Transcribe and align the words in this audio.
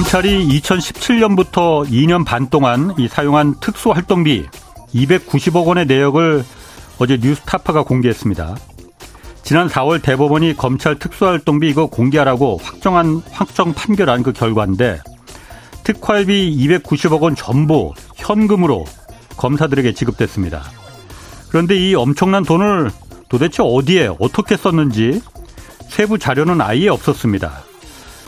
검찰이 0.00 0.48
2017년부터 0.60 1.86
2년 1.86 2.24
반 2.24 2.48
동안 2.48 2.94
이 2.96 3.06
사용한 3.06 3.56
특수활동비 3.60 4.46
290억 4.94 5.66
원의 5.66 5.84
내역을 5.84 6.42
어제 6.98 7.18
뉴스타파가 7.20 7.82
공개했습니다. 7.82 8.56
지난 9.42 9.68
4월 9.68 10.00
대법원이 10.00 10.56
검찰 10.56 10.98
특수활동비 10.98 11.68
이거 11.68 11.84
공개하라고 11.84 12.58
확정한 12.62 13.20
확정 13.30 13.74
판결한 13.74 14.22
그 14.22 14.32
결과인데 14.32 15.00
특활비 15.84 16.56
290억 16.56 17.20
원 17.20 17.36
전부 17.36 17.92
현금으로 18.16 18.86
검사들에게 19.36 19.92
지급됐습니다. 19.92 20.62
그런데 21.50 21.76
이 21.76 21.94
엄청난 21.94 22.42
돈을 22.42 22.90
도대체 23.28 23.62
어디에 23.62 24.08
어떻게 24.18 24.56
썼는지 24.56 25.20
세부 25.90 26.18
자료는 26.18 26.62
아예 26.62 26.88
없었습니다. 26.88 27.64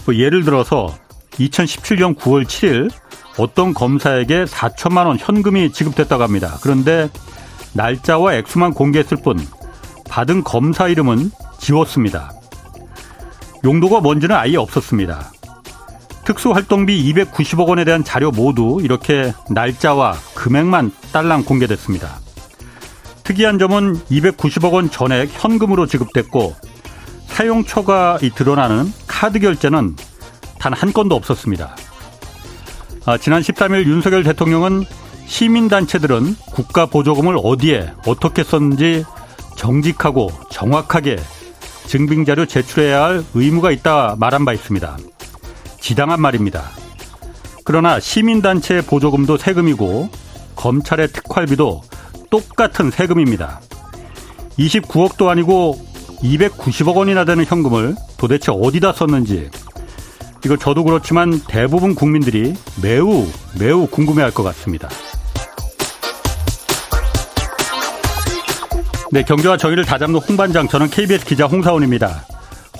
뭐 0.05 0.15
예를 0.17 0.45
들어서 0.45 0.95
2017년 1.39 2.17
9월 2.17 2.45
7일 2.45 2.91
어떤 3.39 3.73
검사에게 3.75 4.45
4천만 4.45 5.07
원 5.07 5.19
현금이 5.19 5.73
지급됐다고 5.73 6.23
합니다. 6.23 6.59
그런데 6.63 7.09
날짜와 7.73 8.35
액수만 8.35 8.75
공개했을 8.75 9.19
뿐 9.19 9.39
받은 10.09 10.45
검사 10.45 10.89
이름은 10.89 11.31
지웠습니다. 11.59 12.33
용도가 13.65 14.01
뭔지는 14.01 14.37
아예 14.37 14.57
없었습니다. 14.57 15.33
특수활동비 16.25 17.13
290억 17.15 17.69
원에 17.69 17.85
대한 17.85 18.05
자료 18.05 18.31
모두 18.31 18.79
이렇게 18.83 19.33
날짜와 19.51 20.15
금액만 20.34 20.93
딸랑 21.12 21.45
공개됐습니다. 21.45 22.21
특이한 23.25 23.59
점은 23.59 23.99
290억 24.11 24.73
원 24.73 24.91
전액 24.91 25.31
현금으로 25.33 25.87
지급됐고 25.87 26.55
사용처가 27.27 28.19
드러나는 28.34 28.93
카드 29.06 29.39
결제는 29.39 29.97
단 30.63 30.73
한 30.75 30.93
건도 30.93 31.17
없었습니다. 31.17 31.75
아, 33.05 33.19
지난 33.19 33.43
13일 33.43 33.85
윤석열 33.87 34.23
대통령은 34.23 34.85
시민단체들은 35.27 36.37
국가 36.53 36.87
보조금을 36.87 37.37
어디에 37.43 37.93
어떻게 38.07 38.45
썼는지 38.45 39.05
정직하고 39.57 40.31
정확하게 40.51 41.19
증빙자료 41.89 42.47
제출해야 42.47 43.03
할 43.03 43.25
의무가 43.35 43.73
있다 43.73 44.15
말한 44.21 44.45
바 44.45 44.53
있습니다. 44.53 44.99
지당한 45.81 46.21
말입니다. 46.21 46.71
그러나 47.65 47.99
시민단체 47.99 48.83
보조금도 48.83 49.39
세금이고 49.39 50.11
검찰의 50.55 51.09
특활비도 51.09 51.83
똑같은 52.31 52.93
세금입니다. 52.93 53.61
29억도 54.61 55.27
아니고 55.27 55.85
290억 56.23 56.95
원이나 56.95 57.25
되는 57.25 57.45
현금을 57.45 57.97
도대체 58.17 58.53
어디다 58.53 58.93
썼는지 58.93 59.51
이거 60.45 60.57
저도 60.57 60.83
그렇지만 60.85 61.41
대부분 61.48 61.95
국민들이 61.95 62.55
매우 62.83 63.27
매우 63.59 63.87
궁금해할 63.87 64.33
것 64.33 64.43
같습니다. 64.43 64.89
네, 69.12 69.23
경제와 69.23 69.57
정의를 69.57 69.84
다잡는 69.84 70.19
홍반장 70.21 70.69
저는 70.69 70.89
KBS 70.89 71.27
기자 71.27 71.47
홍사원입니다. 71.47 72.25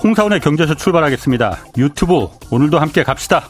홍사원의 0.03 0.41
경제쇼 0.41 0.75
출발하겠습니다. 0.75 1.59
유튜브 1.77 2.27
오늘도 2.49 2.79
함께 2.79 3.03
갑시다. 3.03 3.47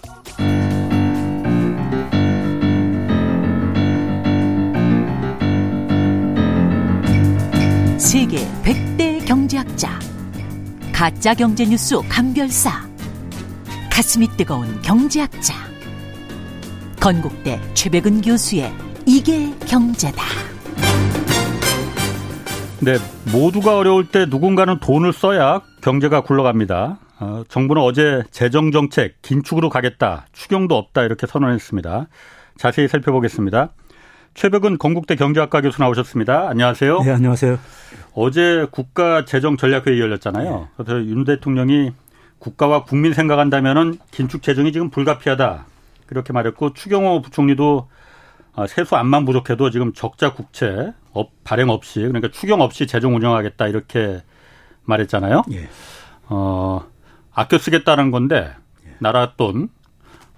세계 7.98 8.46
100대 8.64 9.26
경제학자 9.26 9.98
가짜 10.92 11.34
경제 11.34 11.66
뉴스 11.66 11.96
감별사 12.08 12.93
가슴이 13.94 14.28
뜨거운 14.30 14.82
경제학자 14.82 15.54
건국대 17.00 17.62
최백은 17.76 18.22
교수의 18.22 18.74
이게 19.06 19.54
경제다. 19.68 20.24
네, 22.80 22.96
모두가 23.32 23.78
어려울 23.78 24.08
때 24.08 24.26
누군가는 24.26 24.80
돈을 24.80 25.14
써야 25.14 25.62
경제가 25.82 26.22
굴러갑니다. 26.22 26.98
어, 27.20 27.44
정부는 27.48 27.84
어제 27.84 28.24
재정 28.32 28.72
정책 28.72 29.22
긴축으로 29.22 29.70
가겠다, 29.70 30.26
추경도 30.32 30.76
없다 30.76 31.04
이렇게 31.04 31.28
선언했습니다. 31.28 32.08
자세히 32.58 32.88
살펴보겠습니다. 32.88 33.74
최백은 34.34 34.80
건국대 34.80 35.16
경제학과 35.16 35.62
교수 35.62 35.80
나오셨습니다. 35.80 36.50
안녕하세요. 36.50 37.04
네, 37.04 37.12
안녕하세요. 37.12 37.60
어제 38.16 38.66
국가 38.72 39.26
재정 39.26 39.56
전략회의 39.56 40.00
열렸잖아요. 40.00 40.50
네. 40.50 40.68
그래서 40.78 41.06
윤 41.06 41.24
대통령이 41.26 41.92
국가와 42.44 42.84
국민 42.84 43.14
생각한다면은 43.14 43.98
긴축 44.12 44.44
재정이 44.44 44.74
지금 44.74 44.90
불가피하다. 44.90 45.66
그렇게 46.08 46.34
말했고 46.34 46.74
추경호 46.74 47.22
부총리도 47.22 47.88
아, 48.56 48.68
세수 48.68 48.96
안만 48.98 49.24
부족해도 49.24 49.70
지금 49.70 49.94
적자 49.94 50.34
국채 50.34 50.94
발행 51.46 51.70
없이 51.70 52.02
그러니까 52.02 52.30
추경 52.32 52.60
없이 52.62 52.86
재정 52.86 53.16
운영하겠다 53.16 53.68
이렇게 53.68 54.22
말했잖아요. 54.84 55.44
예. 55.54 55.70
어, 56.28 56.86
아껴 57.32 57.58
쓰겠다는 57.58 58.12
건데 58.12 58.54
나라 59.00 59.34
돈 59.38 59.70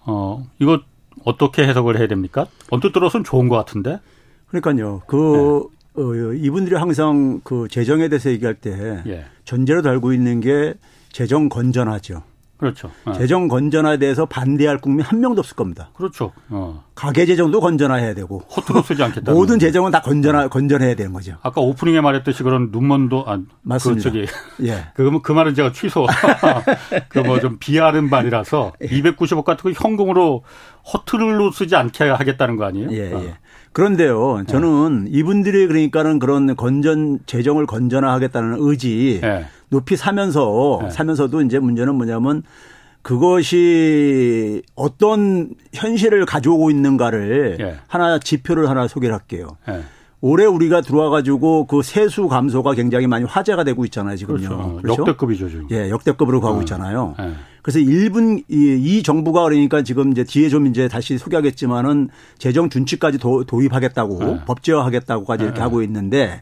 어, 0.06 0.46
이거 0.60 0.82
어떻게 1.24 1.68
해석을 1.68 1.98
해야 1.98 2.08
됩니까? 2.08 2.46
언뜻 2.70 2.92
들어서는 2.92 3.24
좋은 3.24 3.50
것 3.50 3.56
같은데. 3.56 4.00
그러니까요. 4.48 5.02
그 5.08 5.68
네. 5.96 6.04
어, 6.04 6.34
이분들이 6.34 6.76
항상 6.76 7.42
그 7.44 7.68
재정에 7.68 8.10
대해서 8.10 8.30
얘기할 8.30 8.54
때 8.54 9.02
예. 9.08 9.26
전제로 9.44 9.82
달고 9.82 10.14
있는 10.14 10.40
게 10.40 10.76
재정 11.16 11.48
건전하죠. 11.48 12.24
그렇죠. 12.58 12.92
어. 13.06 13.14
재정 13.14 13.48
건전화에 13.48 13.98
대해서 14.00 14.26
반대할 14.26 14.80
국민 14.80 15.06
한 15.06 15.22
명도 15.22 15.40
없을 15.40 15.56
겁니다. 15.56 15.92
그렇죠. 15.96 16.34
어. 16.50 16.84
가계 16.94 17.26
재정도 17.26 17.62
건전화해야 17.62 18.14
되고 18.14 18.40
허투루 18.40 18.82
쓰지 18.82 19.02
않겠다. 19.02 19.32
모든 19.32 19.58
재정은 19.58 19.92
다 19.92 20.02
건전화 20.02 20.50
건전해야 20.50 20.96
되는 20.96 21.14
거죠. 21.14 21.38
아까 21.42 21.62
오프닝에 21.62 22.02
말했듯이 22.02 22.44
그런 22.44 22.70
눈먼도 22.70 23.26
안 23.28 23.46
그 23.48 23.56
맞습니다. 23.62 24.10
그 24.10 24.26
저기 24.26 24.26
예. 24.68 24.88
그그 24.94 25.22
그 25.22 25.32
말은 25.32 25.54
제가 25.56 25.72
취소. 25.72 26.06
그 27.08 27.20
뭐 27.20 27.40
좀 27.40 27.58
비하는 27.60 28.10
말이라서 28.10 28.74
예. 28.84 28.88
290억 28.88 29.46
같은 29.46 29.72
거 29.74 29.82
현금으로 29.82 30.44
허투루로 30.94 31.52
쓰지 31.52 31.78
않게 31.78 32.04
하겠다는 32.10 32.58
거 32.58 32.66
아니에요? 32.66 32.92
예, 32.92 33.10
예. 33.10 33.14
어. 33.14 33.24
그런데요, 33.72 34.44
저는 34.48 35.04
네. 35.06 35.10
이분들이 35.14 35.68
그러니까는 35.68 36.20
그런 36.20 36.56
건전 36.56 37.20
재정을 37.26 37.66
건전화하겠다는 37.66 38.58
의지 38.60 39.20
네. 39.22 39.46
높이 39.76 39.98
사면서 39.98 40.80
네. 40.84 40.90
사면서도 40.90 41.42
이제 41.42 41.60
문제는 41.60 41.96
뭐냐면 41.96 42.44
그것이 43.02 44.64
어떤 44.74 45.50
현실을 45.74 46.26
가져오고 46.26 46.72
있는가를 46.72 47.58
네. 47.60 47.76
하나 47.88 48.18
지표를 48.18 48.70
하나 48.70 48.88
소개를 48.88 49.14
할게요. 49.14 49.58
네. 49.68 49.82
올해 50.22 50.46
우리가 50.46 50.80
들어와 50.80 51.10
가지고 51.10 51.68
그 51.68 51.84
세수 51.84 52.30
감소가 52.30 52.74
굉장히 52.74 53.06
많이 53.06 53.26
화제가 53.26 53.66
되고 53.66 53.84
있잖아요, 53.86 54.16
지금요. 54.16 54.38
그렇죠. 54.38 54.80
그렇죠? 54.82 55.02
역대급이죠, 55.02 55.50
지금. 55.50 55.68
예, 55.72 55.90
역대급으로 55.90 56.40
가고 56.40 56.56
네. 56.56 56.62
있잖아요. 56.62 57.16
네. 57.20 57.34
그래서 57.62 57.80
1분 57.80 58.44
이, 58.48 58.80
이, 58.82 59.04
정부가 59.04 59.44
그러니까 59.44 59.84
지금 59.84 60.12
이제 60.12 60.24
뒤에 60.24 60.50
좀 60.50 60.68
이제 60.68 60.88
다시 60.88 61.18
소개하겠지만은 61.18 62.10
재정 62.38 62.70
준칙까지 62.70 63.18
도, 63.20 63.44
입하겠다고 63.44 64.20
네. 64.20 64.42
법제화하겠다고까지 64.46 65.44
이렇게 65.44 65.58
네. 65.58 65.62
하고 65.62 65.84
있는데 65.84 66.42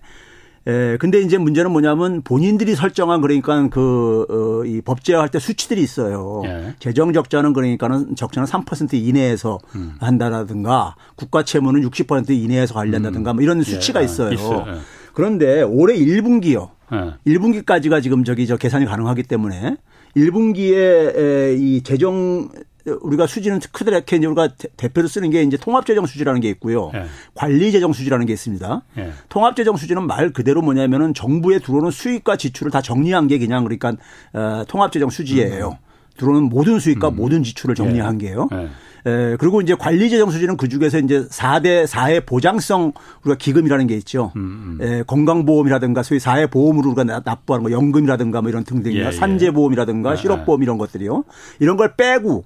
에, 0.65 0.97
근데 0.97 1.19
이제 1.19 1.37
문제는 1.37 1.71
뭐냐면 1.71 2.21
본인들이 2.21 2.75
설정한 2.75 3.19
그러니까 3.19 3.67
그, 3.69 4.25
어, 4.29 4.65
이 4.65 4.81
법제화할 4.81 5.29
때 5.29 5.39
수치들이 5.39 5.81
있어요. 5.81 6.41
예. 6.45 6.75
재정 6.79 7.11
적자는 7.11 7.51
그러니까는 7.51 8.15
적자는 8.15 8.47
3% 8.47 8.93
이내에서 8.93 9.59
음. 9.75 9.95
한다라든가 9.99 10.95
국가 11.15 11.43
채무는 11.43 11.81
60% 11.81 12.29
이내에서 12.29 12.73
관리한다든가 12.75 13.31
음. 13.31 13.35
뭐 13.35 13.43
이런 13.43 13.61
수치가 13.61 13.99
예. 13.99 14.05
있어요. 14.05 14.31
있어요. 14.31 14.65
예. 14.67 14.79
그런데 15.13 15.61
올해 15.63 15.95
1분기요. 15.95 16.69
예. 16.93 17.33
1분기까지가 17.33 18.01
지금 18.01 18.23
저기 18.23 18.47
저 18.47 18.55
계산이 18.55 18.85
가능하기 18.85 19.23
때문에 19.23 19.75
1분기에 20.15 21.59
이 21.59 21.81
재정 21.83 22.49
우리가 22.85 23.27
수지는 23.27 23.59
크더라케 23.71 24.17
이제 24.17 24.27
우리가 24.27 24.49
대표로 24.77 25.07
쓰는 25.07 25.29
게 25.29 25.41
이제 25.43 25.57
통합재정 25.57 26.05
수지라는 26.05 26.41
게 26.41 26.49
있고요. 26.49 26.89
네. 26.93 27.05
관리재정 27.33 27.93
수지라는 27.93 28.25
게 28.25 28.33
있습니다. 28.33 28.83
네. 28.95 29.11
통합재정 29.29 29.77
수지는 29.77 30.05
말 30.05 30.31
그대로 30.31 30.61
뭐냐면은 30.61 31.13
정부에 31.13 31.59
들어오는 31.59 31.91
수익과 31.91 32.35
지출을 32.35 32.71
다 32.71 32.81
정리한 32.81 33.27
게 33.27 33.39
그냥 33.39 33.63
그러니까 33.63 33.93
어, 34.33 34.63
통합재정 34.67 35.09
수지예요. 35.09 35.69
음. 35.69 35.93
들어오는 36.17 36.43
모든 36.43 36.79
수익과 36.79 37.09
음. 37.09 37.15
모든 37.15 37.43
지출을 37.43 37.75
정리한 37.75 38.17
네. 38.17 38.27
게요. 38.27 38.47
네. 38.51 38.69
에, 39.05 39.35
그리고 39.37 39.61
이제 39.61 39.75
관리재정 39.75 40.31
수지는 40.31 40.55
그 40.55 40.69
중에서 40.69 40.99
이제 40.99 41.25
4대 41.25 41.85
4회 41.85 42.25
보장성 42.25 42.93
우리가 43.23 43.37
기금이라는 43.37 43.87
게 43.87 43.95
있죠. 43.95 44.31
음, 44.35 44.77
음. 44.79 44.85
에, 44.85 45.03
건강보험이라든가 45.03 46.03
소위 46.03 46.19
4회 46.19 46.49
보험으로 46.49 46.91
우리가 46.91 47.21
납부하는 47.25 47.63
거 47.63 47.71
연금이라든가 47.71 48.41
뭐 48.41 48.49
이런 48.49 48.63
등등이나 48.63 49.03
예, 49.03 49.07
예. 49.07 49.11
산재보험이라든가 49.11 50.13
예. 50.13 50.15
실업보험 50.15 50.63
이런 50.63 50.77
것들이요. 50.77 51.23
이런 51.59 51.75
걸 51.75 51.95
빼고 51.95 52.45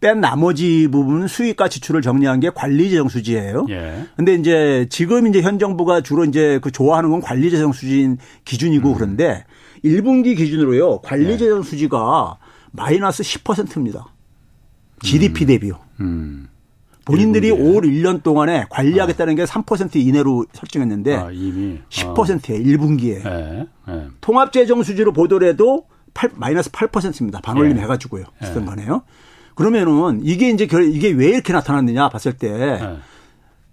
뺀 0.00 0.20
나머지 0.20 0.88
부분은 0.90 1.26
수익과 1.26 1.68
지출을 1.68 2.02
정리한 2.02 2.40
게 2.40 2.50
관리재정 2.50 3.08
수지예요. 3.08 3.66
예. 3.70 4.06
근데 4.16 4.34
이제 4.34 4.86
지금 4.90 5.26
이제 5.26 5.42
현 5.42 5.58
정부가 5.58 6.02
주로 6.02 6.24
이제 6.24 6.60
그 6.62 6.70
좋아하는 6.70 7.10
건 7.10 7.20
관리재정 7.20 7.72
수지인 7.72 8.18
기준이고 8.44 8.90
음. 8.90 8.94
그런데 8.94 9.44
1분기 9.84 10.36
기준으로요. 10.36 11.00
관리재정 11.00 11.58
예. 11.58 11.62
수지가 11.62 12.38
마이너스 12.70 13.22
10%입니다. 13.22 14.06
GDP 15.02 15.44
음. 15.44 15.46
대비요. 15.46 15.78
음. 16.00 16.48
본인들이 17.04 17.50
올 17.50 17.82
1년 17.84 18.22
동안에 18.22 18.66
관리하겠다는 18.68 19.40
아. 19.40 19.44
게3% 19.44 19.96
이내로 19.96 20.44
설정했는데 20.52 21.14
아, 21.16 21.30
이미 21.32 21.80
10%에 21.88 22.54
어. 22.54 22.58
1분기에 22.58 23.24
네. 23.24 23.66
네. 23.88 24.06
통합재정 24.20 24.82
수지로 24.82 25.12
보더라도 25.12 25.86
8, 26.12 26.32
마이너스 26.34 26.70
8%입니다. 26.70 27.40
반올림 27.40 27.76
네. 27.76 27.82
해가지고요. 27.82 28.24
쓰던 28.42 28.66
거네요. 28.66 29.02
그러면은 29.58 30.20
이게 30.22 30.50
이제 30.50 30.68
이게 30.92 31.10
왜 31.10 31.30
이렇게 31.30 31.52
나타났느냐 31.52 32.08
봤을 32.10 32.32
때 32.32 32.78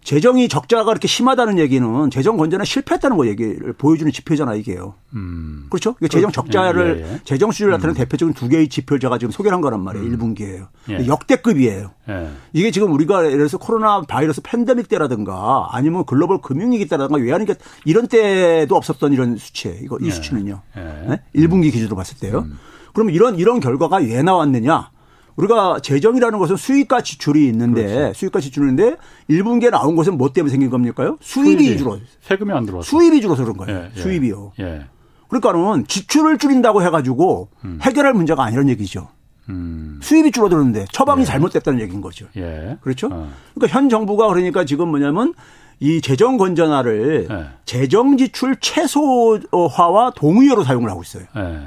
재정이 0.03 0.47
적자가 0.49 0.83
그렇게 0.85 1.07
심하다는 1.07 1.59
얘기는 1.59 2.09
재정 2.09 2.37
건전에 2.37 2.65
실패했다는 2.65 3.17
거 3.17 3.27
얘기를 3.27 3.73
보여주는 3.73 4.11
지표잖아 4.11 4.55
이게요. 4.55 4.95
음. 5.13 5.67
그렇죠? 5.69 5.95
이게 5.99 6.07
재정 6.07 6.31
적자를 6.31 7.03
예, 7.05 7.13
예. 7.13 7.19
재정 7.23 7.51
수준을 7.51 7.71
나타내는 7.73 7.93
음. 7.93 7.97
대표적인 7.97 8.33
두 8.33 8.47
개의 8.47 8.67
지표를 8.67 8.99
제가 8.99 9.19
지금 9.19 9.31
소개한 9.31 9.61
거란 9.61 9.83
말이에요. 9.83 10.07
음. 10.07 10.17
1분기에요. 10.17 10.67
예. 10.89 11.05
역대급이에요. 11.05 11.91
예. 12.09 12.29
이게 12.53 12.71
지금 12.71 12.91
우리가 12.93 13.25
예를 13.25 13.37
들어서 13.37 13.59
코로나 13.59 14.01
바이러스 14.01 14.41
팬데믹 14.41 14.89
때라든가 14.89 15.69
아니면 15.71 16.05
글로벌 16.05 16.39
금융위기 16.41 16.87
때라든가 16.87 17.21
외환위기 17.21 17.53
이런 17.85 18.07
때도 18.07 18.75
없었던 18.75 19.13
이런 19.13 19.37
수치예요. 19.37 19.77
이거 19.83 19.97
이 20.01 20.07
예. 20.07 20.11
수치는요. 20.11 20.61
예. 20.77 20.81
네? 21.09 21.21
1분기 21.35 21.71
기준으로 21.71 21.95
봤을 21.95 22.17
때요. 22.17 22.45
음. 22.47 22.57
그럼 22.93 23.09
이런 23.09 23.37
이런 23.37 23.59
결과가 23.59 23.97
왜 23.97 24.23
나왔느냐? 24.23 24.91
우리가 25.35 25.79
재정이라는 25.81 26.39
것은 26.39 26.55
수익과 26.55 27.01
지출이 27.01 27.47
있는데 27.47 27.85
그렇지. 27.85 28.19
수익과 28.19 28.39
지출인데 28.39 28.95
1분기에 29.29 29.69
나온 29.69 29.95
것은 29.95 30.17
뭐 30.17 30.31
때문에 30.31 30.49
생긴 30.51 30.69
겁니까요? 30.69 31.17
수입이, 31.21 31.63
수입이 31.63 31.77
줄어. 31.77 31.97
세금이 32.21 32.51
안 32.53 32.65
들어와서. 32.65 32.87
수입이 32.89 33.21
줄어서 33.21 33.43
그런 33.43 33.57
거예요. 33.57 33.79
예, 33.79 33.91
예. 33.95 33.99
수입이요. 34.01 34.53
예. 34.59 34.85
그러니까는 35.27 35.87
지출을 35.87 36.37
줄인다고 36.37 36.83
해가지고 36.83 37.49
음. 37.65 37.79
해결할 37.81 38.13
문제가 38.13 38.43
아니라는 38.45 38.69
얘기죠. 38.69 39.09
음. 39.49 39.99
수입이 40.01 40.31
줄어드는데 40.31 40.85
처방이 40.91 41.21
예. 41.21 41.25
잘못됐다는 41.25 41.81
얘기인 41.81 42.01
거죠. 42.01 42.27
예. 42.37 42.77
그렇죠? 42.81 43.07
어. 43.11 43.29
그러니까 43.53 43.77
현 43.77 43.89
정부가 43.89 44.27
그러니까 44.27 44.63
지금 44.63 44.89
뭐냐면 44.89 45.33
이 45.79 45.99
재정 45.99 46.37
건전화를 46.37 47.27
예. 47.29 47.45
재정 47.65 48.15
지출 48.15 48.55
최소화와 48.61 50.11
동의어로 50.15 50.63
사용을 50.63 50.89
하고 50.89 51.01
있어요. 51.01 51.25
예. 51.35 51.59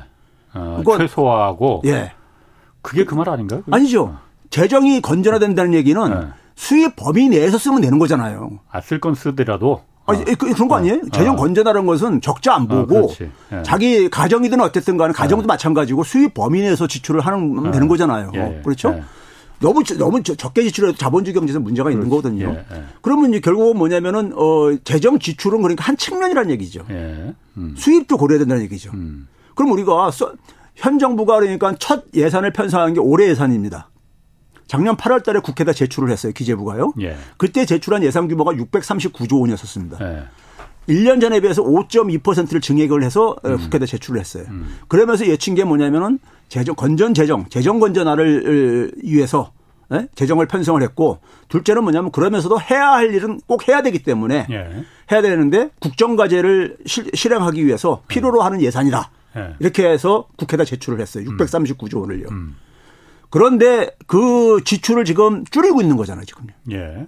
어, 0.54 0.82
최소화하고 0.98 1.82
예. 1.84 2.12
그게 2.88 3.04
그 3.04 3.14
말 3.14 3.28
아닌가요? 3.28 3.62
아니죠. 3.70 4.16
재정이 4.50 5.02
건전화된다는 5.02 5.74
얘기는 5.74 6.08
네. 6.08 6.26
수입 6.54 6.96
범위 6.96 7.28
내에서 7.28 7.58
쓰면 7.58 7.82
되는 7.82 7.98
거잖아요. 7.98 8.60
아, 8.70 8.80
쓸 8.80 8.98
건 9.00 9.14
쓰더라도. 9.14 9.82
아, 10.06 10.14
어. 10.14 10.24
그, 10.24 10.54
그런 10.54 10.68
거 10.68 10.74
어. 10.76 10.78
아니에요? 10.78 10.96
어. 10.96 11.08
재정 11.12 11.36
건전화라는 11.36 11.86
것은 11.86 12.20
적자 12.22 12.54
안 12.54 12.62
어, 12.62 12.86
보고 12.86 13.10
어, 13.52 13.62
자기 13.62 14.08
가정이든 14.08 14.58
어쨌든 14.60 14.96
간에 14.96 15.12
가정도 15.12 15.42
네. 15.42 15.48
마찬가지고 15.48 16.02
수입 16.04 16.32
범위 16.32 16.62
내에서 16.62 16.86
지출을 16.86 17.20
하면 17.20 17.64
네. 17.64 17.70
되는 17.72 17.88
거잖아요. 17.88 18.30
예, 18.34 18.62
그렇죠? 18.64 18.94
예. 18.96 19.02
너무 19.60 19.82
너무 19.98 20.22
적게 20.22 20.62
지출해도 20.62 20.96
자본주의 20.96 21.34
경제에서 21.34 21.58
문제가 21.60 21.90
그렇지. 21.90 21.96
있는 21.98 22.08
거거든요. 22.08 22.46
예, 22.54 22.76
예. 22.76 22.84
그러면 23.02 23.30
이제 23.30 23.40
결국은 23.40 23.76
뭐냐면은 23.76 24.32
어 24.34 24.74
재정 24.84 25.18
지출은 25.18 25.60
그러니까 25.60 25.84
한 25.84 25.96
측면이라는 25.96 26.50
얘기죠. 26.52 26.86
예. 26.90 27.34
음. 27.58 27.74
수입도 27.76 28.16
고려해야 28.16 28.38
된다는 28.38 28.62
얘기죠. 28.62 28.92
음. 28.94 29.26
그럼 29.54 29.72
우리가 29.72 30.10
현 30.78 30.98
정부가 30.98 31.40
그러니까 31.40 31.74
첫 31.78 32.04
예산을 32.14 32.52
편성한 32.52 32.94
게 32.94 33.00
올해 33.00 33.28
예산입니다. 33.28 33.90
작년 34.68 34.96
8월 34.96 35.24
달에 35.24 35.40
국회에다 35.40 35.72
제출을 35.72 36.10
했어요. 36.10 36.32
기재부가요. 36.32 36.92
예. 37.00 37.16
그때 37.36 37.64
제출한 37.66 38.02
예산 38.04 38.28
규모가 38.28 38.52
639조 38.52 39.40
원이었었습니다. 39.40 39.98
예. 40.00 40.24
1년 40.88 41.20
전에 41.20 41.40
비해서 41.40 41.62
5.2%를 41.62 42.60
증액을 42.60 43.02
해서 43.02 43.30
어, 43.42 43.48
음. 43.48 43.58
국회에다 43.58 43.86
제출을 43.86 44.20
했어요. 44.20 44.44
음. 44.48 44.78
그러면서 44.86 45.26
예친 45.26 45.54
게 45.54 45.64
뭐냐면은 45.64 46.18
재정 46.48 46.76
건전 46.76 47.12
재정, 47.12 47.48
재정 47.48 47.80
건전화를 47.80 48.92
위해서 49.02 49.52
예? 49.92 50.06
재정을 50.14 50.46
편성을 50.46 50.80
했고 50.82 51.18
둘째는 51.48 51.82
뭐냐면 51.82 52.12
그러면서도 52.12 52.60
해야 52.60 52.92
할 52.92 53.14
일은 53.14 53.40
꼭 53.46 53.66
해야 53.68 53.82
되기 53.82 54.02
때문에 54.02 54.46
예. 54.50 54.84
해야 55.10 55.22
되는데 55.22 55.70
국정과제를 55.80 56.76
실 56.86 57.32
행하기 57.32 57.66
위해서 57.66 58.02
필요로 58.06 58.42
하는 58.42 58.60
예산이다. 58.60 59.10
네. 59.34 59.54
이렇게 59.58 59.88
해서 59.88 60.28
국회에다 60.36 60.64
제출을 60.64 61.00
했어요. 61.00 61.24
639조 61.24 62.00
원을요. 62.00 62.28
음. 62.30 62.56
그런데 63.30 63.90
그 64.06 64.62
지출을 64.64 65.04
지금 65.04 65.44
줄이고 65.44 65.82
있는 65.82 65.96
거잖아요, 65.96 66.24
지금요. 66.24 66.48
예. 66.72 67.06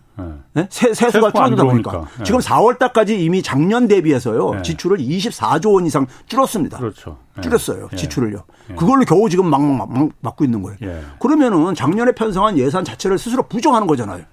네? 0.53 0.67
세, 0.69 0.93
세수가 0.93 1.33
줄어들다 1.33 1.65
보니까. 1.65 2.09
예. 2.21 2.25
지금 2.25 2.41
4월 2.41 2.79
달까지 2.79 3.19
이미 3.25 3.43
작년 3.43 3.89
대비해서요. 3.89 4.59
예. 4.59 4.63
지출을 4.63 4.99
24조 4.99 5.75
원 5.75 5.87
이상 5.87 6.07
줄었습니다. 6.27 6.77
그렇죠. 6.77 7.17
예. 7.39 7.41
줄였어요. 7.41 7.89
예. 7.91 7.97
지출을요. 7.97 8.45
예. 8.71 8.75
그걸로 8.75 9.05
겨우 9.07 9.31
지금 9.31 9.47
막, 9.49 9.63
막, 9.63 9.91
막 9.91 10.11
막고 10.21 10.45
있는 10.45 10.61
거예요. 10.63 10.77
그러면은 11.21 11.75
작년에 11.75 12.13
편성한 12.13 12.59
예산 12.59 12.85
자체를 12.85 13.19
스스로 13.19 13.45
부정하는 13.45 13.87
거잖아요. 13.87 14.25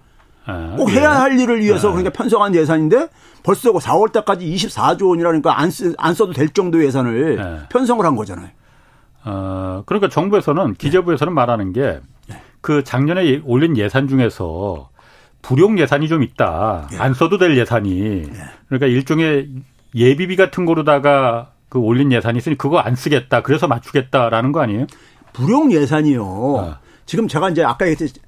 아, 0.48 0.76
꼭 0.78 0.90
해야 0.90 1.12
할 1.12 1.38
일을 1.40 1.62
위해서 1.62 1.90
그러니까 1.92 2.12
편성한 2.12 2.56
예산인데 2.56 3.10
벌써 3.44 3.72
4월 3.72 4.12
달까지 4.12 4.46
24조 4.46 5.10
원이라니까 5.10 5.60
안, 5.60 5.70
쓰, 5.70 5.94
안 5.98 6.14
써도 6.14 6.34
될 6.34 6.50
정도의 6.50 6.88
예산을 6.88 7.36
네. 7.36 7.60
편성을 7.70 8.04
한 8.06 8.16
거잖아요. 8.16 8.48
어, 9.26 9.84
그러니까 9.86 10.10
정부에서는 10.10 10.76
기재부에서는 10.76 11.34
말하는 11.34 11.74
게 11.74 12.00
그 12.62 12.84
작년에 12.84 13.42
올린 13.46 13.78
예산 13.78 14.08
중에서 14.08 14.90
불용 15.42 15.80
예산이 15.80 16.08
좀 16.08 16.24
있다. 16.24 16.90
안 16.98 17.14
써도 17.14 17.38
될 17.38 17.58
예산이. 17.58 18.24
그러니까 18.68 18.88
일종의 18.88 19.50
예비비 19.96 20.36
같은 20.36 20.66
거로다가 20.66 21.52
그 21.70 21.80
올린 21.80 22.12
예산이 22.12 22.38
있으니 22.38 22.58
그거 22.58 22.80
안 22.80 22.96
쓰겠다. 22.96 23.42
그래서 23.42 23.68
맞추겠다라는 23.68 24.52
거 24.52 24.62
아니에요? 24.62 24.88
불용 25.32 25.72
예산이요. 25.72 26.24
어. 26.26 26.78
지금 27.06 27.28
제가 27.30 27.50
이제 27.52 27.64
아까 27.64 27.86
얘기했듯이 27.88 28.20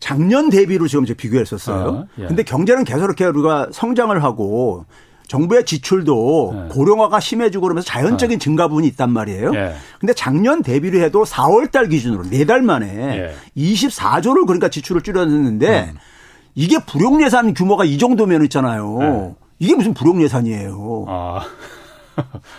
작년 0.00 0.50
대비로 0.50 0.88
지금 0.88 1.04
이제 1.04 1.14
비교했었어요. 1.14 1.88
어, 1.88 2.06
예. 2.18 2.26
근데 2.26 2.42
경제는 2.42 2.84
계속 2.84 3.04
이렇게 3.04 3.24
우리가 3.24 3.68
성장을 3.72 4.22
하고 4.22 4.84
정부의 5.28 5.64
지출도 5.64 6.54
예. 6.54 6.68
고령화가 6.68 7.18
심해지고 7.20 7.62
그러면서 7.62 7.86
자연적인 7.86 8.36
어. 8.36 8.38
증가 8.38 8.68
부분이 8.68 8.86
있단 8.88 9.10
말이에요. 9.10 9.52
예. 9.54 9.74
근데 9.98 10.12
작년 10.12 10.62
대비를 10.62 11.02
해도 11.02 11.24
4월 11.24 11.70
달 11.70 11.88
기준으로 11.88 12.24
4달 12.24 12.60
만에 12.60 13.18
예. 13.18 13.34
24조를 13.56 14.46
그러니까 14.46 14.68
지출을 14.68 15.02
줄였는데 15.02 15.90
음. 15.92 15.98
이게 16.54 16.78
불용 16.78 17.22
예산 17.22 17.54
규모가 17.54 17.84
이 17.84 17.98
정도면 17.98 18.42
있잖아요. 18.44 18.98
예. 19.02 19.34
이게 19.58 19.74
무슨 19.74 19.94
불용 19.94 20.22
예산이에요. 20.22 21.04
아. 21.08 21.40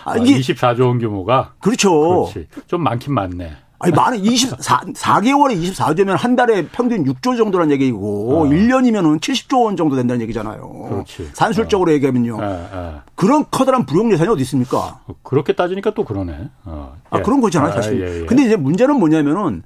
아, 0.04 0.16
이게 0.16 0.38
24조 0.38 0.86
원 0.86 0.98
규모가 0.98 1.54
그렇죠. 1.58 2.24
그렇지. 2.26 2.46
좀 2.66 2.82
많긴 2.82 3.14
많네. 3.14 3.52
아니, 3.80 3.92
많은 3.94 4.18
24, 4.18 4.80
4개월에 4.80 5.56
24조면 5.62 6.16
한 6.16 6.34
달에 6.34 6.66
평균 6.66 7.04
6조 7.04 7.36
정도라는 7.36 7.70
얘기고, 7.72 8.40
어. 8.40 8.44
1년이면은 8.44 9.20
70조 9.20 9.64
원 9.64 9.76
정도 9.76 9.94
된다는 9.94 10.20
얘기잖아요. 10.22 10.88
그렇지. 10.88 11.30
산술적으로 11.32 11.92
어. 11.92 11.94
얘기하면요. 11.94 12.36
어, 12.36 12.68
어. 12.72 13.02
그런 13.14 13.44
커다란 13.50 13.86
부용 13.86 14.10
예산이 14.10 14.28
어디 14.28 14.42
있습니까? 14.42 15.00
그렇게 15.22 15.52
따지니까 15.52 15.94
또 15.94 16.04
그러네. 16.04 16.50
어. 16.64 16.96
아, 17.10 17.18
예. 17.18 17.22
그런 17.22 17.40
거잖아요, 17.40 17.72
사실. 17.72 18.04
아, 18.04 18.08
예, 18.08 18.22
예. 18.22 18.26
근데 18.26 18.44
이제 18.44 18.56
문제는 18.56 18.98
뭐냐면은, 18.98 19.62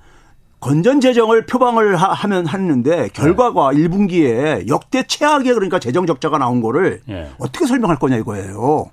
건전 0.61 1.01
재정을 1.01 1.47
표방을 1.47 1.97
하, 1.97 2.29
면 2.29 2.47
하는데 2.47 3.09
결과가 3.15 3.73
네. 3.73 3.79
1분기에 3.79 4.69
역대 4.69 5.05
최악의 5.05 5.55
그러니까 5.55 5.81
재정 5.81 6.07
적자가 6.07 6.39
나온 6.39 6.61
거를 6.61 7.01
예. 7.09 7.31
어떻게 7.39 7.67
설명할 7.67 7.99
거냐 7.99 8.17
이거예요. 8.19 8.91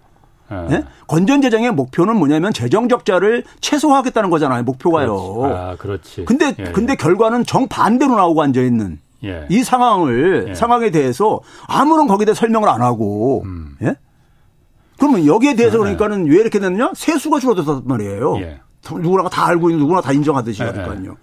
네? 0.69 0.83
건전 1.07 1.41
재정의 1.41 1.71
목표는 1.71 2.15
뭐냐면 2.15 2.51
재정 2.53 2.89
적자를 2.89 3.43
최소화하겠다는 3.61 4.29
거잖아요. 4.29 4.63
목표가요. 4.63 5.15
그렇지. 5.15 5.55
아, 5.55 5.75
그렇지. 5.77 6.25
근데 6.25 6.55
예, 6.59 6.65
예. 6.67 6.71
근데 6.71 6.95
결과는 6.95 7.45
정 7.45 7.67
반대로 7.67 8.15
나오고 8.15 8.41
앉아 8.41 8.61
있는 8.61 8.99
예. 9.23 9.45
이 9.49 9.63
상황을 9.63 10.47
예. 10.49 10.55
상황에 10.55 10.91
대해서 10.91 11.41
아무런 11.67 12.07
거기다 12.07 12.33
설명을 12.33 12.67
안 12.69 12.81
하고 12.81 13.43
음. 13.45 13.75
예? 13.83 13.95
그러면 14.97 15.25
여기에 15.25 15.55
대해서 15.55 15.77
네. 15.77 15.95
그러니까는 15.95 16.25
왜 16.25 16.37
이렇게 16.37 16.59
됐느냐? 16.59 16.91
세수가 16.95 17.39
줄어들었단 17.39 17.83
말이에요. 17.85 18.37
예. 18.39 18.59
누구나가 18.91 19.29
다 19.29 19.45
알고 19.47 19.69
있는 19.69 19.81
누구나 19.81 20.01
다 20.01 20.11
인정하듯이 20.11 20.59
그러니까요. 20.59 21.15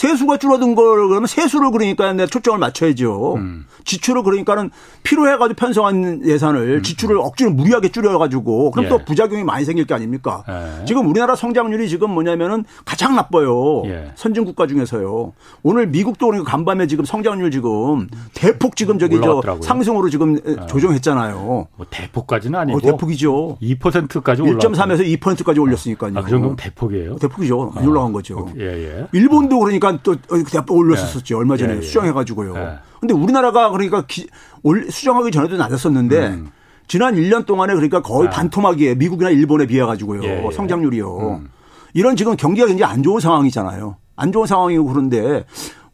세수가 0.00 0.38
줄어든 0.38 0.74
걸 0.74 1.08
그러면 1.08 1.26
세수를 1.26 1.70
그러니까 1.72 2.10
내 2.14 2.26
초점을 2.26 2.58
맞춰야죠. 2.58 3.34
음. 3.34 3.66
지출을 3.84 4.22
그러니까는 4.22 4.70
필요해가지고 5.02 5.56
편성한 5.56 6.22
예산을 6.24 6.78
음. 6.78 6.82
지출을 6.82 7.18
억지로 7.18 7.50
무리하게 7.50 7.90
줄여가지고 7.90 8.70
그럼 8.70 8.86
예. 8.86 8.88
또 8.88 8.98
부작용이 9.04 9.44
많이 9.44 9.66
생길 9.66 9.84
게 9.84 9.92
아닙니까? 9.92 10.42
예. 10.48 10.86
지금 10.86 11.06
우리나라 11.06 11.36
성장률이 11.36 11.90
지금 11.90 12.12
뭐냐면은 12.12 12.64
가장 12.86 13.14
나빠요. 13.14 13.82
예. 13.86 14.12
선진 14.14 14.46
국가 14.46 14.66
중에서요. 14.66 15.34
오늘 15.62 15.86
미국도 15.88 16.28
그러니까 16.28 16.50
간밤에 16.50 16.86
지금 16.86 17.04
성장률 17.04 17.50
지금 17.50 18.08
대폭 18.32 18.76
지금 18.76 18.98
저기 18.98 19.16
올라왔더라고요. 19.16 19.60
저 19.60 19.68
상승으로 19.68 20.08
지금 20.08 20.38
어. 20.46 20.66
조정했잖아요. 20.66 21.68
뭐 21.76 21.86
대폭까지는 21.90 22.58
아니고 22.58 22.78
어, 22.78 22.80
대폭이죠. 22.80 23.58
2%까지 23.60 24.40
올랐 24.40 24.60
1.3에서 24.60 25.20
2%까지 25.20 25.60
올렸으니까요. 25.60 26.12
아, 26.16 26.22
그 26.22 26.30
정도면 26.30 26.56
대폭이에요? 26.56 27.16
대폭이죠. 27.16 27.72
많이 27.74 27.86
어. 27.86 27.90
올라간 27.90 28.14
거죠. 28.14 28.48
예, 28.56 28.64
예. 28.64 29.06
일본도 29.12 29.58
그러니까 29.58 29.89
잠깐 29.90 30.00
또 30.02 30.16
그때 30.28 30.60
올렸었죠. 30.68 31.38
얼마 31.38 31.56
전에 31.56 31.74
예, 31.74 31.76
예. 31.78 31.82
수정해가지고요. 31.82 32.54
예. 32.56 32.78
근데 33.00 33.14
우리나라가 33.14 33.70
그러니까 33.70 34.04
기, 34.06 34.28
올, 34.62 34.90
수정하기 34.90 35.30
전에도 35.30 35.56
낮았었는데 35.56 36.26
음. 36.28 36.50
지난 36.86 37.14
1년 37.14 37.46
동안에 37.46 37.74
그러니까 37.74 38.02
거의 38.02 38.26
예. 38.26 38.30
반토막이에요. 38.30 38.94
미국이나 38.96 39.30
일본에 39.30 39.66
비해 39.66 39.84
가지고요. 39.84 40.22
예, 40.24 40.46
예. 40.46 40.50
성장률이요. 40.52 41.18
음. 41.18 41.50
이런 41.94 42.16
지금 42.16 42.36
경기가 42.36 42.66
굉장히 42.66 42.92
안 42.92 43.02
좋은 43.02 43.20
상황이잖아요. 43.20 43.96
안 44.16 44.32
좋은 44.32 44.46
상황이고 44.46 44.84
그런데 44.84 45.44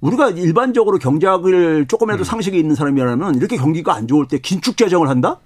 우리가 0.01 0.31
일반적으로 0.31 0.99
경제학을 0.99 1.87
조금이라도 1.87 2.23
음. 2.23 2.25
상식이 2.25 2.59
있는 2.59 2.75
사람이라면 2.75 3.37
이렇게 3.37 3.57
경기가 3.57 3.95
안 3.95 4.07
좋을 4.07 4.29
때 4.29 4.39
긴축 4.39 4.77
재정을 4.77 5.09
한다? 5.09 5.39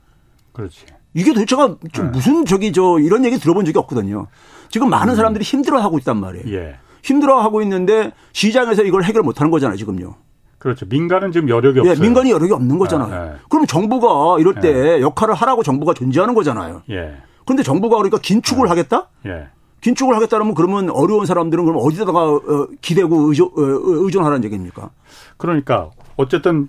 그렇지. 0.53 0.87
이게 1.15 1.33
도대체가 1.33 1.77
좀 1.93 2.07
네. 2.07 2.11
무슨 2.13 2.45
저기 2.45 2.73
저 2.73 2.99
이런 3.01 3.25
얘기 3.25 3.39
들어본 3.39 3.65
적이 3.65 3.79
없거든요. 3.79 4.27
지금 4.69 4.89
많은 4.89 5.15
음. 5.15 5.17
사람들이 5.17 5.45
힘들어하고 5.45 5.99
있단 5.99 6.17
말이에요. 6.17 6.57
예. 6.57 6.77
힘들어하고 7.03 7.63
있는데 7.63 8.13
시장에서 8.33 8.83
이걸 8.83 9.05
해결 9.05 9.23
못하는 9.23 9.51
거잖아요, 9.51 9.77
지금요. 9.77 10.15
그렇죠. 10.59 10.85
민간은 10.87 11.33
지금 11.33 11.49
여력이 11.49 11.81
예, 11.85 11.91
없어요. 11.91 12.05
민간이 12.05 12.31
여력이 12.31 12.53
없는 12.53 12.79
거잖아요. 12.79 13.15
아, 13.15 13.27
예. 13.29 13.33
그럼 13.49 13.67
정부가 13.67 14.39
이럴 14.39 14.55
때 14.57 14.99
예. 14.99 15.01
역할을 15.01 15.35
하라고 15.35 15.63
정부가 15.63 15.95
존재하는 15.95 16.35
거잖아요. 16.35 16.83
예. 16.91 17.17
그런데 17.47 17.63
정부가 17.63 17.97
그러니까 17.97 18.19
긴축을 18.19 18.67
예. 18.67 18.69
하겠다? 18.69 19.09
예. 19.27 19.47
긴축을 19.81 20.15
하겠다면 20.15 20.55
그러면 20.55 20.91
어려운 20.91 21.25
사람들은 21.25 21.65
그럼 21.65 21.81
어디다가 21.83 22.25
어, 22.25 22.69
기대고 22.83 23.29
의존, 23.29 23.47
어, 23.47 23.53
의존하라는 23.57 24.45
얘기입니까? 24.45 24.91
그러니까 25.39 25.89
어쨌든 26.17 26.69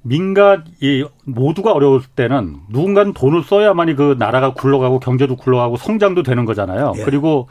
민간 0.00 0.64
이 0.80 1.04
모두가 1.24 1.72
어려울 1.72 2.00
때는 2.02 2.60
누군가는 2.70 3.12
돈을 3.12 3.42
써야만이 3.42 3.94
그 3.96 4.16
나라가 4.18 4.54
굴러가고 4.54 5.00
경제도 5.00 5.36
굴러가고 5.36 5.76
성장도 5.76 6.22
되는 6.22 6.46
거잖아요. 6.46 6.94
예. 6.96 7.04
그리고 7.04 7.48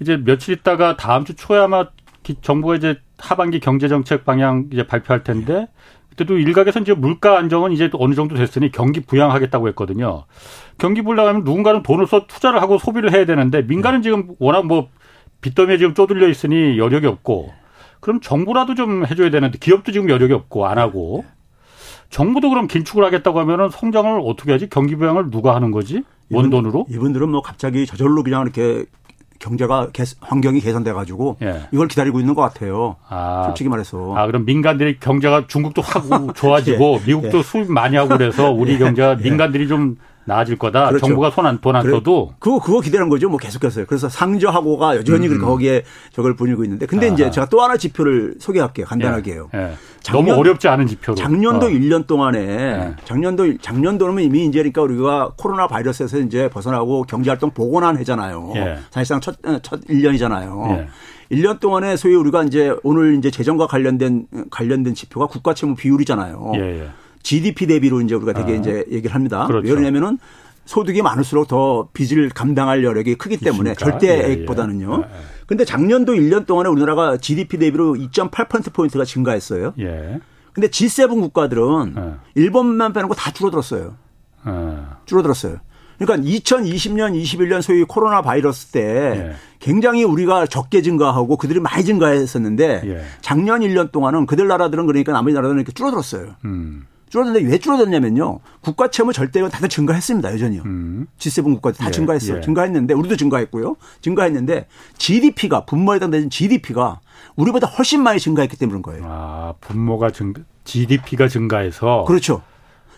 이제 0.00 0.16
며칠 0.16 0.54
있다가 0.54 0.96
다음 0.96 1.24
주 1.24 1.34
초에 1.34 1.58
아마 1.58 1.86
정부가 2.42 2.76
이제 2.76 3.00
하반기 3.18 3.60
경제 3.60 3.88
정책 3.88 4.24
방향 4.24 4.68
이제 4.72 4.86
발표할 4.86 5.24
텐데 5.24 5.68
그때도 6.10 6.38
일각에서 6.38 6.80
이제 6.80 6.94
물가 6.94 7.38
안정은 7.38 7.72
이제 7.72 7.90
어느 7.94 8.14
정도 8.14 8.34
됐으니 8.36 8.70
경기 8.72 9.00
부양하겠다고 9.00 9.68
했거든요. 9.68 10.24
경기 10.78 11.02
부양하면 11.02 11.44
누군가는 11.44 11.82
돈을 11.82 12.06
써 12.06 12.26
투자를 12.26 12.60
하고 12.60 12.78
소비를 12.78 13.12
해야 13.12 13.24
되는데 13.24 13.62
민간은 13.62 14.02
지금 14.02 14.34
워낙 14.38 14.66
뭐 14.66 14.88
빚더미에 15.40 15.78
지금 15.78 15.94
쪼들려 15.94 16.28
있으니 16.28 16.78
여력이 16.78 17.06
없고 17.06 17.52
그럼 18.00 18.20
정부라도 18.20 18.74
좀 18.74 19.06
해줘야 19.06 19.30
되는데 19.30 19.58
기업도 19.58 19.92
지금 19.92 20.08
여력이 20.08 20.32
없고 20.32 20.66
안 20.66 20.78
하고 20.78 21.24
정부도 22.08 22.48
그럼 22.50 22.66
긴축을 22.66 23.04
하겠다고 23.04 23.38
하면은 23.40 23.70
성장을 23.70 24.20
어떻게 24.24 24.52
하지? 24.52 24.68
경기 24.68 24.96
부양을 24.96 25.30
누가 25.30 25.54
하는 25.54 25.70
거지? 25.70 26.02
원 26.32 26.50
돈으로? 26.50 26.86
이분들은 26.90 27.28
뭐 27.28 27.40
갑자기 27.40 27.86
저절로 27.86 28.22
그냥 28.22 28.42
이렇게 28.42 28.84
경제가 29.40 29.88
개, 29.92 30.04
환경이 30.20 30.60
개선돼 30.60 30.92
가지고 30.92 31.36
예. 31.42 31.62
이걸 31.72 31.88
기다리고 31.88 32.20
있는 32.20 32.34
것 32.34 32.42
같아요. 32.42 32.96
아, 33.08 33.44
솔직히 33.46 33.68
말해서. 33.68 34.14
아 34.16 34.26
그럼 34.26 34.44
민간들이 34.44 35.00
경제가 35.00 35.46
중국도 35.48 35.82
하고 35.82 36.32
좋아지고 36.32 36.98
예. 37.02 37.06
미국도 37.06 37.38
예. 37.38 37.42
수입 37.42 37.72
많이 37.72 37.96
하고 37.96 38.10
그래서 38.10 38.50
우리 38.52 38.74
예. 38.74 38.78
경제가 38.78 39.16
예. 39.18 39.22
민간들이 39.22 39.66
좀 39.66 39.96
나아질 40.30 40.58
거다. 40.58 40.88
그렇죠. 40.88 41.06
정부가 41.06 41.30
손안 41.30 41.60
돈안 41.60 41.82
그래, 41.82 41.92
써도 41.92 42.32
그거 42.38 42.60
그거 42.60 42.80
기대는 42.80 43.08
거죠. 43.08 43.28
뭐 43.28 43.36
계속해서요. 43.38 43.86
그래서 43.86 44.08
상저하고가 44.08 44.96
여전히 44.96 45.26
음. 45.26 45.40
거기에 45.40 45.82
저걸 46.12 46.36
보이고 46.36 46.62
있는데 46.64 46.86
근데 46.86 47.10
아. 47.10 47.12
이제 47.12 47.30
제가 47.30 47.48
또 47.48 47.60
하나 47.60 47.76
지표를 47.76 48.36
소개할게요. 48.38 48.86
간단하게요. 48.86 49.50
예. 49.54 49.58
예. 49.58 49.72
작년, 50.00 50.26
너무 50.26 50.40
어렵지 50.40 50.68
않은 50.68 50.86
지표로. 50.86 51.16
작년도 51.16 51.66
어. 51.66 51.68
1년 51.68 52.06
동안에 52.06 52.38
예. 52.38 52.96
작년도 53.04 53.58
작년도는 53.58 54.22
이미 54.22 54.46
이제 54.46 54.58
그러니까 54.60 54.82
우리가 54.82 55.32
코로나 55.36 55.66
바이러스에서 55.66 56.18
이제 56.20 56.48
벗어나고 56.48 57.02
경제 57.02 57.30
활동 57.30 57.50
복원한 57.50 57.98
해잖아요. 57.98 58.52
예. 58.56 58.78
사실상 58.90 59.20
첫, 59.20 59.36
첫 59.62 59.80
1년이잖아요. 59.82 60.86
1년 61.32 61.60
동안에 61.60 61.96
소위 61.96 62.14
우리가 62.14 62.44
이제 62.44 62.74
오늘 62.82 63.16
이제 63.16 63.30
재정과 63.30 63.66
관련된 63.66 64.26
관련된 64.50 64.94
지표가 64.94 65.26
국가 65.26 65.54
채무 65.54 65.76
비율이잖아요. 65.76 66.52
예, 66.56 66.60
예. 66.60 66.88
GDP 67.22 67.66
대비로 67.66 68.00
이제 68.00 68.14
우리가 68.14 68.32
되게 68.32 68.52
아. 68.52 68.56
이제 68.56 68.84
얘기를 68.90 69.14
합니다. 69.14 69.46
그렇죠. 69.46 69.72
왜냐면은 69.74 70.18
소득이 70.64 71.02
많을수록 71.02 71.48
더 71.48 71.88
빚을 71.92 72.30
감당할 72.30 72.84
여력이 72.84 73.16
크기 73.16 73.36
때문에 73.36 73.72
있습니까? 73.72 73.98
절대액보다는요. 73.98 75.04
예, 75.04 75.16
예. 75.16 75.20
근데 75.46 75.64
작년도 75.64 76.14
1년 76.14 76.46
동안에 76.46 76.68
우리나라가 76.68 77.16
GDP 77.16 77.58
대비로 77.58 77.94
2.8%포인트가 77.94 79.04
증가했어요. 79.04 79.74
예. 79.80 80.20
근데 80.52 80.68
G7 80.68 81.08
국가들은 81.08 81.94
예. 81.96 82.14
일본만 82.36 82.92
거다 82.92 83.32
줄어들었어요. 83.32 83.96
예. 84.46 84.52
줄어들었어요. 85.06 85.58
그러니까 85.98 86.28
2020년, 86.28 87.20
21년 87.20 87.60
소위 87.62 87.84
코로나 87.84 88.22
바이러스 88.22 88.68
때 88.68 88.80
예. 88.80 89.32
굉장히 89.58 90.04
우리가 90.04 90.46
적게 90.46 90.82
증가하고 90.82 91.36
그들이 91.36 91.60
많이 91.60 91.84
증가했었는데 91.84 92.82
예. 92.84 93.04
작년 93.20 93.60
1년 93.60 93.92
동안은 93.92 94.26
그들 94.26 94.46
나라들은 94.46 94.86
그러니까 94.86 95.12
나머지 95.12 95.34
나라들은 95.34 95.58
이렇게 95.60 95.72
줄어들었어요. 95.72 96.36
음. 96.44 96.86
줄어들는데 97.10 97.50
왜 97.50 97.58
줄어들냐면요. 97.58 98.38
국가 98.60 98.88
채무 98.88 99.12
절대가 99.12 99.48
다들 99.48 99.68
증가했습니다. 99.68 100.32
여전히요. 100.32 100.62
음. 100.64 101.06
G7 101.18 101.42
국가들 101.42 101.78
다 101.78 101.88
예. 101.88 101.90
증가했어요. 101.90 102.38
예. 102.38 102.40
증가했는데 102.40 102.94
우리도 102.94 103.16
증가했고요. 103.16 103.76
증가했는데 104.00 104.66
GDP가 104.96 105.66
분모에 105.66 105.96
해당되는 105.96 106.30
GDP가 106.30 107.00
우리보다 107.36 107.66
훨씬 107.66 108.02
많이 108.02 108.18
증가했기 108.20 108.56
때문인 108.56 108.82
거예요. 108.82 109.02
아, 109.06 109.54
분모가 109.60 110.10
증가 110.10 110.42
GDP가 110.64 111.28
증가해서 111.28 112.04
그렇죠. 112.06 112.42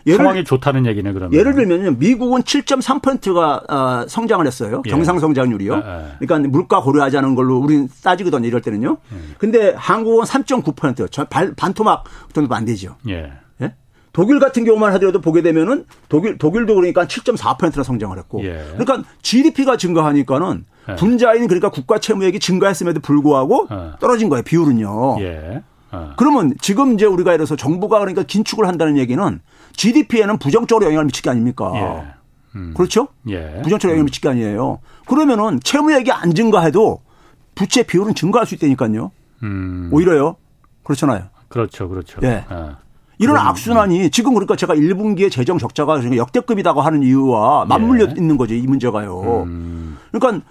예를, 0.04 0.18
상황이 0.18 0.44
좋다는 0.44 0.84
얘기네 0.86 1.12
그러면. 1.12 1.32
예를 1.32 1.54
들면요. 1.54 1.92
미국은 1.92 2.42
7.3%가 2.42 3.62
어, 3.68 4.08
성장을 4.08 4.44
했어요. 4.46 4.82
예. 4.84 4.90
경상 4.90 5.20
성장률이요. 5.20 5.74
예, 5.74 5.78
예. 5.78 6.26
그러니까 6.26 6.50
물가 6.50 6.82
고려하지 6.82 7.16
않은 7.18 7.34
걸로 7.34 7.58
우리는 7.58 7.88
따지거든요. 8.02 8.46
이럴 8.46 8.60
때는요. 8.60 8.98
예. 9.12 9.16
근데 9.38 9.72
한국은 9.76 10.24
3.9%. 10.24 11.56
반토막 11.56 12.04
정도 12.32 12.54
안 12.54 12.64
되죠. 12.64 12.96
예. 13.08 13.32
예? 14.12 14.14
독일 14.14 14.38
같은 14.38 14.64
경우만 14.64 14.92
하더라도 14.94 15.20
보게 15.20 15.42
되면은 15.42 15.86
독일 16.08 16.38
독일도 16.38 16.74
그러니까 16.74 17.06
7.4%나 17.06 17.82
성장을 17.82 18.16
했고. 18.18 18.44
예. 18.44 18.64
그러니까 18.76 19.02
GDP가 19.22 19.76
증가하니까는 19.76 20.64
예. 20.90 20.94
분자인 20.96 21.46
그러니까 21.46 21.70
국가 21.70 21.98
채무액이 21.98 22.40
증가했음에도 22.40 23.00
불구하고 23.00 23.68
떨어진 24.00 24.28
거예요. 24.28 24.42
비율은요. 24.42 25.20
예. 25.20 25.62
어. 25.92 26.12
그러면 26.16 26.54
지금 26.60 26.94
이제 26.94 27.04
우리가 27.04 27.34
이래서 27.34 27.54
정부가 27.56 27.98
그러니까 27.98 28.22
긴축을 28.22 28.66
한다는 28.66 28.96
얘기는 28.96 29.40
GDP에는 29.76 30.38
부정적으로 30.38 30.86
영향을 30.86 31.06
미칠 31.06 31.22
게 31.22 31.30
아닙니까? 31.30 31.70
예. 31.74 32.12
음. 32.56 32.74
그렇죠? 32.76 33.08
예. 33.28 33.60
부정적으로 33.62 33.92
영향을 33.92 34.04
미칠 34.04 34.22
게 34.22 34.28
아니에요. 34.28 34.80
그러면은 35.06 35.60
채무액이 35.62 36.10
안 36.12 36.34
증가해도 36.34 37.00
부채 37.54 37.82
비율은 37.82 38.14
증가할 38.14 38.46
수 38.46 38.54
있다니까요. 38.54 39.10
음. 39.42 39.90
오히려요. 39.92 40.36
그렇잖아요. 40.84 41.24
그렇죠, 41.48 41.88
그렇죠. 41.88 42.20
예. 42.22 42.44
아. 42.48 42.78
이런 43.22 43.36
악순환이 43.36 44.10
지금 44.10 44.34
그러니까 44.34 44.56
제가 44.56 44.74
1분기에 44.74 45.30
재정 45.30 45.58
적자가 45.58 46.02
역대급이라고 46.16 46.80
하는 46.80 47.02
이유와 47.02 47.66
맞물려 47.66 48.06
예. 48.06 48.14
있는 48.16 48.36
거죠. 48.36 48.54
이 48.54 48.62
문제가요. 48.62 49.44
음. 49.46 49.96
그러니까 50.10 50.44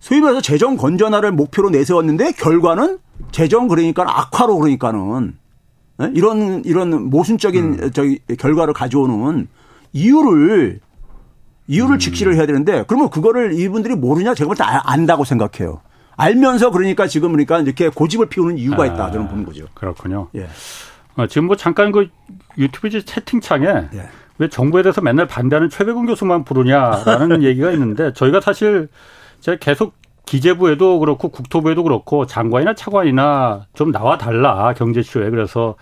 소위 0.00 0.20
말해서 0.20 0.40
재정 0.40 0.76
건전화를 0.76 1.32
목표로 1.32 1.70
내세웠는데 1.70 2.32
결과는 2.32 2.98
재정 3.32 3.68
그러니까 3.68 4.04
악화로 4.08 4.56
그러니까는 4.58 5.34
예? 6.02 6.10
이런 6.14 6.62
이런 6.64 7.10
모순적인 7.10 7.64
음. 7.82 7.90
저기 7.92 8.20
결과를 8.38 8.74
가져오는 8.74 9.48
이유를 9.92 10.80
이유를 11.66 11.96
음. 11.96 11.98
직시를 11.98 12.34
해야 12.36 12.46
되는데 12.46 12.84
그러면 12.86 13.10
그거를 13.10 13.58
이분들이 13.58 13.94
모르냐 13.94 14.34
제가 14.34 14.48
볼 14.48 14.56
때 14.56 14.64
안다고 14.64 15.24
생각해요. 15.24 15.80
알면서 16.16 16.70
그러니까 16.72 17.06
지금 17.06 17.30
그러니까 17.32 17.60
이렇게 17.60 17.88
고집을 17.88 18.26
피우는 18.26 18.58
이유가 18.58 18.86
있다 18.86 19.06
아, 19.06 19.10
저는 19.12 19.28
보는 19.28 19.44
거죠. 19.44 19.66
그렇군요. 19.74 20.28
예. 20.34 20.48
어, 21.18 21.26
지금 21.26 21.48
뭐 21.48 21.56
잠깐 21.56 21.90
그 21.90 22.08
유튜브 22.56 22.88
채팅창에 22.88 23.66
예. 23.66 24.08
왜 24.38 24.48
정부에 24.48 24.82
대해서 24.82 25.00
맨날 25.00 25.26
반대하는 25.26 25.68
최백운 25.68 26.06
교수만 26.06 26.44
부르냐라는 26.44 27.42
얘기가 27.44 27.72
있는데 27.72 28.12
저희가 28.12 28.40
사실 28.40 28.88
제가 29.40 29.58
계속 29.58 29.94
기재부에도 30.26 31.00
그렇고 31.00 31.30
국토부에도 31.30 31.82
그렇고 31.82 32.24
장관이나 32.26 32.74
차관이나 32.74 33.66
좀 33.74 33.90
나와 33.90 34.16
달라 34.16 34.72
경제쇼에 34.74 35.30
그래서 35.30 35.74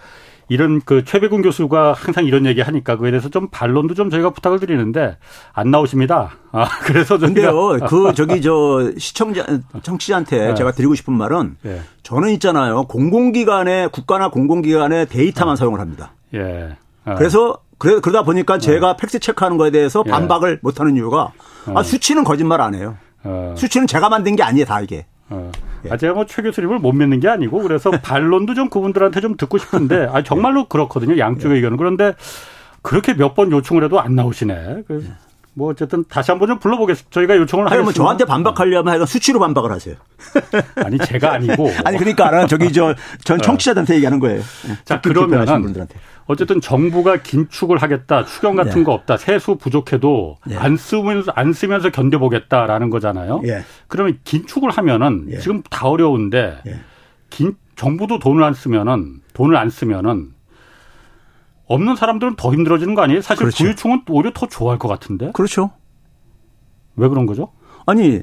이런 0.49 0.81
그 0.81 1.05
최백운 1.05 1.43
교수가 1.43 1.95
항상 1.95 2.25
이런 2.25 2.47
얘기 2.47 2.61
하니까 2.61 2.97
그에 2.97 3.11
대해서 3.11 3.29
좀 3.29 3.49
반론도 3.49 3.95
좀 3.95 4.11
저희가 4.11 4.31
부탁을 4.31 4.61
드리는데 4.61 5.17
안 5.53 5.71
나오십니다. 5.71 6.37
아, 6.53 6.69
그래서 6.85 7.19
근데요, 7.19 7.79
그 7.89 8.13
저기 8.15 8.41
저 8.41 8.93
시청자, 8.97 9.45
청취자한테 9.83 10.49
네. 10.49 10.55
제가 10.55 10.73
드리고 10.73 10.95
싶은 10.95 11.13
말은 11.15 11.57
네. 11.63 11.81
저는 12.03 12.31
있잖아요. 12.35 12.85
공공기관의 12.85 13.91
국가나 13.91 14.29
공공기관의 14.31 15.07
데이터만 15.07 15.57
네. 15.57 15.59
사용을 15.59 15.81
합니다. 15.81 16.13
예. 16.35 16.39
네. 16.39 17.15
그래서 17.17 17.59
그래, 17.79 18.01
그러다 18.01 18.23
보니까 18.23 18.59
제가 18.59 18.97
네. 18.97 18.97
팩스 19.01 19.19
체크하는 19.19 19.59
거에 19.59 19.71
대해서 19.71 20.03
예. 20.07 20.11
반박을 20.11 20.61
못 20.63 20.81
하는 20.81 20.97
이유가 20.97 21.33
아, 21.75 21.83
수치는 21.83 22.25
거짓말 22.25 22.61
안 22.61 22.75
해요. 22.75 22.97
어. 23.25 23.55
수치는 23.57 23.87
제가 23.87 24.09
만든 24.09 24.37
게 24.37 24.43
아니에요, 24.43 24.65
다 24.65 24.81
이게. 24.81 25.07
어. 25.29 25.51
예. 25.87 25.91
아, 25.91 25.97
제가 25.97 26.15
뭐 26.15 26.25
최 26.27 26.43
교수님을 26.43 26.79
못 26.79 26.93
믿는 26.93 27.21
게 27.21 27.29
아니고 27.29 27.63
그래서 27.63 27.91
반론도 28.03 28.55
좀 28.55 28.69
그분들한테 28.71 29.21
좀 29.21 29.37
듣고 29.37 29.59
싶은데 29.59 30.09
아, 30.13 30.23
정말로 30.23 30.61
예. 30.61 30.65
그렇거든요. 30.69 31.19
양쪽 31.19 31.51
의 31.51 31.57
의견은. 31.57 31.77
그런데 31.77 32.15
그렇게 32.83 33.15
몇 33.15 33.35
번 33.35 33.51
요청을 33.53 33.85
해도 33.85 34.01
안 34.01 34.15
나오시네. 34.15 34.85
그 34.87 35.05
예. 35.07 35.13
뭐 35.55 35.71
어쨌든 35.71 36.05
다시 36.07 36.31
한번 36.31 36.49
좀 36.49 36.59
불러보겠습니다. 36.59 37.09
저희가 37.13 37.37
요청을 37.39 37.65
뭐. 37.65 37.85
뭐 37.85 37.93
저한테 37.93 38.27
반박하려면 38.27 38.89
하여간 38.89 39.07
수치로 39.07 39.41
반박을 39.41 39.73
하세요. 39.73 39.97
아니 40.85 40.99
제가 40.99 41.33
아니고. 41.33 41.71
아니 41.85 41.97
그러니까 41.97 42.47
저기 42.47 42.71
저 42.73 42.95
전 43.25 43.39
청취자들한테 43.41 43.95
얘기하는 43.97 44.21
거예요. 44.21 44.43
자 44.85 45.01
그러면 45.01 45.47
어쨌든 46.27 46.61
정부가 46.61 47.23
긴축을 47.23 47.79
하겠다, 47.79 48.25
추경 48.25 48.57
같은 48.57 48.79
네. 48.79 48.85
거 48.85 48.93
없다, 48.93 49.17
세수 49.17 49.57
부족해도 49.57 50.39
네. 50.47 50.57
안 50.57 50.77
쓰면서 50.77 51.33
안 51.35 51.53
쓰면서 51.53 51.91
견뎌보겠다라는 51.91 52.91
거잖아요. 52.91 53.41
네. 53.43 53.63
그러면 53.87 54.19
긴축을 54.25 54.71
하면은 54.71 55.27
예. 55.31 55.39
지금 55.39 55.63
다 55.71 55.89
어려운데 55.89 56.59
예. 56.67 56.81
긴 57.31 57.57
정부도 57.77 58.19
돈을 58.19 58.43
안 58.43 58.55
쓰면은 58.55 59.21
돈을 59.35 59.57
안 59.57 59.71
쓰면은 59.71 60.33
없는 61.67 61.97
사람들은 61.97 62.37
더 62.37 62.53
힘들어지는 62.53 62.95
거 62.95 63.03
아니에요? 63.03 63.21
사실 63.21 63.45
그렇죠. 63.45 63.65
부유층은 63.65 64.03
오히려 64.09 64.33
더 64.35 64.47
좋아할 64.47 64.79
것 64.79 64.89
같은데. 64.89 65.31
그렇죠. 65.33 65.71
왜 66.97 67.09
그런 67.09 67.27
거죠? 67.27 67.53
아니 67.87 68.23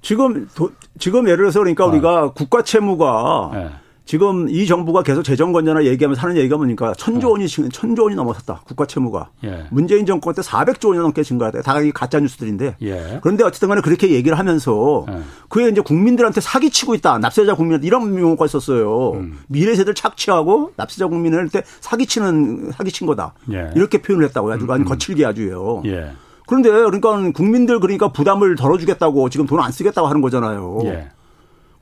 지금 0.00 0.48
도, 0.54 0.72
지금 0.98 1.26
예를 1.26 1.38
들어서 1.38 1.60
그러니까 1.60 1.84
아. 1.84 1.86
우리가 1.86 2.32
국가 2.32 2.62
채무가 2.62 3.50
네. 3.54 3.70
지금 4.04 4.48
이 4.48 4.66
정부가 4.66 5.02
계속 5.02 5.22
재정 5.22 5.52
건전화 5.52 5.84
얘기하면서 5.84 6.20
하는 6.20 6.36
얘기가 6.36 6.56
뭐니까 6.56 6.92
천조 6.94 7.30
원이 7.30 7.46
네. 7.46 7.68
천조 7.72 8.02
원이 8.04 8.16
넘어섰다 8.16 8.62
국가 8.66 8.84
채무가 8.84 9.30
예. 9.44 9.66
문재인 9.70 10.06
정권 10.06 10.34
때 10.34 10.42
400조 10.42 10.88
원이 10.88 10.98
넘게 10.98 11.22
증가했다 11.22 11.62
다 11.62 11.74
가짜 11.94 12.18
뉴스들인데 12.18 12.76
예. 12.82 13.20
그런데 13.22 13.44
어쨌든 13.44 13.68
간에 13.68 13.80
그렇게 13.80 14.10
얘기를 14.10 14.38
하면서 14.38 15.06
예. 15.08 15.18
그게 15.48 15.68
이제 15.68 15.80
국민들한테 15.80 16.40
사기치고 16.40 16.94
있다 16.96 17.18
납세자 17.18 17.54
국민한테 17.54 17.86
이런 17.86 18.12
명호가 18.14 18.44
있었어요 18.46 19.12
음. 19.12 19.38
미래 19.46 19.74
세대를 19.74 19.94
착취하고 19.94 20.72
납세자 20.76 21.06
국민한테 21.06 21.62
사기치는 21.80 22.72
사기친 22.72 23.06
거다 23.06 23.34
예. 23.52 23.70
이렇게 23.76 24.02
표현을 24.02 24.26
했다고 24.26 24.50
아주 24.52 24.66
음. 24.68 24.84
거칠게 24.84 25.24
아주요. 25.24 25.82
예. 25.86 26.10
그런데 26.46 26.70
그러니까 26.70 27.30
국민들 27.32 27.78
그러니까 27.80 28.08
부담을 28.08 28.56
덜어주겠다고 28.56 29.30
지금 29.30 29.46
돈 29.46 29.60
안 29.60 29.70
쓰겠다고 29.70 30.08
하는 30.08 30.20
거잖아요. 30.20 30.80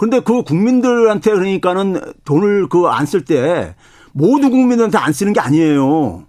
예. 0.00 0.06
그런데 0.06 0.20
그 0.20 0.42
국민들한테 0.42 1.30
그러니까는 1.30 2.00
돈을 2.24 2.68
그 2.68 2.86
안 2.88 3.04
쓸 3.04 3.24
때 3.24 3.74
모두 4.12 4.50
국민들한테 4.50 4.98
안 4.98 5.12
쓰는 5.12 5.32
게 5.32 5.40
아니에요. 5.40 6.24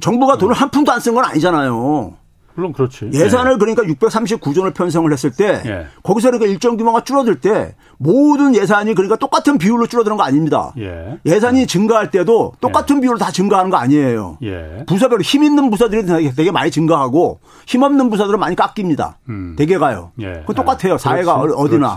정부가 0.00 0.38
돈을 0.38 0.54
한 0.54 0.70
푼도 0.70 0.90
안쓴건 0.92 1.24
아니잖아요. 1.24 2.16
물론 2.54 2.72
그렇지. 2.72 3.10
예산을 3.12 3.52
예. 3.52 3.56
그러니까 3.56 3.82
639조를 3.82 4.74
편성을 4.74 5.10
했을 5.12 5.30
때 5.30 5.62
예. 5.64 5.86
거기서 6.02 6.30
그러니까 6.30 6.50
일정 6.50 6.76
규모가 6.76 7.04
줄어들 7.04 7.40
때 7.40 7.74
모든 7.98 8.54
예산이 8.54 8.94
그러니까 8.94 9.16
똑같은 9.16 9.58
비율로 9.58 9.86
줄어드는 9.86 10.16
거 10.16 10.22
아닙니다. 10.22 10.72
예. 10.78 11.18
산이 11.40 11.60
예. 11.60 11.66
증가할 11.66 12.10
때도 12.10 12.52
똑같은 12.60 12.96
예. 12.96 13.00
비율로 13.00 13.18
다 13.18 13.30
증가하는 13.30 13.70
거 13.70 13.76
아니에요. 13.76 14.38
예. 14.42 14.84
부서별로 14.86 15.22
힘 15.22 15.44
있는 15.44 15.70
부서들이 15.70 16.32
되게 16.34 16.50
많이 16.50 16.70
증가하고 16.70 17.40
힘 17.66 17.82
없는 17.82 18.10
부서들은 18.10 18.38
많이 18.38 18.56
깎입니다. 18.56 19.18
음. 19.28 19.54
되게 19.56 19.78
가요. 19.78 20.12
그 20.46 20.54
똑같아요. 20.54 20.98
사회가 20.98 21.40
그렇지. 21.40 21.56
어디나. 21.56 21.96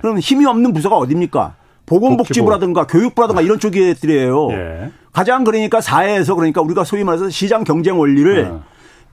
그럼 0.00 0.18
힘이 0.18 0.46
없는 0.46 0.72
부서가 0.72 0.96
어딥니까? 0.96 1.54
보건복지부라든가 1.86 2.86
교육부라든가 2.86 3.40
이런 3.40 3.58
쪽이들이에요. 3.58 4.48
가장 5.12 5.44
그러니까 5.44 5.80
사회에서 5.80 6.34
그러니까 6.34 6.60
우리가 6.60 6.84
소위 6.84 7.02
말해서 7.02 7.30
시장 7.30 7.64
경쟁 7.64 7.98
원리를 7.98 8.44
어. 8.44 8.62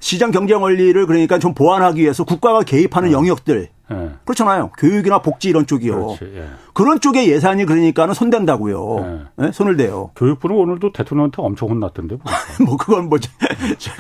시장 0.06 0.30
경쟁 0.30 0.62
원리를 0.62 1.08
그러니까 1.08 1.40
좀 1.40 1.56
보완하기 1.56 2.00
위해서 2.00 2.24
국가가 2.24 2.62
개입하는 2.62 3.10
네. 3.10 3.16
영역들 3.16 3.70
네. 3.90 4.10
그렇잖아요. 4.24 4.70
교육이나 4.78 5.18
복지 5.24 5.50
이런 5.50 5.66
쪽이요. 5.66 6.18
예. 6.22 6.46
그런 6.76 7.00
쪽에 7.00 7.28
예산이 7.28 7.66
그러니까는 7.66 8.14
손댄다고요. 8.14 9.26
네. 9.38 9.46
네? 9.46 9.52
손을 9.52 9.78
대요. 9.78 10.12
교육부는 10.16 10.56
오늘도 10.58 10.94
대통령한테 10.94 11.42
엄청 11.42 11.70
혼났던데. 11.70 12.18
뭐 12.64 12.78
그건 12.78 13.10
뭐 13.10 13.18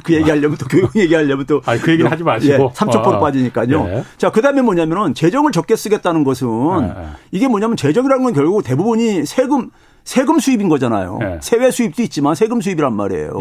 그 0.03 0.13
얘기하려면 0.13 0.57
또 0.59 0.67
교육 0.67 0.95
얘기하려면 0.95 1.47
또. 1.47 1.63
아니 1.65 1.81
그 1.81 1.91
얘기는 1.91 2.11
하지 2.11 2.21
마시고. 2.23 2.53
예, 2.53 2.57
3초포로 2.59 3.13
아. 3.15 3.19
빠지니까요. 3.19 3.83
네. 3.85 4.03
자 4.17 4.29
그다음에 4.29 4.61
뭐냐면은 4.61 5.15
재정을 5.15 5.51
적게 5.51 5.75
쓰겠다는 5.75 6.23
것은 6.23 6.47
네. 6.81 6.93
이게 7.31 7.47
뭐냐면 7.47 7.77
재정이라는 7.77 8.23
건 8.23 8.33
결국 8.33 8.63
대부분이 8.63 9.25
세금 9.25 9.71
세금 10.03 10.37
수입인 10.37 10.69
거잖아요. 10.69 11.17
세외 11.41 11.71
수입도 11.71 12.03
있지만 12.03 12.35
세금 12.35 12.61
수입이란 12.61 12.93
말이에요. 12.93 13.39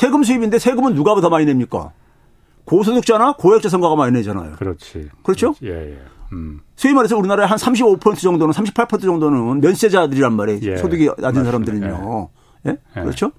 세금 0.00 0.24
수입인데 0.24 0.58
세금은 0.58 0.94
누가 0.94 1.14
더 1.20 1.28
많이 1.28 1.44
냅니까? 1.44 1.92
고소득자나 2.64 3.34
고액자산가가 3.34 3.96
많이 3.96 4.12
내잖아요. 4.12 4.52
그렇지. 4.52 5.10
그렇죠? 5.22 5.52
그렇지. 5.52 5.66
예, 5.66 5.92
예. 5.92 5.98
음. 6.32 6.60
소위 6.74 6.94
말해서 6.94 7.18
우리나라의 7.18 7.46
한 7.46 7.58
35% 7.58 8.16
정도는 8.16 8.54
38% 8.54 9.02
정도는 9.02 9.60
면세자들이란 9.60 10.32
말이에요. 10.32 10.60
예. 10.62 10.76
소득이 10.78 11.10
낮은. 11.18 11.44
사람들은요. 11.44 12.28
예. 12.66 12.70
예? 12.70 13.00
그렇죠? 13.02 13.32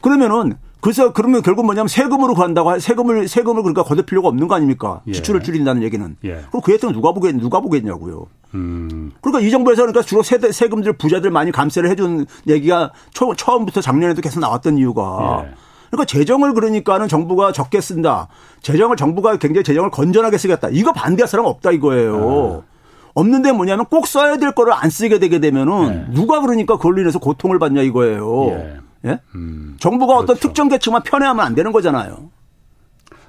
그러면은 0.00 0.54
그래서 0.80 1.12
그러면 1.12 1.42
결국 1.42 1.66
뭐냐면 1.66 1.88
세금으로 1.88 2.32
간다고 2.32 2.78
세금을 2.78 3.28
세금을 3.28 3.60
그러니까 3.62 3.82
거둘 3.82 4.06
필요가 4.06 4.28
없는 4.28 4.48
거 4.48 4.54
아닙니까? 4.54 5.02
예. 5.06 5.12
지출을 5.12 5.42
줄인다는 5.42 5.82
얘기는. 5.82 6.16
예. 6.24 6.44
그럼 6.48 6.62
그 6.64 6.72
혜택은 6.72 6.94
누가 6.94 7.12
보겠 7.12 7.36
누가 7.36 7.60
보겠냐고요. 7.60 8.26
음. 8.54 9.12
그러니까 9.20 9.46
이 9.46 9.50
정부에서 9.50 9.82
그러니까 9.82 10.00
주로 10.00 10.22
세대 10.22 10.50
세금들 10.50 10.94
부자들 10.94 11.30
많이 11.30 11.52
감세를 11.52 11.90
해준 11.90 12.24
얘기가 12.48 12.94
초, 13.12 13.34
처음부터 13.34 13.82
작년에도 13.82 14.22
계속 14.22 14.40
나왔던 14.40 14.78
이유가. 14.78 15.44
예. 15.90 15.96
그러니까 15.96 16.04
재정을 16.06 16.54
그러니까는 16.54 17.08
정부가 17.08 17.52
적게 17.52 17.80
쓴다. 17.80 18.28
재정을 18.62 18.96
정부가 18.96 19.36
굉장히 19.36 19.64
재정을 19.64 19.90
건전하게 19.90 20.38
쓰겠다. 20.38 20.68
이거 20.70 20.92
반대할 20.92 21.28
사람 21.28 21.46
없다 21.46 21.72
이거예요. 21.72 22.62
아. 22.64 22.70
없는데 23.14 23.52
뭐냐면 23.52 23.86
꼭 23.86 24.06
써야 24.06 24.36
될 24.36 24.52
거를 24.52 24.72
안 24.72 24.88
쓰게 24.88 25.18
되게 25.18 25.40
되면은 25.40 25.88
네. 25.88 26.06
누가 26.12 26.40
그러니까 26.40 26.76
그걸로 26.76 27.00
인해서 27.00 27.18
고통을 27.18 27.58
받냐 27.58 27.82
이거예요. 27.82 28.46
예. 28.50 28.76
예? 29.06 29.20
음. 29.34 29.76
정부가 29.80 30.16
그렇죠. 30.16 30.32
어떤 30.32 30.36
특정 30.36 30.68
계층만 30.68 31.02
편애하면 31.02 31.44
안 31.44 31.54
되는 31.54 31.72
거잖아요. 31.72 32.30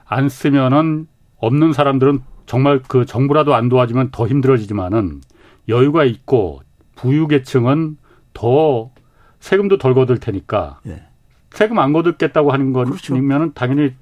안 0.06 0.30
쓰면은 0.30 1.08
없는 1.38 1.74
사람들은 1.74 2.22
정말 2.46 2.82
그 2.88 3.06
정부라도 3.06 3.56
안 3.56 3.70
도와주면 3.70 4.12
더 4.12 4.28
힘들어지지만은 4.28 5.22
여유가 5.70 6.04
있고 6.04 6.62
부유 6.96 7.28
계층은 7.28 7.98
더 8.34 8.92
세금도 9.40 9.78
덜 9.78 9.94
거둘 9.94 10.20
테니까 10.20 10.80
예. 10.88 11.04
세금 11.52 11.80
안 11.80 11.94
거둘겠다고 11.94 12.52
하는 12.52 12.74
거면 12.74 12.92
그렇죠. 12.92 13.16
당연히 13.54 13.94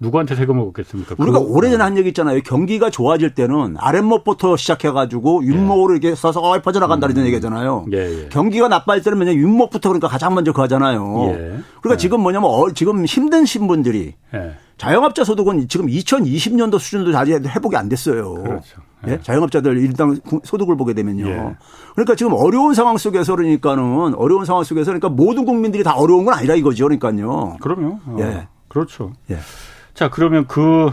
누구한테 0.00 0.34
세금을 0.34 0.64
걷겠습니까? 0.64 1.14
우리가 1.18 1.38
오래전에 1.38 1.84
한 1.84 1.98
얘기 1.98 2.08
있잖아요. 2.08 2.40
경기가 2.40 2.88
좋아질 2.88 3.34
때는 3.34 3.76
아랫목부터 3.78 4.56
시작해가지고 4.56 5.40
윗목으로 5.40 5.92
예. 5.92 5.98
이렇게 5.98 6.14
서서히 6.14 6.62
퍼져나간다는 6.62 7.18
음. 7.18 7.26
얘기잖아요. 7.26 7.86
예, 7.92 8.24
예. 8.24 8.28
경기가 8.30 8.68
나빠질 8.68 9.04
때는 9.04 9.18
그냥 9.18 9.36
윗목부터 9.36 9.90
그러니까 9.90 10.08
가장 10.08 10.34
먼저 10.34 10.52
그 10.52 10.62
하잖아요. 10.62 11.26
예. 11.28 11.34
그러니까 11.82 11.92
예. 11.92 11.96
지금 11.98 12.22
뭐냐면 12.22 12.48
어, 12.50 12.72
지금 12.72 13.04
힘든 13.04 13.44
신분들이 13.44 14.14
예. 14.34 14.54
자영업자 14.78 15.22
소득은 15.24 15.68
지금 15.68 15.86
2020년도 15.86 16.78
수준도 16.78 17.16
아직 17.16 17.34
회복이 17.34 17.76
안 17.76 17.90
됐어요. 17.90 18.32
그렇죠. 18.42 18.80
예? 19.06 19.20
자영업자들 19.20 19.76
일단 19.76 20.18
소득을 20.44 20.78
보게 20.78 20.94
되면요. 20.94 21.28
예. 21.28 21.56
그러니까 21.92 22.14
지금 22.14 22.32
어려운 22.32 22.72
상황 22.72 22.96
속에서 22.96 23.36
그러니까는 23.36 24.14
어려운 24.14 24.46
상황 24.46 24.64
속에서 24.64 24.86
그러니까 24.92 25.10
모든 25.10 25.44
국민들이 25.44 25.84
다 25.84 25.94
어려운 25.94 26.24
건 26.24 26.32
아니라 26.32 26.54
이거죠. 26.54 26.84
그러니까요. 26.84 27.58
그럼요. 27.60 27.98
어. 28.06 28.16
예. 28.20 28.48
그렇죠. 28.68 29.12
예. 29.30 29.38
자, 30.00 30.08
그러면 30.08 30.46
그 30.46 30.90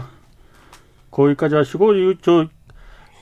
거기까지 1.10 1.54
하시고 1.54 1.94
이저 1.94 2.44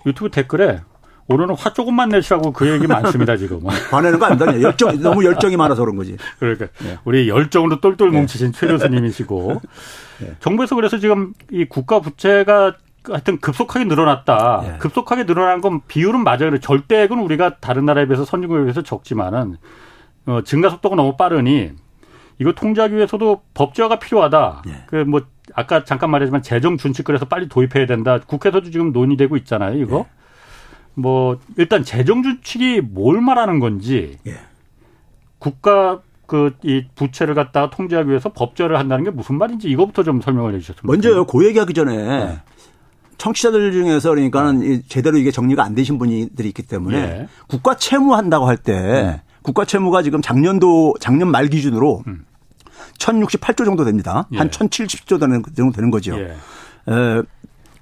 유튜브 0.04 0.32
댓글에 0.32 0.80
오늘은 1.28 1.54
화 1.54 1.72
조금만 1.72 2.08
내시라고 2.08 2.50
그 2.50 2.68
얘기 2.68 2.88
많습니다 2.88 3.36
지금. 3.36 3.60
화내는 3.92 4.18
거 4.18 4.26
아닙니다. 4.26 4.60
열정 4.62 5.00
너무 5.00 5.24
열정이 5.24 5.56
많아서 5.56 5.82
그런 5.82 5.94
거지. 5.94 6.16
그러니까 6.40 6.66
네. 6.82 6.98
우리 7.04 7.28
열정으로 7.28 7.78
똘똘 7.78 8.10
뭉치신 8.10 8.50
네. 8.50 8.58
최 8.58 8.66
교수님이시고 8.66 9.60
네. 10.22 10.34
정부에서 10.40 10.74
그래서 10.74 10.98
지금 10.98 11.34
이 11.52 11.64
국가 11.66 12.00
부채가 12.00 12.74
하여튼 13.04 13.38
급속하게 13.38 13.84
늘어났다. 13.84 14.62
네. 14.66 14.78
급속하게 14.78 15.24
늘어난 15.24 15.60
건 15.60 15.82
비율은 15.86 16.24
맞아요. 16.24 16.58
절대액은 16.58 17.16
우리가 17.20 17.58
다른 17.60 17.84
나라에 17.84 18.06
비해서 18.06 18.24
선진국에 18.24 18.62
비해서 18.62 18.82
적지만은 18.82 19.56
어, 20.26 20.40
증가 20.44 20.68
속도가 20.68 20.96
너무 20.96 21.16
빠르니 21.16 21.74
이거 22.38 22.52
통제하기 22.52 22.94
위해서도 22.94 23.42
법제화가 23.54 23.98
필요하다. 23.98 24.62
네. 24.66 24.84
그뭐 24.86 25.22
아까 25.54 25.84
잠깐 25.84 26.10
말했지만 26.10 26.42
재정 26.42 26.76
준칙그래서 26.76 27.24
빨리 27.26 27.48
도입해야 27.48 27.86
된다. 27.86 28.18
국회에서도 28.18 28.70
지금 28.70 28.92
논의되고 28.92 29.36
있잖아요. 29.38 29.78
이거. 29.78 29.98
네. 29.98 30.06
뭐 30.94 31.38
일단 31.56 31.84
재정 31.84 32.22
준칙이 32.22 32.80
뭘 32.80 33.20
말하는 33.20 33.58
건지 33.60 34.18
예. 34.26 34.34
국가 35.38 36.00
그 36.26 36.50
이 36.64 36.84
부채를 36.94 37.34
갖다가 37.34 37.70
통제하기 37.70 38.08
위해서 38.08 38.32
법제를 38.32 38.78
한다는 38.78 39.04
게 39.04 39.10
무슨 39.10 39.38
말인지 39.38 39.68
이거부터 39.68 40.02
좀 40.02 40.20
설명을 40.20 40.54
해주셨으면 40.54 40.82
먼저요. 40.90 41.24
그 41.26 41.46
얘기하기 41.46 41.72
전에 41.72 41.96
네. 41.96 42.40
청취자들 43.18 43.72
중에서 43.72 44.10
그러니까는 44.10 44.60
네. 44.60 44.82
제대로 44.88 45.16
이게 45.16 45.30
정리가 45.30 45.62
안 45.62 45.74
되신 45.74 45.98
분들이 45.98 46.48
있기 46.48 46.62
때문에 46.62 46.98
예. 46.98 47.28
국가 47.46 47.76
채무한다고 47.76 48.46
할때 48.46 48.72
네. 48.72 49.22
국가 49.46 49.64
채무가 49.64 50.02
지금 50.02 50.20
작년도 50.20 50.96
작년 50.98 51.30
말 51.30 51.46
기준으로 51.46 52.02
음. 52.08 52.24
1068조 52.98 53.64
정도 53.64 53.84
됩니다. 53.84 54.26
예. 54.32 54.38
한 54.38 54.50
1070조 54.50 55.20
정도 55.20 55.70
되는 55.72 55.90
거죠. 55.92 56.18
예. 56.18 56.32
에, 56.88 57.22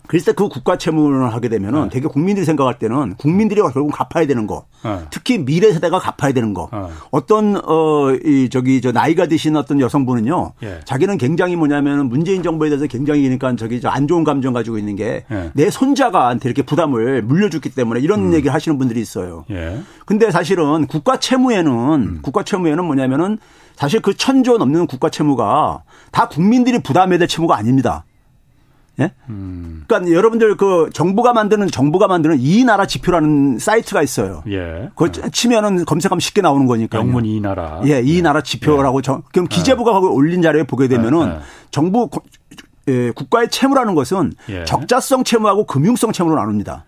그래서 0.07 0.35
그 0.35 0.49
국가 0.49 0.77
채무를 0.77 1.33
하게 1.33 1.49
되면은 1.49 1.85
네. 1.85 1.89
되게 1.89 2.09
국민들이 2.09 2.45
생각할 2.45 2.79
때는 2.79 3.15
국민들이 3.15 3.63
결국 3.63 3.91
갚아야 3.91 4.27
되는 4.27 4.47
거. 4.47 4.67
네. 4.85 4.99
특히 5.11 5.39
미래 5.39 5.73
세대가 5.73 5.99
갚아야 5.99 6.33
되는 6.33 6.53
거. 6.53 6.69
네. 6.71 6.79
어떤 7.11 7.57
어이 7.65 8.51
저기 8.51 8.83
저 8.83 8.93
나이가 8.93 9.27
드신 9.27 9.57
어떤 9.57 9.81
여성분은요. 9.81 10.53
예. 10.63 10.81
자기는 10.85 11.17
굉장히 11.17 11.57
뭐냐면은 11.57 12.11
문재인 12.11 12.43
정부에 12.43 12.69
대해서 12.69 12.87
굉장히 12.87 13.23
그러니까 13.23 13.57
저기 13.57 13.81
저 13.81 13.95
안 13.95 14.09
좋은 14.09 14.25
감정 14.25 14.53
가지고 14.53 14.77
있는 14.77 14.97
게내 14.97 15.53
예. 15.57 15.71
손자가한테 15.71 16.49
이렇게 16.49 16.63
부담을 16.63 17.23
물려줬기 17.23 17.71
때문에 17.71 18.01
이런 18.01 18.27
음. 18.27 18.35
얘기를 18.35 18.53
하시는 18.53 18.77
분들이 18.77 19.01
있어요. 19.01 19.45
예. 19.51 19.81
근데 20.05 20.33
사실은 20.33 20.87
국가 20.89 21.19
채무에는 21.19 21.73
음. 21.73 22.19
국가 22.23 22.43
채무에는 22.43 22.85
뭐냐면은 22.85 23.39
사실 23.77 24.01
그 24.01 24.17
천조 24.17 24.59
넘는 24.59 24.87
국가 24.89 25.11
채무가 25.11 25.83
다 26.11 26.29
국민들이 26.29 26.81
부담해야 26.81 27.19
될 27.19 27.29
채무가 27.29 27.57
아닙니다. 27.57 28.05
예? 29.01 29.13
음. 29.29 29.85
그러니까 29.87 30.13
여러분들 30.13 30.57
그 30.57 30.89
정부가 30.93 31.33
만드는 31.33 31.69
정부가 31.69 32.07
만드는 32.07 32.39
이 32.39 32.65
나라 32.65 32.87
지표라는 32.87 33.59
사이트가 33.59 34.03
있어요. 34.03 34.43
예. 34.49 34.91
그 34.95 35.11
치면은 35.33 35.85
검색하면 35.85 36.21
쉽게 36.21 36.43
나오는 36.43 36.67
거니까. 36.67 36.99
영문 36.99 37.25
이 37.25 37.41
나라. 37.41 37.81
예, 37.87 38.01
이 38.01 38.19
예. 38.19 38.23
나라 38.23 38.41
지표라고 38.41 38.99
예. 38.99 39.03
정, 39.03 39.23
그럼 39.33 39.49
기재부가 39.49 39.93
거기 39.93 40.07
올린 40.07 40.43
자료에 40.43 40.63
보게 40.63 40.87
되면은 40.89 41.27
예. 41.29 41.39
정부 41.71 42.09
예, 42.89 43.11
국가의 43.11 43.49
채무라는 43.51 43.95
것은 43.95 44.33
예. 44.49 44.65
적자성 44.65 45.25
채무하고 45.25 45.67
금융성 45.67 46.13
채무로 46.13 46.37
나눕니다. 46.37 46.85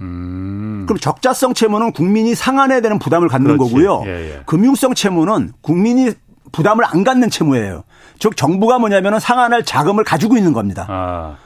음. 0.00 0.84
그럼 0.86 0.98
적자성 0.98 1.54
채무는 1.54 1.92
국민이 1.92 2.34
상환해야 2.34 2.80
되는 2.80 2.98
부담을 2.98 3.28
갖는 3.28 3.56
그렇지. 3.56 3.72
거고요. 3.74 4.02
예, 4.06 4.36
예. 4.36 4.42
금융성 4.46 4.94
채무는 4.94 5.52
국민이 5.60 6.12
부담을 6.50 6.84
안 6.84 7.04
갖는 7.04 7.30
채무예요. 7.30 7.84
즉 8.18 8.36
정부가 8.36 8.78
뭐냐면은 8.78 9.20
상환할 9.20 9.64
자금을 9.64 10.04
가지고 10.04 10.36
있는 10.36 10.52
겁니다. 10.52 10.86
아. 10.88 11.36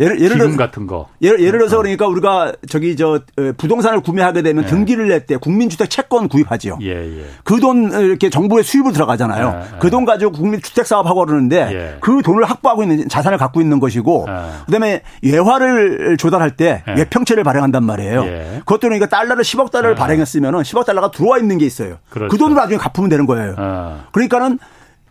예를 0.00 0.20
예를 0.20 0.38
들어 0.38 0.56
같은 0.56 0.86
거. 0.86 1.08
예를 1.20 1.40
예를 1.40 1.58
들어서 1.60 1.78
어. 1.78 1.82
그러니까 1.82 2.06
우리가 2.06 2.52
저기 2.68 2.96
저 2.96 3.20
어, 3.38 3.52
부동산을 3.56 4.00
구매하게 4.00 4.42
되면 4.42 4.64
예. 4.64 4.66
등기를 4.68 5.08
낼 5.08 5.26
때 5.26 5.36
국민주택 5.36 5.88
채권 5.90 6.28
구입하죠. 6.28 6.78
예, 6.82 6.88
예. 6.88 7.24
그돈 7.44 7.92
이렇게 7.92 8.28
정부의 8.30 8.64
수입으로 8.64 8.92
들어가잖아요. 8.92 9.54
예, 9.54 9.74
예. 9.74 9.78
그돈 9.78 10.04
가지고 10.04 10.32
국민주택 10.32 10.86
사업하고 10.86 11.24
그러는데 11.26 11.68
예. 11.72 11.96
그 12.00 12.22
돈을 12.22 12.44
확보하고 12.44 12.82
있는 12.82 13.08
자산을 13.08 13.38
갖고 13.38 13.60
있는 13.60 13.78
것이고 13.80 14.26
그다음에 14.66 15.02
예화를 15.22 16.16
조달할 16.16 16.56
때 16.56 16.82
예평채를 16.96 17.44
발행한단 17.44 17.84
말이에요. 17.84 18.24
그것도 18.60 18.80
그러니까 18.80 19.06
달러를 19.06 19.44
10억 19.44 19.70
달러를 19.70 19.94
발행했으면은 19.94 20.60
10억 20.62 20.84
달러가 20.86 21.10
들어와 21.10 21.38
있는 21.38 21.58
게 21.58 21.66
있어요. 21.66 21.96
그렇죠. 22.10 22.30
그 22.30 22.38
돈으로 22.38 22.58
나중에 22.58 22.78
갚으면 22.78 23.08
되는 23.10 23.26
거예요. 23.26 23.54
그러니까는 24.12 24.58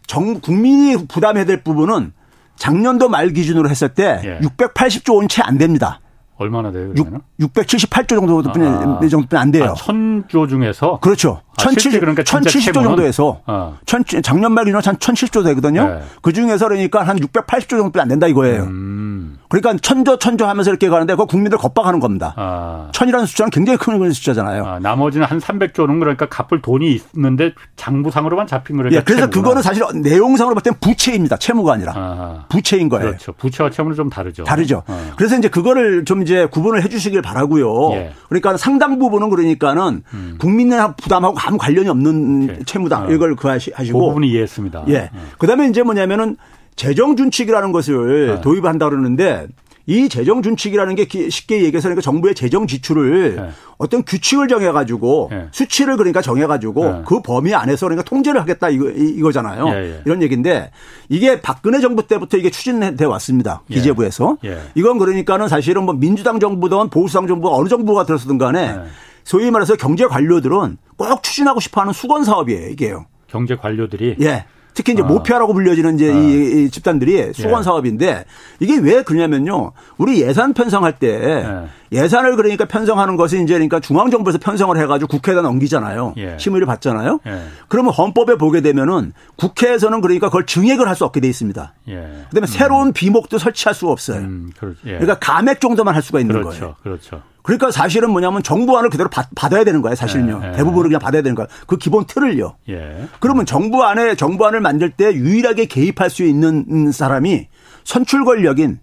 정 0.08 0.42
국민이 0.42 0.98
부담해야 1.08 1.46
될 1.46 1.64
부분은 1.64 2.12
작년도 2.56 3.10
말 3.10 3.30
기준으로 3.30 3.70
했을 3.70 3.90
때 3.90 4.22
예. 4.24 4.40
680조 4.48 5.16
원 5.16 5.28
채 5.28 5.42
안 5.44 5.58
됩니다. 5.58 6.00
얼마나 6.38 6.72
돼요? 6.72 6.92
6, 6.96 7.08
678조 7.40 8.08
정도 8.10 8.42
뿐이 8.42 8.66
아, 8.68 9.00
정도뿐이 9.08 9.40
안 9.40 9.52
돼요. 9.52 9.66
아, 9.66 9.74
천조 9.76 10.48
중에서 10.48 11.00
그렇죠. 11.00 11.42
아, 11.58 11.70
1 11.70 12.00
그러니까 12.00 12.24
1070조 12.24 12.74
정도에서 12.74 13.42
아. 13.46 13.74
천, 13.86 14.04
작년 14.24 14.54
말 14.54 14.66
기준으로 14.66 14.82
한 14.84 14.96
1070조 14.96 15.44
되거든요. 15.46 15.88
네. 15.88 16.02
그 16.22 16.34
중에서 16.34 16.68
그러니까 16.68 17.04
한 17.04 17.18
680조 17.20 17.70
정도뿐이 17.70 18.02
안 18.02 18.08
된다 18.08 18.28
이거예요. 18.28 18.64
음. 18.64 19.38
그러니까 19.50 19.76
천조 19.82 20.18
천조 20.18 20.46
하면서 20.46 20.72
이렇게 20.72 20.88
가는데 20.90 21.16
그 21.16 21.26
국민들 21.26 21.58
겁박하는 21.58 22.00
겁니다. 22.00 22.34
아. 22.38 22.90
천이라는 22.94 23.26
숫자는 23.26 23.50
굉장히 23.52 23.78
큰 23.78 24.12
숫자잖아요. 24.12 24.66
아, 24.66 24.80
나머지는 24.80 25.28
한 25.28 25.40
300조는 25.40 26.00
그러니까 26.00 26.28
갚을 26.28 26.62
돈이 26.62 27.02
있는데 27.16 27.54
장부상으로만 27.76 28.48
잡힌 28.48 28.78
거니까. 28.78 28.96
예, 28.96 29.02
그래서 29.02 29.30
채무구나. 29.30 29.42
그거는 29.42 29.62
사실 29.62 29.84
내용상으로 30.02 30.56
봤을 30.56 30.72
땐 30.72 30.80
부채입니다. 30.80 31.38
채무가 31.38 31.74
아니라 31.74 31.94
아. 31.96 32.46
부채인 32.50 32.88
거예요. 32.88 33.08
그렇죠. 33.08 33.34
부채와 33.34 33.70
채무는 33.70 33.96
좀 33.96 34.10
다르죠. 34.10 34.46
다르죠. 34.46 34.84
어. 34.88 35.12
그래서 35.18 35.38
이제 35.38 35.50
그거를 35.50 36.06
좀 36.06 36.22
이제 36.22 36.46
구분을 36.46 36.84
해주시길 36.84 37.22
바라고요. 37.22 37.92
예. 37.94 38.14
그러니까 38.30 38.56
상당 38.56 39.00
부분은 39.00 39.30
그러니까는 39.30 40.04
음. 40.14 40.38
국민의 40.40 40.94
부담하고 41.02 41.38
아무 41.46 41.58
관련이 41.58 41.90
없는 41.90 42.44
오케이. 42.44 42.66
채무다 42.66 43.06
어. 43.06 43.12
이걸 43.12 43.36
그 43.36 43.48
하시고. 43.48 44.00
그 44.00 44.06
부분은 44.06 44.28
이해했습니다. 44.28 44.86
예. 44.90 45.10
어. 45.14 45.20
그다음에 45.38 45.68
이제 45.68 45.84
뭐냐면은 45.84 46.38
재정 46.76 47.16
준칙이라는 47.16 47.72
것을 47.72 48.28
네. 48.28 48.42
도입한다 48.42 48.90
그러는데 48.90 49.48
이 49.88 50.08
재정 50.10 50.42
준칙이라는 50.42 50.96
게 50.96 51.08
쉽게 51.30 51.64
얘기해서 51.64 51.90
그러니까 51.90 52.02
정부의 52.02 52.36
재정 52.36 52.68
지출을 52.68 53.36
네. 53.36 53.50
어떤 53.78 54.04
규칙을 54.04 54.48
정해가지고 54.48 55.30
네. 55.32 55.48
수치를 55.52 55.98
그러니까 55.98 56.22
정해가지고 56.22 56.86
네. 56.86 57.02
그 57.06 57.22
범위 57.22 57.54
안에서 57.54 57.88
그러니까 57.88 58.04
통제를 58.08 58.40
하겠다 58.40 58.70
이거 58.70 58.90
이거잖아요. 58.90 60.02
이런 60.06 60.22
얘기인데 60.22 60.72
이게 61.10 61.42
박근혜 61.42 61.80
정부 61.80 62.06
때부터 62.08 62.38
이게 62.38 62.50
추진돼 62.52 63.04
왔습니다. 63.06 63.64
예. 63.72 63.76
기재부에서 63.76 64.38
예. 64.46 64.60
이건 64.76 65.00
그러니까는 65.00 65.48
사실은 65.48 65.84
뭐 65.84 65.96
민주당 65.96 66.40
정부든 66.40 66.90
보수당 66.90 67.28
정부가 67.28 67.56
어느 67.56 67.68
정부가 67.68 68.06
들었든 68.06 68.38
간에 68.38 68.60
예. 68.62 68.82
소위 69.24 69.52
말해서 69.52 69.76
경제 69.76 70.06
관료들은 70.06 70.78
꼭 70.98 71.24
추진하고 71.24 71.60
싶어하는 71.60 71.94
수건 71.94 72.24
사업이에요 72.24 72.70
이게요. 72.70 73.06
경제 73.28 73.56
관료들이 73.56 74.18
예. 74.22 74.46
특히 74.74 74.94
이제 74.94 75.02
어. 75.02 75.06
모피아라고 75.06 75.54
불려지는 75.54 75.96
이제 75.96 76.12
어. 76.12 76.16
이, 76.16 76.66
이, 76.66 76.70
집단들이 76.70 77.34
수건 77.34 77.60
예. 77.60 77.64
사업인데 77.64 78.26
이게 78.60 78.78
왜 78.78 79.04
그러냐면요. 79.04 79.74
우리 79.98 80.22
예산 80.22 80.54
편성할 80.54 81.00
때 81.00 81.08
예. 81.10 81.68
산을 82.08 82.38
그러니까 82.38 82.66
편성하는 82.66 83.18
것이 83.18 83.42
이제 83.44 83.54
그러니까 83.54 83.80
중앙정부에서 83.82 84.38
편성을 84.38 84.78
해가지고 84.78 85.10
국회에다 85.10 85.42
넘기잖아요. 85.42 86.14
예. 86.18 86.38
심의를 86.40 86.66
받잖아요. 86.66 87.20
예. 87.28 87.42
그러면 87.68 87.94
헌법에 87.94 88.36
보게 88.36 88.62
되면은 88.62 89.12
국회에서는 89.36 90.00
그러니까 90.02 90.28
그걸 90.28 90.46
증액을 90.46 90.88
할 90.88 90.96
수 90.96 91.06
없게 91.06 91.20
돼 91.20 91.28
있습니다. 91.30 91.74
예. 91.90 91.94
그다음에 92.30 92.44
음. 92.44 92.46
새로운 92.46 92.94
비목도 92.94 93.38
설치할 93.38 93.74
수가 93.74 93.92
없어요. 93.92 94.20
음, 94.20 94.52
그렇, 94.60 94.72
예. 94.86 94.92
그러니까 95.00 95.18
감액 95.20 95.60
정도만 95.60 95.96
할 95.96 96.02
수가 96.02 96.20
있는 96.20 96.36
그렇죠. 96.36 96.60
거예요. 96.60 96.76
그렇죠. 96.84 97.22
그러니까 97.44 97.72
사실은 97.72 98.12
뭐냐면 98.12 98.44
정부안을 98.44 98.90
그대로 98.90 99.10
받, 99.10 99.28
아야 99.54 99.64
되는 99.64 99.82
거예요, 99.82 99.96
사실은요. 99.96 100.42
예, 100.44 100.48
예. 100.50 100.52
대부분을 100.52 100.90
그냥 100.90 101.00
받아야 101.00 101.22
되는 101.24 101.34
거예요. 101.36 101.48
그 101.66 101.78
기본 101.78 102.06
틀을요. 102.06 102.56
예. 102.70 103.08
그러면 103.20 103.46
정부 103.46 103.84
안에 103.84 104.16
정부안을 104.16 104.62
만들 104.62 104.92
때 104.92 105.12
유일하게 105.14 105.66
개입할 105.66 106.10
수 106.10 106.24
있는 106.24 106.92
사람이 106.92 107.48
선출 107.84 108.24
권력인 108.26 108.80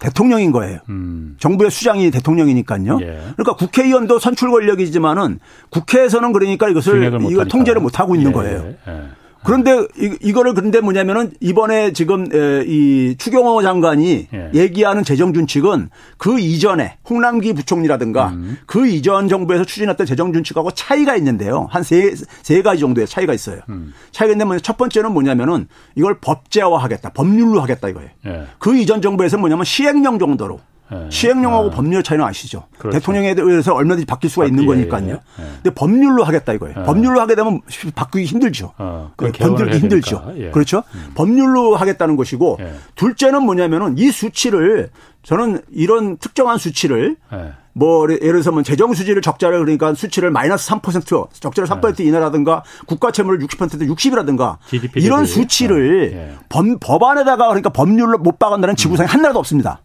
대통령인 0.00 0.50
거예요. 0.50 0.80
음. 0.88 1.36
정부의 1.38 1.70
수장이 1.70 2.10
대통령이니까요. 2.10 2.98
예. 3.02 3.20
그러니까 3.36 3.54
국회의원도 3.56 4.18
선출 4.18 4.50
권력이지만은 4.50 5.38
국회에서는 5.68 6.32
그러니까 6.32 6.68
이것을 6.68 7.20
이거 7.30 7.44
통제를 7.44 7.80
못 7.80 8.00
하고 8.00 8.16
있는 8.16 8.30
예, 8.30 8.34
거예요. 8.34 8.74
예. 8.88 9.02
그런데 9.42 9.86
이, 10.20 10.32
거를 10.32 10.52
그런데 10.54 10.80
뭐냐면은 10.80 11.32
이번에 11.40 11.92
지금 11.92 12.26
이 12.66 13.14
추경호 13.18 13.62
장관이 13.62 14.28
예. 14.32 14.50
얘기하는 14.54 15.02
재정 15.02 15.32
준칙은 15.32 15.88
그 16.18 16.38
이전에 16.38 16.98
홍남기 17.08 17.52
부총리라든가 17.54 18.28
음. 18.30 18.58
그 18.66 18.86
이전 18.86 19.28
정부에서 19.28 19.64
추진했던 19.64 20.06
재정 20.06 20.32
준칙하고 20.32 20.72
차이가 20.72 21.16
있는데요. 21.16 21.66
한 21.70 21.82
세 21.82 22.14
세 22.42 22.62
가지 22.62 22.80
정도의 22.80 23.06
차이가 23.06 23.32
있어요. 23.32 23.60
음. 23.70 23.92
차이가 24.10 24.32
있는데 24.32 24.58
첫 24.60 24.76
번째는 24.76 25.12
뭐냐면은 25.12 25.68
이걸 25.94 26.18
법제화하겠다, 26.20 27.10
법률로 27.10 27.60
하겠다 27.60 27.88
이거예요. 27.88 28.10
예. 28.26 28.46
그 28.58 28.76
이전 28.76 29.00
정부에서 29.00 29.38
뭐냐면 29.38 29.64
시행령 29.64 30.18
정도로 30.18 30.56
네. 30.56 30.62
시행령하고 31.08 31.68
아. 31.68 31.70
법률 31.70 32.02
차이는 32.02 32.24
아시죠? 32.24 32.64
그렇죠. 32.78 32.98
대통령에 32.98 33.34
대해서 33.34 33.74
얼마든지 33.74 34.06
바뀔 34.06 34.30
수가 34.30 34.46
있는 34.46 34.66
거니까요. 34.66 35.08
예, 35.08 35.12
예. 35.12 35.48
근데 35.62 35.70
법률로 35.70 36.24
하겠다 36.24 36.52
이거예요. 36.52 36.76
예. 36.78 36.82
법률로 36.84 37.20
하게 37.20 37.34
되면 37.34 37.60
바꾸기 37.94 38.24
힘들죠. 38.24 38.72
어, 38.78 39.12
번들기 39.16 39.78
힘들죠. 39.78 40.32
예. 40.36 40.50
그렇죠? 40.50 40.82
음. 40.94 41.12
법률로 41.14 41.76
하겠다는 41.76 42.16
것이고 42.16 42.58
예. 42.60 42.74
둘째는 42.96 43.42
뭐냐면은 43.42 43.96
이 43.98 44.10
수치를 44.10 44.90
저는 45.22 45.60
이런 45.70 46.16
특정한 46.16 46.58
수치를 46.58 47.16
예. 47.32 47.52
뭐 47.72 48.04
예를 48.10 48.18
들어서 48.18 48.50
뭐 48.50 48.62
재정 48.62 48.92
수지를 48.92 49.22
적자를 49.22 49.60
그러니까 49.60 49.94
수치를 49.94 50.30
마이너스 50.30 50.68
3% 50.70 51.28
적자를 51.32 51.68
3% 51.68 52.00
이내라든가 52.00 52.64
국가 52.86 53.12
채무를 53.12 53.38
60% 53.46 53.88
60이라든가 53.88 54.56
이런 54.96 55.24
수치를 55.24 56.36
법, 56.48 56.66
법안에다가 56.80 57.46
그러니까 57.46 57.70
법률로 57.70 58.18
못 58.18 58.38
박은다는 58.38 58.76
지구상에 58.76 59.06
음. 59.06 59.10
한 59.10 59.22
나라도 59.22 59.38
없습니다. 59.38 59.82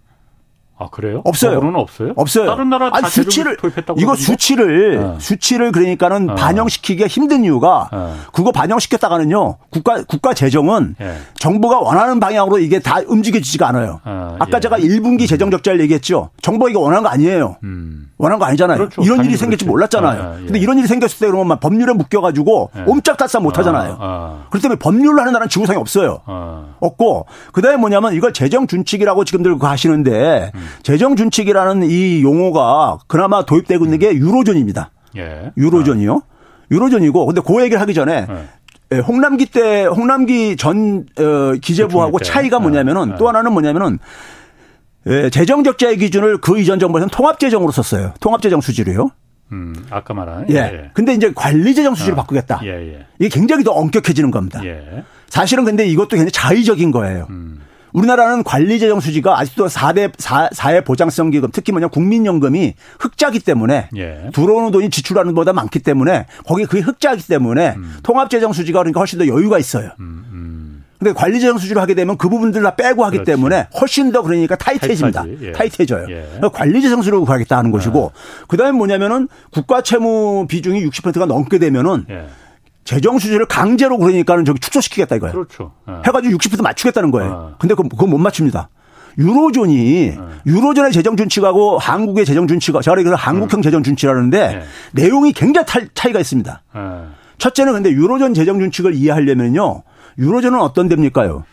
아 0.78 0.90
그래요? 0.90 1.22
없어요. 1.24 1.62
그는 1.62 1.76
없어요? 1.76 2.12
없어요. 2.18 2.48
다른 2.48 2.70
나라 2.70 2.90
아니, 2.92 3.08
수치를 3.08 3.56
이거 3.98 4.16
수치를 4.16 5.00
네. 5.00 5.16
수치를 5.20 5.72
그러니까는 5.72 6.32
어. 6.32 6.36
반영시키기가 6.36 7.08
힘든 7.08 7.46
이유가 7.46 7.90
어. 7.94 8.18
그거 8.34 8.52
반영시켰다가는요 8.52 9.56
국가 9.70 10.04
국가 10.04 10.34
재정은 10.34 10.96
예. 11.00 11.16
정부가 11.40 11.80
원하는 11.80 12.20
방향으로 12.20 12.60
이게 12.60 12.80
다 12.80 13.00
움직여지지가 13.08 13.70
않아요. 13.70 14.02
어, 14.04 14.36
아까 14.40 14.58
예. 14.58 14.60
제가 14.60 14.78
1분기 14.80 15.30
재정 15.30 15.50
적자를 15.50 15.80
얘기했죠. 15.82 16.32
정부가 16.42 16.70
이거 16.70 16.82
원하는 16.82 17.04
거 17.04 17.10
아니에요. 17.10 17.56
음. 17.64 18.10
원하는 18.18 18.40
거 18.40 18.46
아니잖아요. 18.46 18.78
그렇죠. 18.78 19.02
이런 19.02 19.26
일이 19.26 19.38
생길지 19.38 19.64
그렇지. 19.64 19.66
몰랐잖아요. 19.66 20.22
아, 20.22 20.36
예. 20.42 20.46
근데 20.46 20.60
이런 20.60 20.78
일이 20.78 20.88
생겼을 20.88 21.20
때 21.20 21.28
그러면 21.28 21.48
막 21.48 21.60
법률에 21.62 21.94
묶여가지고 21.94 22.72
예. 22.78 22.84
옴짝달싹 22.88 23.42
못 23.44 23.58
하잖아요. 23.58 23.94
아, 23.94 23.98
아. 24.00 24.46
그렇기 24.50 24.62
때문에 24.62 24.80
법률로 24.80 25.22
하는 25.22 25.32
나라는 25.32 25.48
지구상에 25.48 25.78
없어요. 25.78 26.20
아. 26.26 26.66
없고 26.80 27.28
그다음에 27.54 27.78
뭐냐면 27.78 28.14
이걸 28.14 28.34
재정 28.34 28.68
준칙이라고 28.68 29.24
지금들 29.24 29.56
하시는데 29.62 30.52
음. 30.54 30.65
재정 30.84 31.16
준칙이라는 31.16 31.84
이 31.90 32.22
용어가 32.24 33.00
그나마 33.08 33.44
도입되고 33.46 33.86
있는 33.86 34.00
게 34.00 34.14
유로존입니다. 34.14 34.92
예. 35.18 35.52
유로존이요. 35.58 36.22
유로존이고 36.72 37.26
근데 37.26 37.42
그 37.46 37.62
얘기를 37.62 37.80
하기 37.82 37.94
전에 37.94 38.28
예. 38.92 39.00
홍남기 39.00 39.46
때 39.46 39.86
홍남기 39.86 40.56
전 40.58 41.06
어, 41.18 41.54
기재부하고 41.62 42.20
차이가 42.20 42.60
뭐냐면은 42.60 43.10
네. 43.10 43.16
또 43.18 43.28
하나는 43.28 43.52
뭐냐면은 43.54 44.00
예, 45.08 45.30
재정 45.30 45.64
적자의 45.64 45.98
기준을 45.98 46.40
그 46.40 46.60
이전 46.60 46.80
정부에서는 46.80 47.10
통합 47.10 47.40
재정으로 47.40 47.72
썼어요. 47.72 48.14
통합 48.20 48.42
재정 48.42 48.62
수지로요. 48.62 49.12
음, 49.52 49.76
아까 49.92 50.14
말한. 50.16 50.48
예. 50.50 50.56
예. 50.56 50.90
근데 50.94 51.14
이제 51.14 51.32
관리 51.36 51.76
재정 51.76 51.94
수지를 51.94 52.14
어. 52.14 52.22
바꾸겠다. 52.22 52.62
예, 52.64 52.70
예. 52.70 53.06
이게 53.20 53.30
굉장히 53.30 53.64
더 53.64 53.72
엄격해지는 53.72 54.32
겁니다. 54.32 54.66
예. 54.66 55.04
사실은 55.28 55.66
근데 55.66 55.86
이것도 55.86 56.10
굉장히 56.10 56.32
자의적인 56.32 56.92
거예요. 56.92 57.28
음. 57.30 57.60
우리나라는 57.96 58.44
관리재정 58.44 59.00
수지가 59.00 59.40
아직도 59.40 59.68
4대 59.68 60.12
4, 60.18 60.50
4회 60.50 60.84
보장성 60.84 61.32
기금 61.32 61.50
특히 61.54 61.72
뭐냐 61.72 61.88
국민연금이 61.88 62.74
흑자기 63.00 63.40
때문에 63.40 63.90
예. 63.96 64.30
들어오는 64.34 64.72
돈이 64.72 64.90
지출하는 64.90 65.34
것보다 65.34 65.54
많기 65.54 65.80
때문에 65.80 66.26
거기 66.46 66.66
그게 66.66 66.82
흑자기 66.82 67.26
때문에 67.26 67.76
음. 67.78 67.96
통합재정 68.04 68.52
수지가 68.52 68.80
그러니까 68.80 69.00
훨씬 69.00 69.20
더 69.20 69.28
여유가 69.28 69.60
있어요. 69.60 69.92
음, 70.00 70.26
음. 70.32 70.84
근데 71.00 71.14
관리재정 71.14 71.58
수준을 71.58 71.82
하게 71.82 71.94
되면 71.94 72.18
그 72.18 72.28
부분들 72.30 72.62
다 72.64 72.76
빼고 72.76 73.06
하기 73.06 73.18
그렇지. 73.18 73.32
때문에 73.32 73.68
훨씬 73.80 74.12
더 74.12 74.24
그러니까 74.24 74.56
타이트해집니다. 74.56 75.26
예. 75.42 75.52
타이트해져요. 75.54 76.08
예. 76.10 76.26
그러니까 76.36 76.50
관리재정 76.50 77.02
수준으로 77.02 77.26
가겠다 77.26 77.58
하는 77.58 77.72
것이고 77.72 78.12
예. 78.14 78.46
그다음에 78.48 78.72
뭐냐면은 78.72 79.28
국가 79.52 79.82
채무 79.82 80.48
비중이 80.48 80.86
60%가 80.86 81.26
넘게 81.26 81.60
되면은 81.60 82.06
예. 82.10 82.26
재정 82.86 83.18
수준을 83.18 83.48
강제로 83.48 83.98
그러니까는 83.98 84.46
저기 84.46 84.60
축소시키겠다 84.60 85.16
이거예요. 85.18 85.34
그렇죠. 85.34 85.74
예. 85.90 85.94
해가지고 86.06 86.38
60% 86.38 86.62
맞추겠다는 86.62 87.12
거예요. 87.12 87.50
예. 87.52 87.56
근데 87.60 87.74
그건, 87.74 87.90
그건 87.90 88.12
못 88.12 88.20
맞춥니다. 88.20 88.70
유로존이 89.18 89.76
네. 89.76 90.20
유로존의 90.46 90.92
재정 90.92 91.18
준칙하고 91.18 91.80
한국의 91.80 92.26
재정 92.26 92.48
준칙, 92.48 92.80
제가 92.82 92.96
그래서 92.96 93.16
한국형 93.16 93.62
네. 93.62 93.64
재정 93.64 93.82
준칙이라는데 93.82 94.48
네. 94.48 94.64
내용이 94.92 95.34
굉장히 95.34 95.66
차이가 95.94 96.20
있습니다. 96.20 96.64
네. 96.74 96.82
첫째는 97.38 97.74
근데 97.74 97.92
유로존 97.92 98.34
재정 98.34 98.60
준칙을 98.60 98.94
이해하려면요. 98.94 99.84
유로존은 100.18 100.60
어떤 100.60 100.88
데입니까요? 100.88 101.44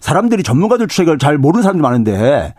사람들이 0.00 0.42
전문가들 0.42 0.88
주책을 0.88 1.18
잘 1.18 1.36
모르는 1.36 1.62
사람들이 1.62 1.82
많은데 1.82 2.54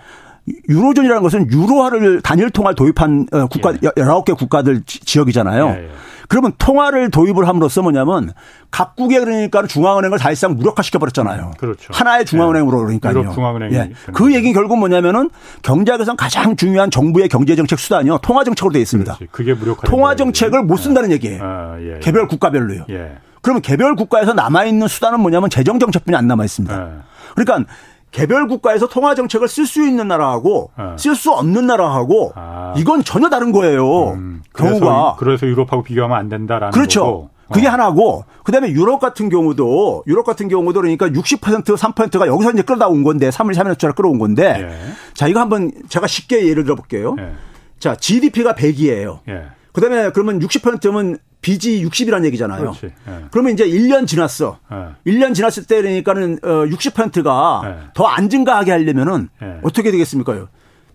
유로존이라는 0.69 1.21
것은 1.21 1.51
유로화를 1.51 2.21
단일 2.21 2.49
통화 2.49 2.73
도입한 2.73 3.27
어, 3.31 3.47
국가 3.47 3.73
예. 3.73 3.77
19개 3.77 4.37
국가들 4.37 4.83
지역이잖아요. 4.85 5.67
예, 5.67 5.83
예. 5.83 5.89
그러면 6.29 6.51
통화를 6.57 7.09
도입을 7.09 7.47
함으로써 7.47 7.81
뭐냐면 7.81 8.33
각국의 8.69 9.19
그러니까 9.19 9.65
중앙은행을 9.65 10.19
사실상 10.19 10.55
무력화시켜 10.55 10.99
버렸잖아요. 10.99 11.51
그렇죠. 11.57 11.93
하나의 11.93 12.25
중앙은행으로 12.25 12.79
그러니까요. 12.79 13.31
중앙은행. 13.33 13.73
예. 13.73 13.91
그 14.13 14.33
얘기는 14.33 14.53
결국 14.53 14.77
뭐냐면은 14.77 15.29
경제학에서 15.61 16.15
가장 16.15 16.55
중요한 16.55 16.91
정부의 16.91 17.29
경제 17.29 17.55
정책 17.55 17.79
수단이요. 17.79 18.19
통화 18.19 18.43
정책으로 18.43 18.73
되어 18.73 18.81
있습니다. 18.81 19.15
그렇지. 19.15 19.31
그게 19.31 19.53
무력화. 19.53 19.87
통화 19.87 20.15
정책을 20.15 20.63
못 20.63 20.77
쓴다는 20.77 21.11
얘기예요. 21.11 21.41
아, 21.43 21.77
예, 21.79 21.95
예. 21.95 21.99
개별 21.99 22.27
국가별로요. 22.27 22.85
예. 22.89 23.17
그러면 23.41 23.61
개별 23.61 23.95
국가에서 23.95 24.33
남아 24.33 24.65
있는 24.65 24.87
수단은 24.89 25.21
뭐냐면 25.21 25.49
재정 25.49 25.79
정책뿐이 25.79 26.15
안 26.15 26.27
남아 26.27 26.43
있습니다. 26.43 26.75
예. 26.75 26.87
그러니까 27.35 27.71
개별 28.11 28.47
국가에서 28.47 28.87
통화 28.87 29.15
정책을 29.15 29.47
쓸 29.47 29.65
수 29.65 29.85
있는 29.85 30.07
나라하고 30.07 30.71
네. 30.77 30.83
쓸수 30.97 31.31
없는 31.31 31.67
나라하고 31.67 32.31
아. 32.35 32.73
이건 32.77 33.03
전혀 33.03 33.29
다른 33.29 33.51
거예요. 33.51 34.11
음, 34.11 34.41
그래서, 34.51 34.79
경우가 34.79 35.15
그래서 35.19 35.45
유럽하고 35.45 35.83
비교하면 35.83 36.17
안 36.17 36.29
된다라는 36.29 36.71
그렇죠. 36.71 37.03
거고. 37.03 37.29
그게 37.51 37.67
어. 37.67 37.71
하나고 37.71 38.25
그다음에 38.43 38.69
유럽 38.71 38.99
같은 38.99 39.29
경우도 39.29 40.03
유럽 40.07 40.25
같은 40.25 40.47
경우도 40.49 40.81
그러니까 40.81 41.07
60% 41.07 41.63
3%가 41.63 42.27
여기서 42.27 42.51
이제 42.51 42.61
끌어다온 42.61 43.03
건데 43.03 43.29
3월 43.29 43.55
3일날 43.55 43.95
끌어온 43.95 44.19
건데 44.19 44.67
예. 44.69 45.13
자 45.13 45.27
이거 45.27 45.39
한번 45.39 45.71
제가 45.87 46.07
쉽게 46.07 46.45
예를 46.47 46.65
들어 46.65 46.75
볼게요. 46.75 47.15
예. 47.19 47.31
자 47.79 47.95
GDP가 47.95 48.53
100이에요. 48.53 49.19
예. 49.29 49.43
그다음에 49.71 50.11
그러면 50.11 50.39
60%면 50.39 51.19
빚이 51.41 51.85
60이라는 51.85 52.25
얘기잖아요. 52.25 52.73
네. 52.81 52.89
그러면 53.31 53.53
이제 53.53 53.65
1년 53.65 54.07
지났어. 54.07 54.59
네. 54.69 55.13
1년 55.13 55.33
지났을 55.33 55.65
때 55.65 55.81
그러니까는 55.81 56.39
60%가 56.39 57.61
네. 57.63 57.87
더안 57.93 58.29
증가하게 58.29 58.71
하려면은 58.71 59.29
네. 59.41 59.59
어떻게 59.63 59.91
되겠습니까? 59.91 60.47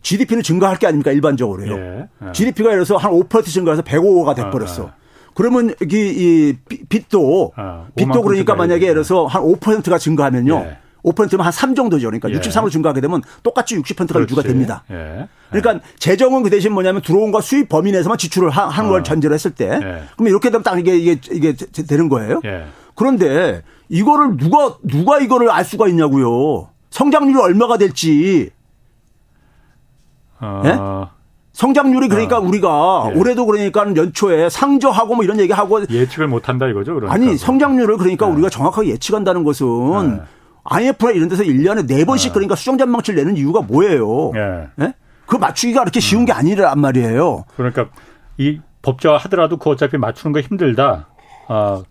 GDP는 0.03 0.43
증가할 0.43 0.79
게 0.79 0.87
아닙니까 0.87 1.13
일반적으로요. 1.13 1.73
예. 1.73 2.09
예. 2.27 2.33
GDP가 2.33 2.71
예를 2.71 2.85
들어서 2.85 2.97
한 2.97 3.13
5% 3.13 3.45
증가해서 3.47 3.83
105가 3.83 4.35
돼버렸어. 4.35 4.85
예. 4.85 4.89
그러면 5.35 5.75
여기 5.81 5.97
이 6.09 6.55
빚도 6.89 7.53
아, 7.57 7.87
빚도 7.95 8.23
그러니까 8.23 8.55
만약에 8.55 8.83
예를 8.83 8.95
들어서 9.05 9.27
한 9.27 9.43
5%가 9.43 9.97
증가하면요. 9.97 10.67
예. 11.05 11.11
5%면 11.11 11.41
한 11.41 11.53
3 11.53 11.75
정도죠. 11.75 12.07
그러니까 12.09 12.31
예. 12.31 12.35
63으로 12.39 12.71
증가하게 12.71 13.01
되면 13.01 13.23
똑같이 13.43 13.77
60%가 13.77 14.15
그렇지. 14.15 14.23
유지가 14.33 14.43
됩니다. 14.43 14.85
예. 14.91 15.29
그러니까 15.51 15.85
재정은 15.99 16.43
그 16.43 16.51
대신 16.51 16.73
뭐냐면 16.73 17.03
들어온 17.03 17.31
거 17.31 17.41
수입 17.41 17.69
범위 17.69 17.93
내에서만 17.93 18.19
지출을 18.19 18.51
하는 18.51 18.91
걸 18.91 19.01
어. 19.01 19.03
전제로 19.03 19.35
했을 19.35 19.51
때 19.51 19.67
예. 19.67 20.05
그러면 20.17 20.31
이렇게 20.31 20.51
되면 20.51 20.63
딱 20.63 20.79
이게 20.79 20.97
이게 20.97 21.21
이게 21.31 21.55
되는 21.55 22.09
거예요. 22.09 22.41
예. 22.45 22.67
그런데 22.95 23.63
이거를 23.89 24.37
누가 24.37 24.77
누가 24.83 25.19
이거를 25.19 25.51
알 25.51 25.65
수가 25.65 25.89
있냐고요. 25.89 26.69
성장률이 26.91 27.39
얼마가 27.41 27.79
될지. 27.79 28.51
어. 30.41 30.63
예? 30.65 31.13
성장률이 31.53 32.09
그러니까 32.09 32.39
어. 32.39 32.41
우리가 32.41 33.11
예. 33.13 33.19
올해도 33.19 33.47
그러니까 33.47 33.85
연초에 33.95 34.49
상저하고 34.49 35.15
뭐 35.15 35.25
이런 35.25 35.39
얘기하고 35.41 35.83
예측을 35.89 36.27
못 36.29 36.49
한다 36.49 36.67
이거죠. 36.67 36.95
그러니까. 36.95 37.15
아니 37.15 37.37
성장률을 37.37 37.99
그러니까 37.99 38.27
예. 38.29 38.33
우리가 38.33 38.49
정확하게 38.49 38.89
예측한다는 38.89 39.45
것은 39.45 40.21
예. 40.21 40.42
IMF나 40.65 41.11
이런 41.13 41.29
데서 41.29 41.43
1년에 41.43 41.89
4번씩 41.89 42.25
네. 42.27 42.31
그러니까 42.33 42.55
수정 42.55 42.79
전망치를 42.79 43.19
내는 43.19 43.37
이유가 43.37 43.61
뭐예요? 43.61 44.31
네. 44.33 44.69
네? 44.77 44.95
그 45.27 45.37
맞추기가 45.37 45.81
그렇게 45.81 46.01
쉬운 46.01 46.25
게 46.25 46.33
아니란 46.33 46.79
말이에요. 46.81 47.45
그러니까 47.57 47.89
이 48.39 48.61
법제화 48.83 49.17
하더라도 49.19 49.57
그 49.57 49.71
어차피 49.71 49.97
맞추는 49.97 50.33
거 50.33 50.41
힘들다. 50.41 51.09
아, 51.49 51.83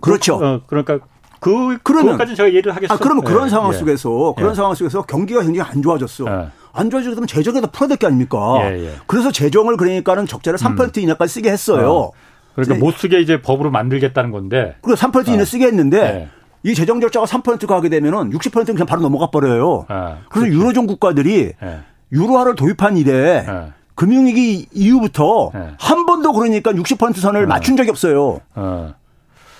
그렇죠. 0.00 0.38
그, 0.38 0.46
어, 0.46 0.60
그러니까 0.66 0.98
그 1.40 1.78
그러면 1.82 2.12
그까지 2.12 2.34
제가 2.36 2.52
예를 2.52 2.74
하겠어요. 2.74 2.94
아, 2.94 2.98
그러면 2.98 3.24
네. 3.24 3.30
그런 3.32 3.48
상황 3.48 3.72
예. 3.72 3.76
속에서 3.76 4.34
그런 4.36 4.52
예. 4.52 4.54
상황 4.54 4.74
속에서 4.74 5.02
경기가 5.02 5.42
굉장히 5.42 5.68
안 5.70 5.82
좋아졌어. 5.82 6.24
예. 6.26 6.48
안 6.72 6.90
좋아지게 6.90 7.14
되면 7.14 7.26
재정에다 7.26 7.68
풀어야 7.68 7.88
될 7.88 7.96
게 7.98 8.06
아닙니까? 8.06 8.38
예, 8.62 8.86
예. 8.86 8.92
그래서 9.06 9.30
재정을 9.30 9.76
그러니까는 9.76 10.26
적자를 10.26 10.58
3% 10.58 10.96
음. 10.98 11.02
이내까지 11.02 11.32
쓰게 11.34 11.50
했어요. 11.50 11.90
어. 11.92 12.10
그러니까 12.56 12.84
못 12.84 12.94
쓰게 12.96 13.20
이제 13.20 13.40
법으로 13.40 13.70
만들겠다는 13.70 14.30
건데. 14.30 14.76
그리고 14.82 14.96
3% 14.96 15.28
이내 15.28 15.42
어. 15.42 15.44
쓰게 15.44 15.66
했는데 15.66 16.28
이 16.64 16.74
재정 16.74 17.00
적자가 17.00 17.26
3%가 17.26 17.76
하게 17.76 17.90
되면은 17.90 18.30
60%는 18.30 18.64
그냥 18.64 18.86
바로 18.86 19.02
넘어가 19.02 19.30
버려요. 19.30 19.84
아, 19.88 20.20
그래서 20.28 20.46
그렇죠. 20.46 20.54
유로존 20.54 20.86
국가들이 20.86 21.52
네. 21.60 21.80
유로화를 22.10 22.54
도입한 22.54 22.96
이래 22.96 23.44
네. 23.46 23.72
금융위기 23.94 24.68
이후부터 24.72 25.50
네. 25.54 25.70
한 25.78 26.06
번도 26.06 26.32
그러니까 26.32 26.72
60% 26.72 27.16
선을 27.16 27.46
맞춘 27.46 27.76
적이 27.76 27.90
없어요. 27.90 28.40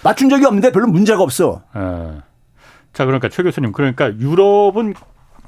맞춘 0.03 0.29
적이 0.31 0.47
없는데 0.47 0.73
별로 0.73 0.87
문제가 0.87 1.23
없어. 1.23 1.63
자, 1.73 3.05
그러니까 3.05 3.29
최 3.29 3.43
교수님, 3.43 3.73
그러니까 3.73 4.17
유럽은 4.19 4.95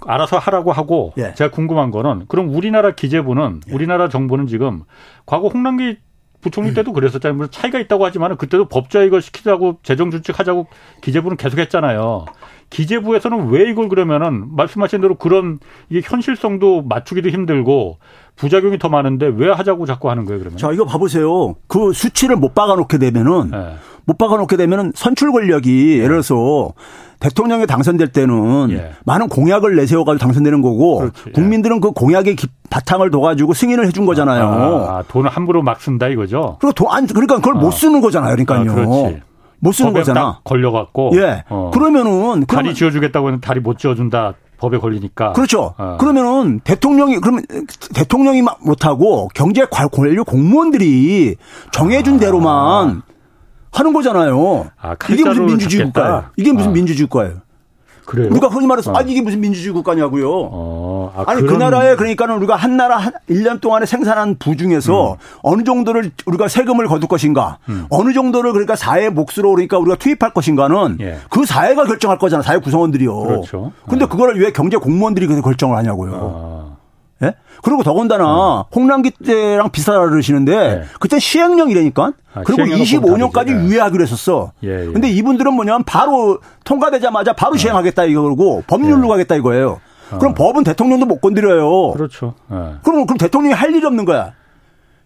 알아서 0.06 0.38
하라고 0.38 0.72
하고 0.72 1.14
예. 1.16 1.32
제가 1.34 1.50
궁금한 1.50 1.90
거는 1.90 2.26
그럼 2.28 2.54
우리나라 2.54 2.94
기재부는 2.94 3.62
예. 3.68 3.72
우리나라 3.72 4.08
정부는 4.08 4.46
지금 4.46 4.82
과거 5.24 5.48
홍남기 5.48 5.96
부총리 6.46 6.74
때도 6.74 6.92
그랬었잖아요. 6.92 7.48
차이가 7.48 7.80
있다고 7.80 8.06
하지만 8.06 8.36
그때도 8.36 8.68
법제 8.68 9.04
이걸 9.04 9.20
시키자고 9.20 9.80
재정 9.82 10.12
준칙하자고 10.12 10.68
기재부는 11.00 11.36
계속 11.36 11.58
했잖아요. 11.58 12.24
기재부에서는 12.70 13.48
왜 13.50 13.70
이걸 13.70 13.88
그러면은 13.88 14.46
말씀하신 14.56 15.00
대로 15.00 15.14
그런 15.14 15.58
이게 15.88 16.00
현실성도 16.02 16.82
맞추기도 16.82 17.28
힘들고 17.28 17.98
부작용이 18.36 18.78
더 18.78 18.88
많은데 18.88 19.30
왜 19.34 19.50
하자고 19.50 19.86
자꾸 19.86 20.10
하는 20.10 20.24
거예요, 20.24 20.40
그러면? 20.40 20.58
자, 20.58 20.70
이거 20.72 20.84
봐보세요. 20.84 21.54
그 21.68 21.92
수치를 21.92 22.36
못 22.36 22.54
박아놓게 22.54 22.98
되면은 22.98 23.50
네. 23.50 23.76
못 24.04 24.18
박아놓게 24.18 24.56
되면은 24.56 24.92
선출 24.94 25.32
권력이 25.32 25.98
예를 25.98 26.08
들어서 26.08 26.72
대통령이 27.18 27.66
당선될 27.66 28.08
때는 28.08 28.70
예. 28.70 28.92
많은 29.04 29.28
공약을 29.28 29.74
내세워가지고 29.74 30.20
당선되는 30.22 30.60
거고 30.60 30.98
그렇지, 30.98 31.22
예. 31.28 31.30
국민들은 31.32 31.80
그 31.80 31.90
공약의 31.92 32.36
바탕을 32.70 33.10
둬가지고 33.10 33.54
승인을 33.54 33.86
해준 33.86 34.06
거잖아요. 34.06 34.44
아, 34.44 34.98
아, 34.98 35.02
돈을 35.08 35.30
함부로 35.30 35.62
막 35.62 35.80
쓴다 35.80 36.08
이거죠. 36.08 36.58
그리고 36.60 36.72
돈, 36.72 36.88
아니, 36.90 37.06
그러니까 37.06 37.36
그걸 37.36 37.56
아. 37.56 37.58
못 37.58 37.70
쓰는 37.70 38.00
거잖아요. 38.00 38.36
그러니까요. 38.36 39.20
못 39.58 39.72
쓰는 39.72 39.92
거잖아. 39.92 40.40
걸려갖고. 40.44 41.12
예. 41.14 41.44
어. 41.48 41.70
그러면은 41.72 42.46
다리 42.46 42.74
지어주겠다고 42.74 43.28
하는 43.28 43.40
다리 43.40 43.60
못 43.60 43.78
지어준다. 43.78 44.34
법에 44.58 44.78
걸리니까. 44.78 45.32
그렇죠. 45.32 45.74
어. 45.76 45.96
그러면은 46.00 46.60
대통령이 46.60 47.18
그러면 47.20 47.44
대통령이 47.94 48.42
못하고 48.62 49.28
경제 49.34 49.66
관료 49.70 50.24
공무원들이 50.24 51.36
정해준 51.72 52.16
아. 52.16 52.18
대로만 52.18 53.02
하는 53.70 53.92
거잖아요. 53.92 54.70
아, 54.80 54.96
이게 55.10 55.24
무슨 55.24 55.46
민주주의 55.46 55.84
국가야? 55.84 56.30
이게 56.36 56.52
무슨 56.52 56.70
아. 56.70 56.72
민주주의 56.72 57.06
국가예요? 57.06 57.45
그래요? 58.06 58.28
우리가 58.30 58.46
흔히 58.46 58.66
말해서 58.66 58.92
어. 58.92 58.96
아니 58.96 59.12
이게 59.12 59.20
무슨 59.20 59.40
민주주의 59.40 59.74
국가냐고요. 59.74 60.30
어. 60.30 61.24
아, 61.26 61.34
니그 61.34 61.52
나라에 61.54 61.96
그러니까는 61.96 62.36
우리가 62.36 62.54
한 62.54 62.76
나라 62.76 62.96
한 62.96 63.12
1년 63.28 63.60
동안에 63.60 63.84
생산한 63.84 64.36
부 64.38 64.56
중에서 64.56 65.12
음. 65.12 65.16
어느 65.42 65.64
정도를 65.64 66.12
우리가 66.24 66.48
세금을 66.48 66.86
거둘 66.86 67.08
것인가, 67.08 67.58
음. 67.68 67.86
어느 67.90 68.12
정도를 68.12 68.52
그러니까 68.52 68.76
사회 68.76 69.08
몫으로 69.10 69.50
그러니까 69.50 69.78
우리가 69.78 69.96
투입할 69.96 70.32
것인가는 70.32 70.98
예. 71.00 71.18
그 71.28 71.44
사회가 71.44 71.84
결정할 71.84 72.18
거잖아. 72.18 72.42
사회 72.42 72.58
구성원들이요. 72.58 73.20
그렇죠. 73.20 73.72
근데 73.88 74.04
어. 74.04 74.08
그거를 74.08 74.40
왜 74.40 74.52
경제 74.52 74.76
공무원들이 74.76 75.26
그렇게 75.26 75.42
결정을 75.42 75.76
하냐고요. 75.76 76.12
아. 76.14 76.65
예? 77.22 77.34
그리고 77.62 77.82
더군다나 77.82 78.60
음. 78.60 78.62
홍남기 78.74 79.10
때랑 79.10 79.70
비슷하다 79.70 80.10
그러시는데 80.10 80.56
네. 80.56 80.82
그때 81.00 81.18
시행령이라니까. 81.18 82.12
아, 82.34 82.42
그리고 82.44 82.62
25년까지 82.64 83.46
네. 83.46 83.64
유예하기로 83.64 84.02
했었어. 84.02 84.52
예, 84.62 84.88
예. 84.88 84.92
근데 84.92 85.08
이분들은 85.08 85.54
뭐냐면 85.54 85.84
바로 85.84 86.38
통과되자마자 86.64 87.32
바로 87.32 87.52
네. 87.52 87.58
시행하겠다 87.58 88.04
이거고 88.04 88.64
법률로 88.66 89.04
예. 89.04 89.08
가겠다 89.08 89.36
이거예요. 89.36 89.80
그럼 90.18 90.32
어. 90.32 90.34
법은 90.34 90.64
대통령도 90.64 91.06
못 91.06 91.20
건드려요. 91.20 91.92
그렇죠. 91.92 92.34
예. 92.52 92.56
그럼 92.82 93.06
그럼 93.06 93.16
대통령이 93.18 93.54
할 93.54 93.74
일이 93.74 93.84
없는 93.84 94.04
거야. 94.04 94.34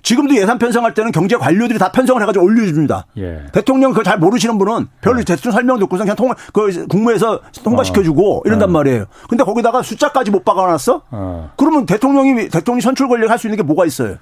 지금도 0.02 0.34
예산 0.36 0.58
편성할 0.58 0.94
때는 0.94 1.12
경제 1.12 1.36
관료들이 1.36 1.78
다 1.78 1.92
편성을 1.92 2.20
해가지고 2.22 2.44
올려줍니다. 2.44 3.06
예. 3.18 3.42
대통령 3.52 3.90
그걸 3.90 4.04
잘 4.04 4.18
모르시는 4.18 4.58
분은 4.58 4.88
별로 5.00 5.20
예. 5.20 5.24
대충 5.24 5.52
설명 5.52 5.78
듣고서 5.78 6.04
그냥 6.04 6.16
통, 6.16 6.32
그 6.52 6.86
국무에서 6.86 7.40
통과시켜주고 7.62 8.38
어. 8.38 8.42
이런단 8.44 8.68
어. 8.70 8.72
말이에요. 8.72 9.04
근데 9.28 9.44
거기다가 9.44 9.82
숫자까지 9.82 10.30
못 10.30 10.44
박아놨어? 10.44 11.02
어. 11.10 11.50
그러면 11.56 11.86
대통령이, 11.86 12.48
대통령 12.48 12.80
선출 12.80 13.08
권력 13.08 13.30
할 13.30 13.38
수 13.38 13.46
있는 13.46 13.56
게 13.56 13.62
뭐가 13.62 13.86
있어요? 13.86 14.16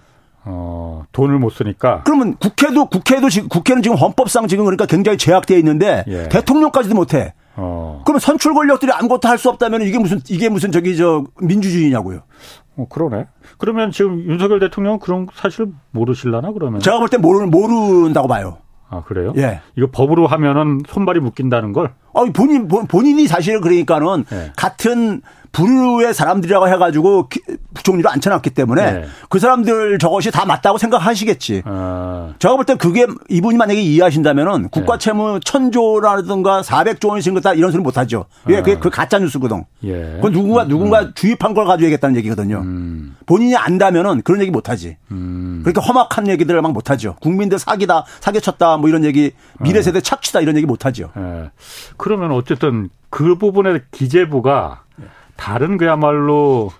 어, 0.44 1.04
돈을 1.12 1.38
못 1.38 1.50
쓰니까. 1.50 2.02
그러면 2.04 2.36
국회도, 2.36 2.86
국회도 2.86 3.28
지금, 3.28 3.48
국회는 3.48 3.82
지금 3.82 3.96
헌법상 3.96 4.46
지금 4.48 4.64
그러니까 4.64 4.86
굉장히 4.86 5.18
제약되어 5.18 5.58
있는데 5.58 6.04
예. 6.08 6.28
대통령까지도 6.28 6.94
못 6.94 7.14
해. 7.14 7.34
어. 7.56 8.02
그러면 8.04 8.20
선출 8.20 8.54
권력들이 8.54 8.92
아무것도 8.92 9.28
할 9.28 9.36
수 9.36 9.48
없다면 9.50 9.82
이게 9.82 9.98
무슨 9.98 10.20
이게 10.28 10.48
무슨 10.48 10.70
저기 10.72 10.96
저 10.96 11.24
민주주의냐고요. 11.40 12.20
어, 12.76 12.86
그러네. 12.88 13.26
그러면 13.58 13.90
지금 13.90 14.20
윤석열 14.24 14.60
대통령은 14.60 14.98
그런 15.00 15.26
사실 15.34 15.66
모르실라나 15.90 16.52
그러면? 16.52 16.80
제가 16.80 16.98
볼 16.98 17.08
때 17.08 17.18
모르 17.18 17.44
모른다고 17.46 18.28
봐요. 18.28 18.58
아 18.90 19.02
그래요? 19.02 19.34
예. 19.36 19.60
이거 19.76 19.88
법으로 19.92 20.26
하면은 20.26 20.80
손발이 20.88 21.20
묶인다는 21.20 21.74
걸? 21.74 21.92
아 22.14 22.24
본인 22.34 22.68
본인이 22.68 23.26
사실 23.26 23.60
그러니까는 23.60 24.24
예. 24.32 24.52
같은 24.56 25.20
부류의 25.52 26.14
사람들이라고 26.14 26.68
해가지고 26.68 27.28
부총리를 27.74 28.10
앉혀놨기 28.10 28.50
때문에 28.50 28.92
네. 28.92 29.04
그 29.28 29.38
사람들 29.38 29.98
저것이 29.98 30.30
다 30.30 30.44
맞다고 30.44 30.78
생각하시겠지. 30.78 31.62
아. 31.64 32.34
제가 32.38 32.54
볼 32.56 32.64
때 32.64 32.74
그게 32.74 33.06
이분이 33.28 33.56
만약에 33.56 33.80
이해하신다면은 33.80 34.68
국가 34.68 34.98
네. 34.98 35.04
채무 35.04 35.40
천조라든가 35.44 36.62
400조 36.62 37.08
원이 37.08 37.22
생겼다 37.22 37.54
이런 37.54 37.72
소리 37.72 37.82
못하죠. 37.82 38.26
왜? 38.44 38.58
아. 38.58 38.62
그게 38.62 38.78
그 38.78 38.90
가짜 38.90 39.18
뉴스거든. 39.18 39.64
예. 39.84 40.12
그건 40.16 40.32
누군가 40.32 40.62
음. 40.64 40.68
누군가 40.68 41.14
주입한 41.14 41.54
걸 41.54 41.64
가지고 41.64 41.86
얘기했다는 41.86 42.16
얘기거든요. 42.16 42.58
음. 42.58 43.16
본인이 43.26 43.56
안다면은 43.56 44.22
그런 44.22 44.40
얘기 44.40 44.50
못하지. 44.50 44.96
음. 45.10 45.60
그러니까 45.64 45.80
험악한 45.82 46.28
얘기들을 46.28 46.60
막 46.62 46.72
못하죠. 46.72 47.16
국민들 47.20 47.58
사기다, 47.58 48.04
사기쳤다, 48.20 48.76
뭐 48.76 48.88
이런 48.88 49.04
얘기, 49.04 49.32
미래 49.60 49.82
세대 49.82 50.00
착취다 50.00 50.40
이런 50.40 50.56
얘기 50.56 50.66
못하죠. 50.66 51.10
예. 51.16 51.50
그러면 51.96 52.32
어쨌든 52.32 52.90
그 53.10 53.36
부분에 53.36 53.80
기재부가 53.90 54.82
다른 55.38 55.78
그야말로 55.78 56.70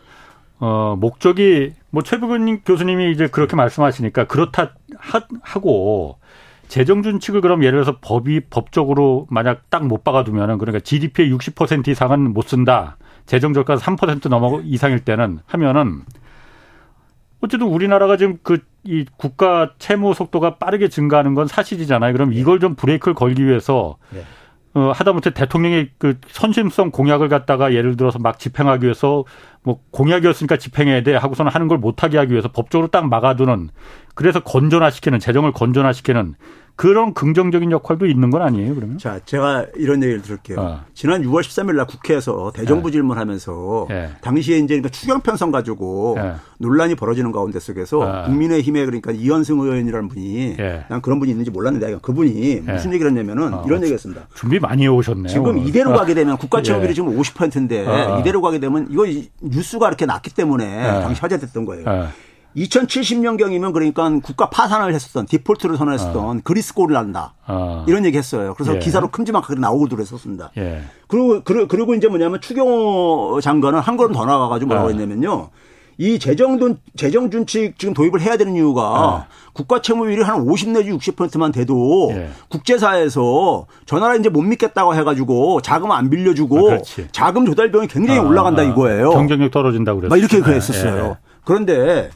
어 0.58 0.96
목적이 0.98 1.72
뭐 1.90 2.02
최부근 2.02 2.60
교수님이 2.60 3.12
이제 3.12 3.28
그렇게 3.28 3.56
말씀하시니까 3.56 4.24
그렇다 4.24 4.74
하, 4.98 5.60
고 5.60 6.18
재정 6.66 7.02
준칙을 7.02 7.40
그럼 7.40 7.62
예를 7.62 7.82
들어서 7.82 7.98
법이 8.02 8.40
법적으로 8.50 9.26
만약 9.30 9.70
딱 9.70 9.84
못 9.84 10.04
박아두면은 10.04 10.58
그러니까 10.58 10.80
GDP의 10.80 11.32
60% 11.32 11.88
이상은 11.88 12.34
못 12.34 12.48
쓴다. 12.48 12.98
재정 13.24 13.54
적가 13.54 13.76
3% 13.76 14.28
넘어 14.28 14.60
이상일 14.62 15.00
때는 15.00 15.38
하면은 15.46 16.02
어쨌든 17.40 17.68
우리나라가 17.68 18.18
지금 18.18 18.38
그 18.42 18.58
이 18.88 19.04
국가 19.18 19.72
채무 19.78 20.14
속도가 20.14 20.56
빠르게 20.56 20.88
증가하는 20.88 21.34
건 21.34 21.46
사실이잖아요. 21.46 22.14
그럼 22.14 22.32
이걸 22.32 22.58
좀 22.58 22.74
브레이크를 22.74 23.14
걸기 23.14 23.44
위해서 23.44 23.98
네. 24.10 24.22
어, 24.78 24.92
하다못해 24.92 25.30
대통령의 25.30 25.90
그 25.98 26.18
선심성 26.28 26.92
공약을 26.92 27.28
갖다가 27.28 27.74
예를 27.74 27.96
들어서 27.96 28.20
막 28.20 28.38
집행하기 28.38 28.84
위해서 28.84 29.24
뭐 29.64 29.80
공약이었으니까 29.90 30.56
집행해야 30.56 31.02
돼 31.02 31.16
하고서는 31.16 31.50
하는 31.50 31.66
걸 31.66 31.78
못하게 31.78 32.16
하기 32.18 32.30
위해서 32.32 32.48
법적으로 32.52 32.88
딱 32.88 33.08
막아두는 33.08 33.70
그래서 34.14 34.40
건전화시키는 34.40 35.18
재정을 35.18 35.50
건전화시키는 35.52 36.34
그런 36.78 37.12
긍정적인 37.12 37.72
역할도 37.72 38.06
있는 38.06 38.30
건 38.30 38.40
아니에요, 38.40 38.76
그러면? 38.76 38.98
자, 38.98 39.18
제가 39.24 39.66
이런 39.74 40.00
얘기를 40.00 40.22
들을게요. 40.22 40.60
어. 40.60 40.80
지난 40.94 41.24
6월 41.24 41.40
13일 41.40 41.74
날 41.74 41.88
국회에서 41.88 42.52
대정부 42.54 42.88
네. 42.88 42.92
질문하면서 42.92 43.86
네. 43.88 44.10
당시에 44.20 44.58
이제 44.58 44.66
그러니까 44.76 44.88
추경 44.90 45.20
편성 45.20 45.50
가지고 45.50 46.14
네. 46.16 46.34
논란이 46.58 46.94
벌어지는 46.94 47.32
가운데 47.32 47.58
속에서 47.58 47.98
어. 47.98 48.22
국민의힘에 48.26 48.84
그러니까 48.84 49.10
이현승 49.10 49.58
의원이라는 49.58 50.06
분이 50.06 50.56
난 50.88 51.02
그런 51.02 51.18
분이 51.18 51.32
있는지 51.32 51.50
몰랐는데 51.50 51.98
그분이 52.00 52.60
무슨 52.60 52.92
얘기를 52.92 53.10
했냐면은 53.10 53.54
어. 53.54 53.64
이런 53.66 53.82
얘기했습니다. 53.82 54.28
준비 54.36 54.60
많이 54.60 54.84
해오셨네요. 54.84 55.26
지금 55.26 55.46
오늘. 55.46 55.66
이대로 55.66 55.92
가게 55.94 56.14
되면 56.14 56.36
국가 56.36 56.62
채무비율이 56.62 56.94
지금 56.94 57.18
50%인데 57.18 57.86
이대로 58.20 58.40
가게 58.40 58.60
되면 58.60 58.86
이거 58.88 59.04
뉴스가 59.42 59.88
이렇게 59.88 60.06
났기 60.06 60.32
때문에 60.32 60.84
당시 61.02 61.20
화제됐던 61.20 61.64
거예요. 61.64 62.08
2070년경이면 62.64 63.72
그러니까 63.72 64.10
국가 64.22 64.50
파산을 64.50 64.94
했었던 64.94 65.26
디폴트를 65.26 65.76
선언했었던 65.76 66.38
어. 66.38 66.40
그리스 66.44 66.74
꼴이 66.74 66.92
난다. 66.92 67.34
어. 67.46 67.84
이런 67.88 68.04
얘기 68.04 68.18
했어요. 68.18 68.54
그래서 68.56 68.74
예. 68.74 68.78
기사로 68.78 69.08
큼지막하게 69.08 69.60
나오고 69.60 69.86
그랬었습니다. 69.86 70.50
예. 70.56 70.82
그리고, 71.06 71.42
그리고 71.42 71.94
이제 71.94 72.08
뭐냐면 72.08 72.40
추경호 72.40 73.40
장관은 73.42 73.80
한 73.80 73.96
걸음 73.96 74.12
더 74.12 74.24
나가가지고 74.24 74.68
뭐라고 74.68 74.88
어. 74.88 74.90
했냐면요. 74.90 75.50
이 76.00 76.20
재정돈, 76.20 76.78
재정준칙 76.96 77.76
지금 77.76 77.92
도입을 77.92 78.20
해야 78.20 78.36
되는 78.36 78.54
이유가 78.54 78.82
어. 78.82 79.26
국가 79.52 79.82
채무율이 79.82 80.22
한 80.22 80.42
50 80.42 80.70
내지 80.70 80.90
60%만 80.92 81.50
돼도 81.50 82.10
예. 82.12 82.30
국제사에서 82.48 83.66
저 83.84 83.98
나라 83.98 84.14
이제 84.14 84.28
못 84.28 84.42
믿겠다고 84.42 84.94
해가지고 84.94 85.60
자금 85.60 85.90
안 85.90 86.08
빌려주고 86.08 86.70
아, 86.70 86.78
자금 87.10 87.44
조달 87.46 87.72
비용이 87.72 87.88
굉장히 87.88 88.20
아, 88.20 88.22
올라간다 88.22 88.62
이거예요. 88.62 89.10
경쟁력 89.10 89.50
떨어진다고 89.50 90.00
그랬어요. 90.00 90.10
막 90.10 90.16
이렇게 90.16 90.40
그랬었어요. 90.40 91.04
예. 91.04 91.16
그런데 91.44 92.10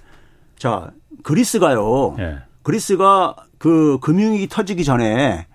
자, 0.62 0.92
그리스가요. 1.25 2.14
예. 2.20 2.38
그리스가 2.62 3.35
그 3.59 3.98
금융위기 4.01 4.46
터지기 4.46 4.85
전에 4.85 5.48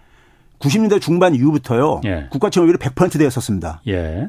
90년대 0.60 1.00
중반 1.00 1.34
이후부터요. 1.34 2.02
예. 2.04 2.28
국가 2.30 2.50
채무비율이 2.50 2.78
100% 2.78 3.18
되었었습니다. 3.18 3.84
예. 3.88 4.28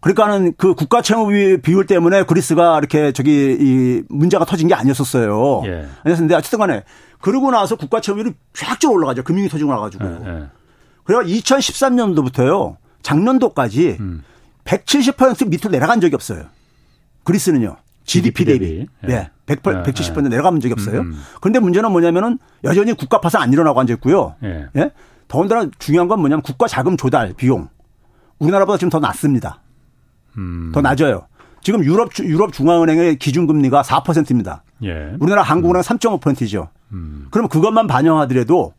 그러니까는 0.00 0.52
그 0.58 0.74
국가 0.74 1.00
채무 1.00 1.28
비율 1.62 1.86
때문에 1.86 2.24
그리스가 2.24 2.76
이렇게 2.76 3.12
저기 3.12 3.56
이 3.58 4.02
문제가 4.10 4.44
터진 4.44 4.68
게 4.68 4.74
아니었었어요. 4.74 5.62
예. 5.64 5.88
아니었는데 6.04 6.34
어쨌든 6.34 6.58
간에 6.58 6.82
그러고 7.22 7.50
나서 7.50 7.76
국가 7.76 8.02
채무율이 8.02 8.34
쫙 8.52 8.78
올라가죠. 8.84 9.24
금융이 9.24 9.48
터지고 9.48 9.72
나가지고. 9.72 10.04
예. 10.04 10.28
예. 10.28 10.46
그래가 11.04 11.22
2013년도부터요. 11.22 12.76
작년도까지 13.00 13.96
음. 13.98 14.24
170% 14.66 15.48
밑으로 15.48 15.70
내려간 15.70 16.02
적이 16.02 16.16
없어요. 16.16 16.44
그리스는요. 17.24 17.78
GDP, 18.06 18.44
대비. 18.44 18.86
예. 19.04 19.06
네. 19.06 19.30
100, 19.46 19.62
170% 19.62 20.22
네. 20.22 20.28
내려가본 20.30 20.60
적이 20.60 20.72
없어요. 20.72 21.00
음. 21.00 21.20
그런데 21.40 21.58
문제는 21.58 21.90
뭐냐면은 21.92 22.38
여전히 22.64 22.94
국가 22.94 23.20
파산 23.20 23.42
안 23.42 23.52
일어나고 23.52 23.78
앉아 23.78 23.94
있고요. 23.94 24.34
예. 24.42 24.66
예. 24.76 24.90
더군다나 25.28 25.68
중요한 25.78 26.08
건 26.08 26.20
뭐냐면 26.20 26.42
국가 26.42 26.66
자금 26.66 26.96
조달 26.96 27.32
비용. 27.36 27.68
우리나라보다 28.38 28.78
지금 28.78 28.90
더 28.90 28.98
낮습니다. 28.98 29.60
음. 30.38 30.72
더 30.74 30.80
낮아요. 30.80 31.26
지금 31.62 31.84
유럽 31.84 32.10
유럽 32.20 32.52
중앙은행의 32.52 33.16
기준금리가 33.16 33.82
4%입니다. 33.82 34.62
예. 34.84 35.14
우리나라 35.18 35.42
한국은행 35.42 35.80
음. 35.80 35.82
3.5%죠. 35.82 36.68
음. 36.92 37.26
그럼 37.30 37.48
그것만 37.48 37.86
반영하더라도 37.86 38.72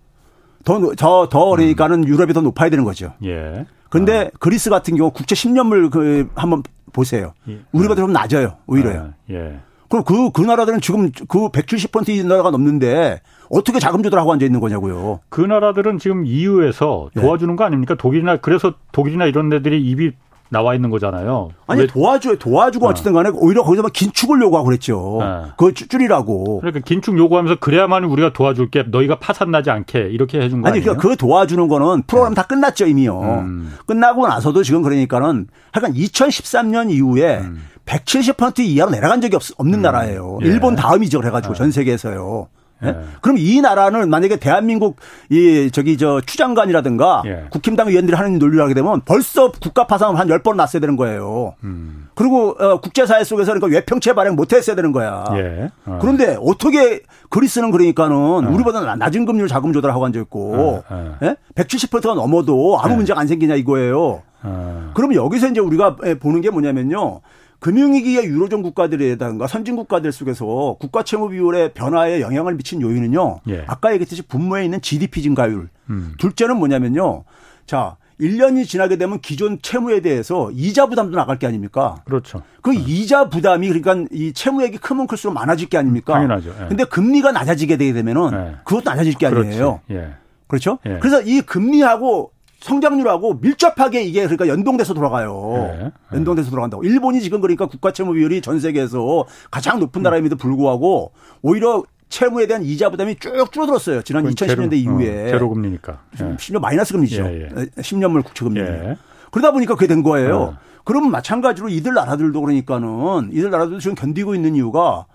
더, 0.63 0.93
더, 0.95 1.29
더 1.29 1.45
그러니까는 1.49 2.03
음. 2.03 2.07
유럽이 2.07 2.33
더 2.33 2.41
높아야 2.41 2.69
되는 2.69 2.83
거죠. 2.83 3.13
예. 3.23 3.65
근데 3.89 4.29
아. 4.33 4.37
그리스 4.39 4.69
같은 4.69 4.95
경우 4.95 5.11
국채 5.11 5.35
10년물 5.35 5.91
그 5.91 6.29
한번 6.35 6.63
보세요. 6.97 7.33
예. 7.47 7.59
우리보다 7.71 8.01
좀 8.01 8.11
낮아요. 8.11 8.55
오히려요. 8.65 9.13
아, 9.13 9.13
예. 9.29 9.59
그럼 9.87 10.03
그, 10.03 10.31
그 10.31 10.41
나라들은 10.41 10.81
지금 10.81 11.11
그 11.27 11.49
170% 11.49 12.25
나라가 12.25 12.49
넘는데 12.49 13.21
어떻게 13.49 13.79
자금 13.79 14.01
조달하고 14.03 14.33
앉아 14.33 14.45
있는 14.45 14.59
거냐고요. 14.59 15.19
그 15.29 15.41
나라들은 15.41 15.99
지금 15.99 16.25
EU에서 16.25 17.09
도와주는 17.15 17.55
거 17.55 17.63
아닙니까? 17.63 17.95
독일이나 17.95 18.37
그래서 18.37 18.73
독일이나 18.91 19.25
이런 19.27 19.49
데들이 19.49 19.81
입이 19.81 20.11
나와 20.49 20.75
있는 20.75 20.89
거잖아요. 20.89 21.49
아니 21.67 21.87
도와줘 21.87 22.35
도와주고 22.37 22.85
어. 22.85 22.89
어쨌든 22.89 23.13
간에 23.13 23.29
오히려 23.33 23.63
거기서 23.63 23.83
막 23.83 23.93
긴축을 23.93 24.41
요구하고 24.41 24.65
그랬죠. 24.67 25.17
네. 25.19 25.51
그거 25.57 25.71
줄이라고. 25.73 26.59
그러니까 26.61 26.81
긴축 26.85 27.17
요구하면서 27.17 27.59
그래야만 27.59 28.03
우리가 28.05 28.33
도와줄게. 28.33 28.83
너희가 28.83 29.19
파산 29.19 29.51
나지 29.51 29.69
않게 29.69 30.09
이렇게 30.11 30.39
해준 30.39 30.61
거 30.61 30.69
아니, 30.69 30.79
아니에요? 30.79 30.97
그 30.97 31.15
도와주는 31.15 31.67
거는 31.67 32.03
프로그램 32.07 32.33
네. 32.33 32.35
다 32.35 32.43
끝났죠 32.47 32.85
이미요. 32.87 33.19
음. 33.21 33.73
끝나고 33.85 34.27
나서도 34.27 34.63
지금 34.63 34.81
그러니까는 34.81 35.47
하여간 35.71 35.93
2013년 35.93 36.91
이후에 36.91 37.39
음. 37.39 37.63
170% 37.85 38.59
이하로 38.59 38.91
내려간 38.91 39.21
적이 39.21 39.37
없, 39.37 39.43
없는 39.57 39.79
음. 39.79 39.81
나라예요. 39.81 40.39
예. 40.43 40.47
일본 40.47 40.75
다음이죠 40.75 41.19
그래가지고 41.19 41.53
네. 41.53 41.57
전 41.57 41.71
세계에서요. 41.71 42.47
예? 42.83 42.91
네. 42.91 42.97
그럼 43.21 43.37
이 43.39 43.61
나라는 43.61 44.09
만약에 44.09 44.37
대한민국 44.37 44.97
이 45.29 45.69
저기 45.71 45.97
저 45.97 46.21
추장관이라든가 46.21 47.23
예. 47.25 47.45
국힘당 47.49 47.87
의원들이 47.87 48.15
하는 48.15 48.39
논리를 48.39 48.63
하게 48.63 48.73
되면 48.73 49.01
벌써 49.05 49.51
국가 49.51 49.87
파산을 49.87 50.19
한 50.19 50.27
10번 50.27 50.55
났어야 50.55 50.79
되는 50.79 50.95
거예요. 50.95 51.55
음. 51.63 52.07
그리고 52.13 52.55
어, 52.59 52.79
국제사회 52.81 53.23
속에서 53.23 53.53
그러니까 53.53 53.75
외평채 53.75 54.13
발행 54.13 54.35
못 54.35 54.53
했어야 54.53 54.75
되는 54.75 54.91
거야. 54.91 55.23
예. 55.33 55.69
어. 55.85 55.97
그런데 56.01 56.37
어떻게 56.39 57.01
그리스는 57.29 57.71
그러니까는 57.71 58.15
어. 58.15 58.49
우리보다 58.49 58.95
낮은 58.95 59.25
금리로 59.25 59.47
자금 59.47 59.73
조달하고 59.73 60.05
앉아 60.05 60.19
있고 60.21 60.83
어. 60.87 61.17
예? 61.23 61.35
170%가 61.55 62.13
넘어도 62.13 62.79
아무 62.79 62.93
예. 62.93 62.97
문제가 62.97 63.19
안 63.19 63.27
생기냐 63.27 63.55
이거예요. 63.55 64.21
어. 64.43 64.91
그러면 64.95 65.15
여기서 65.15 65.49
이제 65.49 65.59
우리가 65.59 65.95
보는 66.19 66.41
게 66.41 66.49
뭐냐면요. 66.49 67.21
금융위기의 67.59 68.25
유로존 68.25 68.61
국가들이라든가 68.61 69.47
선진 69.47 69.75
국가들 69.75 70.11
속에서 70.11 70.77
국가 70.79 71.03
채무 71.03 71.29
비율의 71.29 71.73
변화에 71.73 72.21
영향을 72.21 72.55
미친 72.55 72.81
요인은요. 72.81 73.39
예. 73.49 73.65
아까 73.67 73.91
얘기했듯이 73.93 74.21
분모에 74.21 74.65
있는 74.65 74.79
GDP 74.81 75.23
증가율. 75.23 75.69
음. 75.89 76.13
둘째는 76.19 76.57
뭐냐면요. 76.57 77.23
자, 77.65 77.97
1년이 78.19 78.67
지나게 78.67 78.97
되면 78.97 79.19
기존 79.21 79.59
채무에 79.61 80.01
대해서 80.01 80.49
이자 80.51 80.87
부담도 80.87 81.15
나갈 81.15 81.37
게 81.37 81.47
아닙니까? 81.47 82.01
그렇죠. 82.05 82.41
그 82.61 82.71
네. 82.71 82.83
이자 82.87 83.29
부담이 83.29 83.67
그러니까 83.67 84.07
이 84.11 84.33
채무액이 84.33 84.77
크면 84.77 85.07
클수록 85.07 85.33
많아질 85.33 85.69
게 85.69 85.77
아닙니까? 85.77 86.13
당연하죠. 86.13 86.53
예. 86.61 86.67
근데 86.67 86.83
금리가 86.83 87.31
낮아지게 87.31 87.77
되게 87.77 87.93
되면은 87.93 88.31
예. 88.33 88.55
그것도 88.63 88.89
낮아질 88.89 89.15
게 89.15 89.27
아니에요. 89.27 89.81
예. 89.91 90.13
그렇죠? 90.47 90.79
예. 90.85 90.97
그래서 90.99 91.21
이 91.21 91.41
금리하고 91.41 92.31
성장률하고 92.59 93.35
밀접하게 93.35 94.03
이게 94.03 94.21
그러니까 94.21 94.47
연동돼서 94.47 94.93
돌아가요. 94.93 95.51
네. 95.79 95.91
연동돼서 96.17 96.49
돌아간다고. 96.49 96.83
일본이 96.83 97.21
지금 97.21 97.41
그러니까 97.41 97.67
국가 97.67 97.91
채무 97.91 98.13
비율이 98.13 98.41
전 98.41 98.59
세계에서 98.59 99.25
가장 99.51 99.79
높은 99.79 100.01
나라임에도 100.01 100.35
불구하고 100.35 101.11
오히려 101.41 101.83
채무에 102.09 102.47
대한 102.47 102.63
이자 102.63 102.89
부담이 102.89 103.17
쭉 103.19 103.51
줄어들었어요. 103.51 104.01
지난 104.01 104.25
2010년대 104.25 104.47
제로, 104.47 104.75
이후에. 104.75 105.25
어, 105.25 105.29
제로 105.29 105.49
금리니까. 105.49 105.99
예. 106.21 106.35
심지어 106.39 106.59
마이너스 106.59 106.93
금리죠. 106.93 107.23
예, 107.23 107.41
예. 107.43 107.65
10년물 107.81 108.23
국채 108.23 108.45
금리. 108.45 108.61
예. 108.61 108.97
그러다 109.31 109.51
보니까 109.51 109.75
그게 109.75 109.87
된 109.87 110.03
거예요. 110.03 110.37
어. 110.37 110.57
그러면 110.85 111.11
마찬가지로 111.11 111.67
이들 111.67 111.93
나라들도 111.93 112.39
그러니까는 112.39 113.31
이들 113.33 113.51
나라들도 113.51 113.79
지금 113.79 113.93
견디고 113.95 114.35
있는 114.35 114.55
이유가 114.55 115.05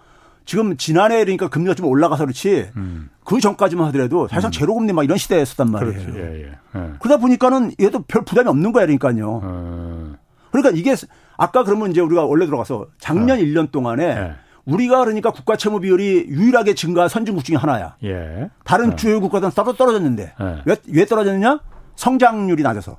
지금 0.44 0.76
지난해 0.76 1.18
그러니까 1.24 1.48
금리가 1.48 1.74
좀 1.74 1.86
올라가서 1.86 2.24
그렇지 2.24 2.70
음. 2.76 3.10
그 3.24 3.40
전까지만 3.40 3.86
하더라도 3.88 4.28
사실상 4.28 4.48
음. 4.48 4.52
제로금리 4.52 4.92
막 4.92 5.04
이런 5.04 5.18
시대였었단 5.18 5.70
말이에요. 5.70 6.14
예, 6.16 6.42
예. 6.44 6.52
예. 6.74 6.90
그러다 6.98 7.20
보니까는 7.20 7.72
얘도 7.80 8.02
별 8.08 8.24
부담이 8.24 8.48
없는 8.48 8.72
거야 8.72 8.86
그러니까요. 8.86 9.40
어. 9.42 10.14
그러니까 10.50 10.70
이게 10.76 10.94
아까 11.36 11.64
그러면 11.64 11.90
이제 11.90 12.00
우리가 12.00 12.24
원래 12.24 12.46
들어가서 12.46 12.86
작년 12.98 13.38
어. 13.38 13.40
1년 13.40 13.70
동안에 13.70 14.04
예. 14.04 14.34
우리가 14.64 14.98
그러니까 15.00 15.30
국가 15.30 15.56
채무 15.56 15.80
비율이 15.80 16.26
유일하게 16.28 16.74
증가한 16.74 17.08
선진국 17.08 17.44
중에 17.44 17.56
하나야. 17.56 17.96
예. 18.04 18.50
다른 18.64 18.92
어. 18.92 18.96
주요 18.96 19.20
국가들은 19.20 19.52
떨어 19.52 19.72
떨어졌는데 19.72 20.34
예. 20.40 20.62
왜, 20.64 20.76
왜 20.88 21.04
떨어졌느냐? 21.04 21.60
성장률이 21.96 22.62
낮아서. 22.62 22.98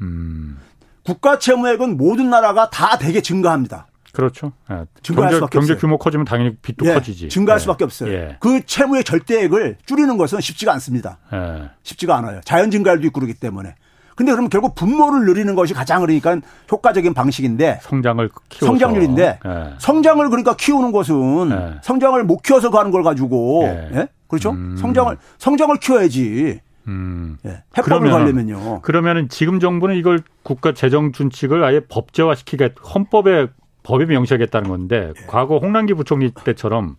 음. 0.00 0.58
국가 1.04 1.38
채무액은 1.38 1.96
모든 1.96 2.30
나라가 2.30 2.70
다 2.70 2.96
되게 2.98 3.20
증가합니다. 3.20 3.86
그렇죠. 4.12 4.52
예. 4.70 4.84
증가할 5.02 5.30
경제, 5.30 5.36
수밖에 5.36 5.58
경제 5.58 5.72
없어요. 5.72 5.80
규모 5.80 5.98
커지면 5.98 6.26
당연히 6.26 6.54
빚도 6.56 6.86
예. 6.86 6.94
커지지. 6.94 7.28
증가할 7.28 7.58
예. 7.58 7.60
수밖에 7.60 7.84
없어요. 7.84 8.12
예. 8.12 8.36
그 8.40 8.64
채무의 8.64 9.04
절대액을 9.04 9.78
줄이는 9.86 10.16
것은 10.18 10.40
쉽지가 10.40 10.72
않습니다. 10.74 11.18
예. 11.32 11.70
쉽지가 11.82 12.16
않아요. 12.18 12.40
자연 12.44 12.70
증가율도 12.70 13.06
있고 13.08 13.20
그러기 13.20 13.34
때문에. 13.34 13.74
근데 14.14 14.30
그러면 14.30 14.50
결국 14.50 14.74
분모를 14.74 15.24
늘리는 15.24 15.54
것이 15.54 15.72
가장 15.72 16.02
그러니까 16.02 16.36
효과적인 16.70 17.14
방식인데 17.14 17.80
성장을 17.82 18.28
키워서. 18.50 18.66
성장률인데 18.66 19.38
예. 19.44 19.74
성장을 19.78 20.28
그러니까 20.28 20.54
키우는 20.54 20.92
것은 20.92 21.78
성장을 21.82 22.22
못 22.24 22.42
키워서 22.42 22.70
가는 22.70 22.90
걸 22.90 23.02
가지고 23.02 23.64
예? 23.94 24.08
그렇죠? 24.28 24.50
음. 24.50 24.76
성장을 24.76 25.16
성장을 25.38 25.74
키워야지. 25.78 26.60
음. 26.88 27.38
예. 27.46 27.62
해법을 27.78 28.10
가려면요. 28.10 28.82
그러면은 28.82 29.28
지금 29.30 29.60
정부는 29.60 29.96
이걸 29.96 30.20
국가 30.42 30.72
재정 30.72 31.12
준칙을 31.12 31.64
아예 31.64 31.80
법제화시키게 31.80 32.74
헌법에 32.94 33.46
법에 33.82 34.06
명시하겠다는 34.06 34.68
건데 34.68 35.12
예. 35.16 35.26
과거 35.26 35.58
홍남기 35.58 35.94
부총리 35.94 36.30
때처럼 36.30 36.96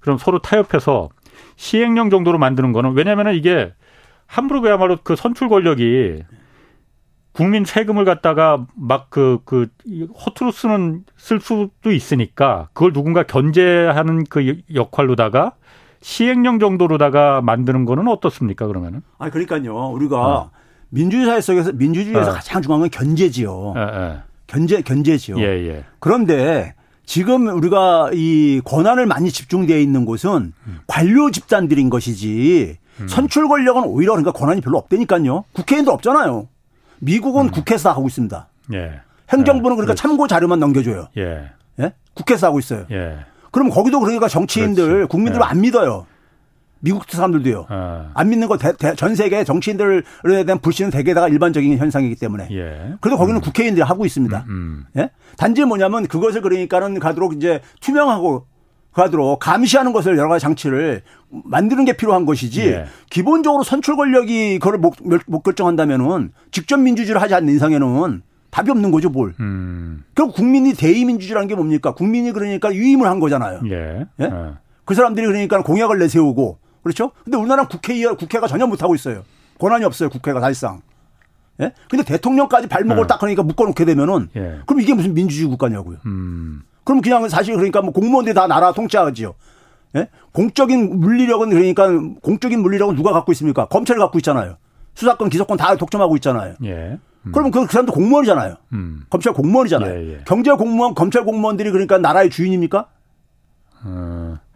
그럼 0.00 0.18
서로 0.18 0.40
타협해서 0.40 1.08
시행령 1.56 2.10
정도로 2.10 2.38
만드는 2.38 2.72
거는 2.72 2.92
왜냐하면 2.92 3.34
이게 3.34 3.72
함부로 4.26 4.60
그야말로 4.60 4.96
그 5.02 5.16
선출 5.16 5.48
권력이 5.48 6.22
국민 7.32 7.64
세금을 7.64 8.04
갖다가 8.04 8.66
막 8.76 9.08
그, 9.08 9.38
그, 9.44 9.68
허투루 10.26 10.50
쓰는, 10.50 11.04
쓸 11.16 11.40
수도 11.40 11.92
있으니까 11.92 12.68
그걸 12.72 12.92
누군가 12.92 13.22
견제하는 13.22 14.24
그 14.24 14.60
역할로다가 14.74 15.52
시행령 16.00 16.58
정도로다가 16.58 17.40
만드는 17.40 17.84
거는 17.84 18.08
어떻습니까, 18.08 18.66
그러면은? 18.66 19.02
아, 19.18 19.30
그러니까요. 19.30 19.90
우리가 19.90 20.20
어. 20.20 20.50
민주주의 20.88 21.26
사회 21.26 21.40
속에서 21.40 21.72
민주주의에서 21.72 22.30
어. 22.30 22.34
가장 22.34 22.62
중요한 22.62 22.80
건 22.80 22.90
견제지요. 22.90 23.74
에, 23.76 23.80
에. 23.80 24.18
견제 24.50 24.82
견제지요. 24.82 25.38
예, 25.38 25.44
예. 25.68 25.84
그런데 26.00 26.74
지금 27.06 27.46
우리가 27.48 28.10
이 28.12 28.60
권한을 28.64 29.06
많이 29.06 29.30
집중되어 29.30 29.78
있는 29.78 30.04
곳은 30.04 30.52
음. 30.66 30.78
관료 30.86 31.30
집단들인 31.30 31.88
것이지 31.88 32.76
음. 33.00 33.08
선출 33.08 33.48
권력은 33.48 33.84
오히려 33.84 34.12
그러니까 34.12 34.32
권한이 34.32 34.60
별로 34.60 34.78
없다니까요. 34.78 35.44
국회의원도 35.52 35.92
없잖아요. 35.92 36.48
미국은 36.98 37.46
음. 37.46 37.50
국회에서 37.50 37.90
하고 37.90 38.06
있습니다. 38.08 38.48
예. 38.74 39.00
행정부는 39.30 39.76
그러니까 39.76 39.94
그렇지. 39.94 40.02
참고 40.02 40.26
자료만 40.26 40.58
넘겨줘요. 40.58 41.08
예. 41.16 41.50
예? 41.78 41.92
국회에서 42.14 42.48
하고 42.48 42.58
있어요. 42.58 42.86
예. 42.90 43.18
그럼 43.52 43.70
거기도 43.70 44.00
그러니까 44.00 44.28
정치인들 44.28 45.08
예. 45.10 45.38
안 45.42 45.60
믿어요. 45.60 46.06
미국 46.80 47.04
사람들도요. 47.08 47.66
어. 47.68 48.10
안 48.14 48.28
믿는 48.30 48.48
거 48.48 48.56
전 48.96 49.14
세계 49.14 49.44
정치인들에 49.44 50.02
대한 50.46 50.58
불신은 50.60 50.90
대개다가 50.90 51.28
일반적인 51.28 51.76
현상이기 51.78 52.16
때문에. 52.16 52.48
예. 52.50 52.94
그래도 53.00 53.16
거기는 53.18 53.38
음. 53.38 53.42
국회의원들이 53.42 53.84
하고 53.84 54.06
있습니다. 54.06 54.44
음, 54.48 54.50
음. 54.50 54.84
예? 54.96 55.10
단지 55.36 55.64
뭐냐면 55.64 56.06
그것을 56.06 56.40
그러니까는 56.40 56.98
가도록 56.98 57.34
이제 57.34 57.60
투명하고 57.80 58.46
가도록 58.92 59.38
감시하는 59.38 59.92
것을 59.92 60.18
여러 60.18 60.28
가지 60.28 60.42
장치를 60.42 61.02
만드는 61.28 61.84
게 61.84 61.92
필요한 61.92 62.26
것이지 62.26 62.66
예. 62.66 62.86
기본적으로 63.08 63.62
선출 63.62 63.96
권력이 63.96 64.58
그걸 64.58 64.78
못, 64.78 64.94
못 65.26 65.42
결정한다면은 65.42 66.32
직접 66.50 66.78
민주주의를 66.78 67.22
하지 67.22 67.34
않는 67.34 67.54
이상에는 67.54 68.22
답이 68.50 68.68
없는 68.68 68.90
거죠, 68.90 69.10
뭘. 69.10 69.32
음. 69.38 70.02
결국 70.16 70.34
국민이 70.34 70.74
대의민주주의라는 70.74 71.46
게 71.46 71.54
뭡니까? 71.54 71.94
국민이 71.94 72.32
그러니까 72.32 72.74
유임을 72.74 73.06
한 73.06 73.20
거잖아요. 73.20 73.60
예. 73.70 74.06
예? 74.18 74.24
어. 74.24 74.56
그 74.84 74.94
사람들이 74.96 75.24
그러니까 75.24 75.62
공약을 75.62 76.00
내세우고 76.00 76.58
그렇죠? 76.82 77.12
근데 77.24 77.36
우리나라는 77.36 77.68
국회의원, 77.68 78.16
국회가 78.16 78.46
전혀 78.46 78.66
못 78.66 78.82
하고 78.82 78.94
있어요. 78.94 79.24
권한이 79.58 79.84
없어요, 79.84 80.08
국회가 80.08 80.40
사실상. 80.40 80.80
예? 81.60 81.72
근데 81.88 82.04
대통령까지 82.04 82.68
발목을 82.68 83.02
네. 83.02 83.06
딱 83.06 83.22
하니까 83.22 83.42
묶어놓게 83.42 83.84
되면은 83.84 84.30
예. 84.36 84.60
그럼 84.66 84.80
이게 84.80 84.94
무슨 84.94 85.12
민주주의 85.14 85.48
국가냐고요. 85.48 85.98
음. 86.06 86.62
그럼 86.84 87.02
그냥 87.02 87.28
사실 87.28 87.54
그러니까 87.54 87.82
뭐 87.82 87.92
공무원들이 87.92 88.34
다 88.34 88.46
나라 88.46 88.72
통치하지요. 88.72 89.34
예? 89.96 90.08
공적인 90.32 91.00
물리력은 91.00 91.50
그러니까 91.50 91.88
공적인 92.22 92.60
물리력은 92.62 92.96
누가 92.96 93.12
갖고 93.12 93.32
있습니까? 93.32 93.66
검찰이 93.66 93.98
갖고 93.98 94.18
있잖아요. 94.18 94.56
수사권, 94.94 95.28
기소권 95.28 95.58
다 95.58 95.76
독점하고 95.76 96.16
있잖아요. 96.16 96.54
예. 96.64 96.98
음. 97.22 97.32
그러면 97.32 97.50
그, 97.50 97.66
그 97.66 97.72
사람도 97.72 97.92
공무원이잖아요. 97.92 98.56
음. 98.72 99.04
검찰 99.10 99.32
공무원이잖아요. 99.34 99.94
예, 99.94 100.12
예. 100.12 100.20
경제 100.26 100.50
공무원, 100.52 100.94
검찰 100.94 101.24
공무원들이 101.24 101.70
그러니까 101.70 101.98
나라의 101.98 102.30
주인입니까? 102.30 102.86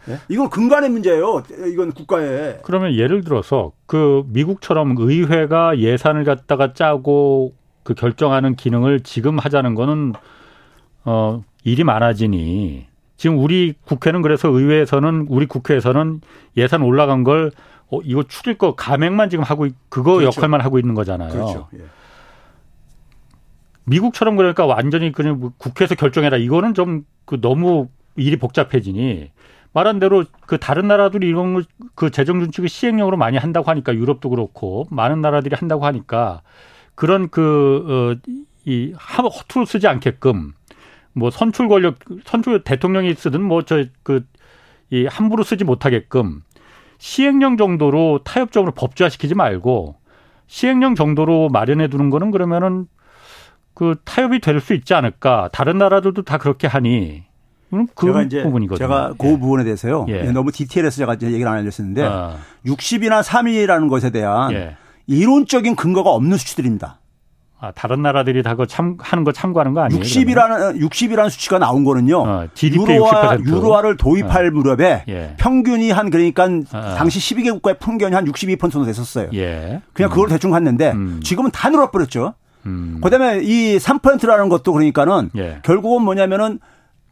음. 0.09 0.13
네? 0.13 0.19
이건 0.29 0.51
근간의 0.51 0.91
문제예요. 0.91 1.43
이건 1.73 1.93
국가에. 1.93 2.59
그러면 2.63 2.95
예를 2.95 3.25
들어서 3.25 3.73
그 3.87 4.25
미국처럼 4.29 4.95
의회가 4.99 5.79
예산을 5.79 6.25
갖다가 6.25 6.73
짜고 6.73 7.55
그 7.83 7.95
결정하는 7.95 8.55
기능을 8.55 9.01
지금 9.01 9.39
하자는 9.39 9.75
거는 9.75 10.13
어 11.05 11.43
일이 11.65 11.85
많아지니 11.85 12.87
지금 13.17 13.39
우리 13.39 13.75
국회는 13.85 14.23
그래서 14.23 14.49
의회에서는 14.49 15.27
우리 15.29 15.47
국회에서는 15.47 16.21
예산 16.57 16.83
올라간 16.83 17.25
걸 17.25 17.51
어, 17.91 18.01
이거 18.03 18.23
추릴 18.25 18.57
거 18.57 18.75
감액만 18.75 19.31
지금 19.31 19.45
하고 19.45 19.69
그거 19.89 20.17
그렇죠. 20.17 20.37
역할만 20.39 20.61
하고 20.61 20.79
있는 20.79 20.95
거잖아요. 20.95 21.31
그렇죠. 21.31 21.69
예. 21.75 21.81
미국처럼 23.85 24.37
그러니까 24.37 24.65
완전히 24.65 25.13
그냥 25.13 25.53
국회에서 25.59 25.95
결정해라 25.95 26.39
이거는 26.39 26.75
좀 26.75 27.05
그 27.25 27.41
너무 27.41 27.89
일이 28.17 28.37
복잡해지니 28.37 29.31
말한 29.75 29.99
대로 29.99 30.25
그 30.47 30.59
다른 30.59 30.89
나라들이 30.89 31.29
이런 31.29 31.65
그 31.95 32.11
재정 32.11 32.41
준칙을 32.41 32.69
시행령으로 32.69 33.17
많이 33.17 33.37
한다고 33.37 33.71
하니까 33.71 33.95
유럽도 33.95 34.31
그렇고 34.31 34.87
많은 34.91 35.21
나라들이 35.21 35.57
한다고 35.59 35.85
하니까 35.87 36.43
그런 36.95 37.29
그어이 37.29 38.93
허투루 39.19 39.67
쓰지 39.67 39.89
않게끔 39.89 40.53
뭐 41.13 41.31
선출 41.31 41.69
권력 41.69 41.97
선출 42.25 42.63
대통령이 42.65 43.15
쓰든 43.15 43.43
뭐 43.43 43.63
저 43.63 43.85
그 44.03 44.23
이 44.91 45.07
함부로 45.07 45.43
쓰지 45.43 45.65
못하게끔 45.65 46.43
시행령 46.99 47.57
정도로 47.57 48.21
타협적으로 48.25 48.73
법제화시키지 48.73 49.35
말고 49.35 49.97
시행령 50.47 50.95
정도로 50.95 51.49
마련해 51.49 51.89
두는 51.89 52.11
거는 52.11 52.31
그러면은 52.31 52.87
그 53.75 53.97
타협이 54.05 54.41
될 54.41 54.61
수 54.61 54.75
있지 54.75 54.95
않을까. 54.95 55.49
다른 55.53 55.79
나라들도 55.79 56.23
다 56.23 56.39
그렇게 56.39 56.67
하니 56.69 57.25
그 57.95 58.07
제가 58.07 58.23
이제 58.23 58.43
부분이거든요. 58.43 58.79
제가 58.87 59.15
그 59.19 59.27
예. 59.27 59.39
부분에 59.39 59.65
대해서요. 59.65 60.07
예. 60.09 60.23
너무 60.33 60.53
디테일해서 60.53 60.97
제가 60.97 61.17
얘기를 61.23 61.47
안 61.49 61.59
해줬었는데 61.59 62.05
아. 62.05 62.37
60이나 62.67 63.23
3위라는 63.23 63.89
것에 63.89 64.11
대한 64.11 64.53
예. 64.53 64.77
이론적인 65.07 65.77
근거가 65.77 66.11
없는 66.11 66.37
수치들입니다. 66.37 66.99
아, 67.61 67.73
다른 67.75 68.03
나라들이 68.03 68.43
다 68.43 68.57
그 68.57 68.67
참, 68.67 68.97
하는 69.01 69.25
거 69.25 69.33
참고하는 69.33 69.73
거 69.73 69.81
아니에요? 69.81 70.03
60이라는, 70.03 70.81
60이라는 70.81 71.31
수치가 71.31 71.59
나온 71.59 71.83
거는요. 71.85 72.19
어, 72.23 72.47
유로화, 72.63 73.39
유로화를 73.39 73.97
도입할 73.97 74.49
어. 74.49 74.51
무렵에 74.51 75.05
예. 75.09 75.35
평균이 75.39 75.91
한 75.91 76.11
그러니까 76.11 76.45
어. 76.45 76.95
당시 76.97 77.19
12개 77.21 77.51
국가의 77.53 77.77
평균이 77.79 78.15
한 78.15 78.27
62% 78.27 78.71
정도 78.71 78.85
됐었어요. 78.85 79.31
예. 79.35 79.81
그냥 79.95 80.11
그걸 80.11 80.27
음. 80.27 80.31
대충 80.31 80.51
갔는데 80.51 80.93
음. 80.93 81.21
지금은 81.25 81.51
다 81.53 81.71
늘어버렸죠. 81.71 82.35
음. 82.67 83.01
그 83.03 83.09
다음에 83.11 83.41
이 83.43 83.77
3%라는 83.79 84.49
것도 84.51 84.73
그러니까는 84.73 85.31
예. 85.37 85.59
결국은 85.63 86.03
뭐냐면은 86.03 86.61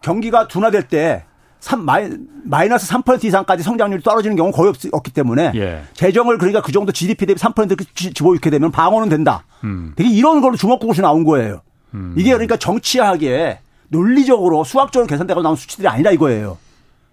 경기가 0.03 0.49
둔화될 0.49 0.89
때 0.89 1.25
3, 1.61 1.85
마이 1.85 2.69
너스 2.69 2.89
3% 2.93 3.25
이상까지 3.25 3.63
성장률이 3.63 4.03
떨어지는 4.03 4.37
경우는 4.37 4.53
거의 4.53 4.73
없, 4.93 5.03
기 5.05 5.13
때문에 5.13 5.53
예. 5.55 5.83
재정을 5.95 6.37
그러니까 6.37 6.61
그 6.61 6.73
정도 6.73 6.91
GDP 6.91 7.27
대비 7.27 7.41
3% 7.41 8.15
집어넣게 8.15 8.51
되면 8.51 8.73
방어는 8.73 9.09
된다. 9.09 9.45
음. 9.63 9.93
되게 9.95 10.11
이런 10.11 10.41
걸로 10.41 10.57
주먹구구식 10.57 11.01
나온 11.01 11.23
거예요. 11.25 11.63
음. 11.95 12.15
이게 12.19 12.33
그러니까 12.33 12.57
정치하게 12.57 13.61
논리적으로 13.89 14.65
수학적으로 14.65 15.07
계산되고 15.07 15.41
나온 15.43 15.55
수치들이 15.55 15.87
아니라 15.87 16.11
이거예요. 16.11 16.59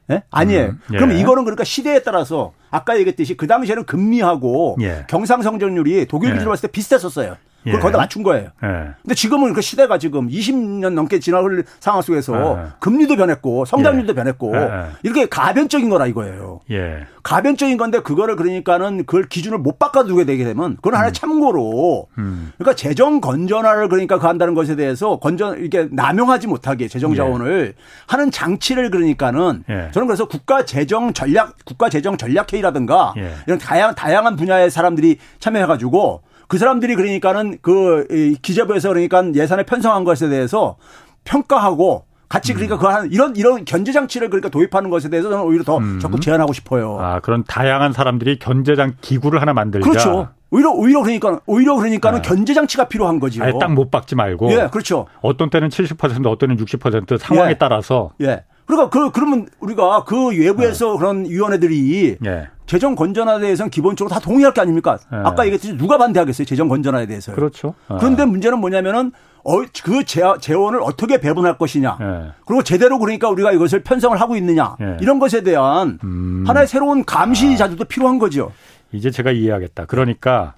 예? 0.10 0.24
아니에요. 0.32 0.70
음. 0.70 0.80
예. 0.94 0.98
그럼 0.98 1.12
이거는 1.12 1.44
그러니까 1.44 1.64
시대에 1.64 2.02
따라서 2.02 2.54
아까 2.72 2.98
얘기했듯이 2.98 3.38
그 3.38 3.46
당시에는 3.46 3.84
금리하고 3.86 4.78
예. 4.82 5.06
경상성장률이 5.10 6.08
독일 6.08 6.32
기준으로 6.32 6.50
예. 6.50 6.54
봤을 6.54 6.70
때 6.70 6.72
비슷했었어요. 6.72 7.38
그걸 7.64 7.76
예. 7.76 7.80
거기다 7.80 7.98
맞춘 7.98 8.24
거예요. 8.24 8.50
예. 8.64 8.94
근데 9.02 9.16
지금은 9.16 9.54
그 9.54 9.62
시대가 9.62 9.98
지금 9.98 10.30
20년 10.30 10.94
넘게 10.94 11.20
지나올 11.20 11.64
상황 11.80 12.02
속에서 12.02 12.58
예. 12.58 12.68
금리도 12.80 13.16
변했고 13.18 13.66
성장률도 13.66 14.12
예. 14.12 14.16
변했고 14.16 14.56
예. 14.56 14.70
이렇게 15.04 15.28
가변적인 15.28 15.90
거라 15.90 16.08
이거예요. 16.08 16.62
예. 16.72 17.06
가변적인 17.24 17.78
건데 17.78 18.00
그거를 18.00 18.36
그러니까는 18.38 19.06
그걸 19.06 19.28
기준을 19.28 19.58
못 19.58 19.78
바꿔두게 19.78 20.26
되게 20.26 20.46
되면 20.46 20.76
그건 20.78 20.96
하나의 20.96 21.12
음. 21.12 21.14
참고로 21.14 22.08
음. 22.18 22.52
그러니까 22.58 22.76
재정 22.76 23.20
건전화를 23.20 23.90
그러니까 23.90 24.20
그 24.20 24.28
한다는 24.28 24.54
것에 24.54 24.76
대해서 24.76 25.20
건전 25.20 25.64
이게 25.64 25.88
남용하지 25.92 26.48
못하게 26.48 26.88
재정 26.88 27.14
자원을 27.14 27.74
하는 28.08 28.32
장치를 28.32 28.90
그러니까는 28.90 29.64
저는 29.92 30.08
그래서 30.08 30.28
국가 30.28 30.64
재정 30.64 31.12
전략 31.14 31.56
국가 31.66 31.90
재정 31.90 32.18
전략 32.18 32.54
회의라든가 32.54 33.14
이런 33.48 33.60
다양 33.60 33.94
다양한 33.96 34.36
분야의 34.36 34.72
사람들이 34.72 35.18
참여해가지고 35.40 36.22
그 36.50 36.58
사람들이 36.58 36.96
그러니까는 36.96 37.60
그 37.62 38.08
기재부에서 38.42 38.90
그러니까 38.90 39.24
예산을 39.34 39.66
편성한 39.66 40.04
것에 40.04 40.30
대해서 40.30 40.78
평가하고 41.24 42.06
같이 42.28 42.54
그러니까 42.54 42.76
음. 42.76 42.80
그한 42.80 43.12
이런 43.12 43.36
이런 43.36 43.66
견제 43.66 43.92
장치를 43.92 44.30
그러니까 44.30 44.50
도입하는 44.50 44.90
것에 44.90 45.10
대해서 45.10 45.30
저는 45.30 45.44
오히려 45.44 45.64
더 45.64 45.78
음. 45.78 46.00
적극 46.00 46.22
제안하고 46.22 46.52
싶어요. 46.54 46.98
아 47.00 47.20
그런 47.20 47.44
다양한 47.44 47.94
사람들이 47.94 48.40
견제장 48.40 48.96
기구를 49.00 49.42
하나 49.42 49.54
만들자. 49.54 49.88
그렇죠. 49.88 50.30
오히려 50.50 50.72
오히려 50.72 51.04
그러니까 51.04 51.40
오히려 51.46 51.76
그러니까는 51.76 52.24
네. 52.24 52.28
견제 52.28 52.56
장치가 52.56 52.88
필요한 52.88 53.20
거지요. 53.20 53.44
아예 53.44 53.54
딱못 53.60 53.92
박지 53.92 54.16
말고. 54.16 54.52
예, 54.52 54.70
그렇죠. 54.72 55.06
어떤 55.22 55.52
때는 55.52 55.70
70% 55.70 56.26
어떤 56.26 56.50
때는 56.50 56.58
60% 56.58 57.20
상황에 57.20 57.52
예. 57.52 57.58
따라서. 57.60 58.12
예. 58.22 58.44
그러니까 58.66 58.90
그 58.90 59.12
그러면 59.12 59.48
우리가 59.60 60.04
그 60.04 60.30
외부에서 60.30 60.94
네. 60.94 60.98
그런 60.98 61.26
위원회들이 61.26 62.18
예. 62.26 62.48
재정 62.70 62.94
건전화에 62.94 63.40
대해서는 63.40 63.72
기본적으로 63.72 64.14
다 64.14 64.20
동의할 64.20 64.54
게 64.54 64.62
아닙니까? 64.62 65.00
예. 65.12 65.16
아까 65.18 65.44
얘기했듯이 65.46 65.76
누가 65.76 65.98
반대하겠어요? 65.98 66.46
재정 66.46 66.68
건전화에 66.68 67.08
대해서. 67.08 67.34
그렇죠. 67.34 67.74
예. 67.92 67.96
그런데 67.98 68.26
문제는 68.26 68.60
뭐냐면은 68.60 69.12
어, 69.44 69.54
그 69.84 70.04
재원을 70.06 70.80
어떻게 70.84 71.20
배분할 71.20 71.58
것이냐. 71.58 71.98
예. 72.00 72.32
그리고 72.46 72.62
제대로 72.62 73.00
그러니까 73.00 73.28
우리가 73.28 73.54
이것을 73.54 73.82
편성을 73.82 74.22
하고 74.22 74.36
있느냐. 74.36 74.76
예. 74.82 74.98
이런 75.02 75.18
것에 75.18 75.42
대한 75.42 75.98
음. 76.04 76.44
하나의 76.46 76.68
새로운 76.68 77.04
감시 77.06 77.58
자료도 77.58 77.86
아. 77.86 77.88
필요한 77.90 78.20
거죠. 78.20 78.52
이제 78.92 79.10
제가 79.10 79.32
이해하겠다. 79.32 79.86
그러니까 79.86 80.54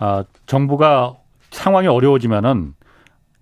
아, 0.00 0.24
정부가 0.46 1.14
상황이 1.52 1.86
어려워지면은 1.86 2.74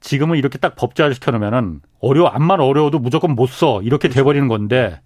지금은 0.01 0.37
이렇게 0.37 0.59
딱 0.59 0.77
법제화 0.77 1.11
시켜 1.15 1.31
놓으면은 1.31 1.81
어려워 2.01 2.29
암만 2.29 2.61
어려워도 2.61 2.99
무조건 2.99 3.35
못 3.35 3.49
써 3.49 3.81
이렇게 3.81 4.09
그렇죠. 4.09 4.21
돼버리는 4.21 4.47
건데 4.49 5.01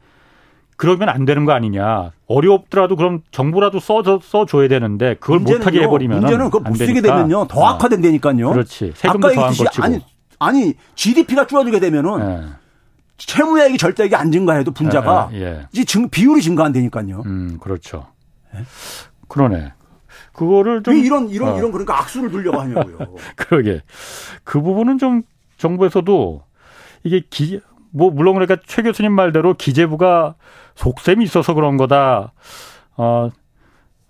그러면 0.79 1.09
안 1.09 1.25
되는 1.25 1.45
거 1.45 1.53
아니냐. 1.53 2.13
어렵더라도 2.29 2.95
그럼 2.95 3.23
정부라도 3.33 3.81
써줘, 3.81 4.21
써줘야 4.23 4.69
되는데 4.69 5.17
그걸 5.19 5.41
못하게 5.41 5.83
해버리면 5.83 6.21
문제는 6.21 6.51
그걸 6.51 6.71
못 6.71 6.77
쓰게 6.77 7.01
되면요 7.01 7.49
더 7.49 7.61
어. 7.61 7.67
악화된다니까요. 7.67 8.53
그렇지. 8.53 8.93
세금도 8.95 9.33
더한 9.33 9.55
거치고. 9.55 9.85
아니 9.85 10.01
아니 10.39 10.75
GDP가 10.95 11.49
줄어들게 11.49 11.81
되면은 11.81 12.19
네. 12.21 12.47
채무액이 13.17 13.77
절대액이 13.77 14.15
안 14.15 14.31
증가해도 14.31 14.71
분자가 14.71 15.31
예, 15.33 15.41
예. 15.41 15.67
이제 15.73 15.85
증, 15.85 16.09
비율이 16.09 16.41
증가한다니까요. 16.43 17.23
음 17.27 17.59
그렇죠. 17.61 18.07
예? 18.55 18.61
그러네. 19.27 19.73
그거를 20.33 20.85
좀왜 20.85 21.01
이런 21.01 21.29
이런 21.29 21.55
어. 21.55 21.59
이런 21.59 21.73
그러니까 21.73 21.99
악수를 21.99 22.31
두려고 22.31 22.61
하냐고요. 22.61 23.17
그러게 23.35 23.83
그 24.45 24.61
부분은 24.61 24.99
좀 24.99 25.23
정부에서도 25.57 26.45
이게 27.03 27.25
기, 27.29 27.61
뭐 27.91 28.13
물론 28.13 28.35
그러니까 28.35 28.59
최 28.65 28.83
교수님 28.83 29.11
말대로 29.11 29.55
기재부가 29.55 30.37
속셈이 30.79 31.25
있어서 31.25 31.55
그런 31.55 31.77
거다. 31.77 32.33
어, 32.97 33.29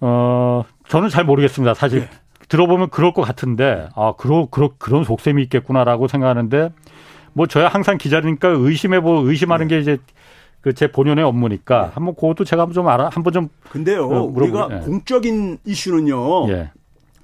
어, 0.01 0.64
저는 0.89 1.09
잘 1.09 1.25
모르겠습니다. 1.25 1.75
사실 1.75 2.01
네. 2.01 2.11
들어보면 2.49 2.91
그럴 2.91 3.12
것 3.12 3.23
같은데 3.23 3.89
아, 3.95 4.12
그러, 4.16 4.47
그러, 4.51 4.71
그런 4.79 5.05
속셈이 5.05 5.43
있겠구나라고 5.45 6.09
생각하는데 6.09 6.71
뭐 7.33 7.47
저야 7.47 7.69
항상 7.69 7.99
기자니까 7.99 8.49
의심해보 8.49 9.29
의심하는 9.29 9.69
네. 9.69 9.77
게 9.77 9.81
이제 9.81 9.99
그 10.61 10.73
제 10.75 10.91
본연의 10.91 11.25
업무니까 11.25 11.87
네. 11.87 11.91
한번 11.95 12.14
그것도 12.14 12.45
제가 12.45 12.62
한번 12.62 12.75
좀 12.75 12.89
알아 12.89 13.11
한번 13.11 13.33
좀 13.33 13.49
근데요 13.71 14.07
어, 14.07 14.23
우리가 14.23 14.69
예. 14.71 14.77
공적인 14.81 15.59
이슈는요 15.64 16.51
예. 16.51 16.71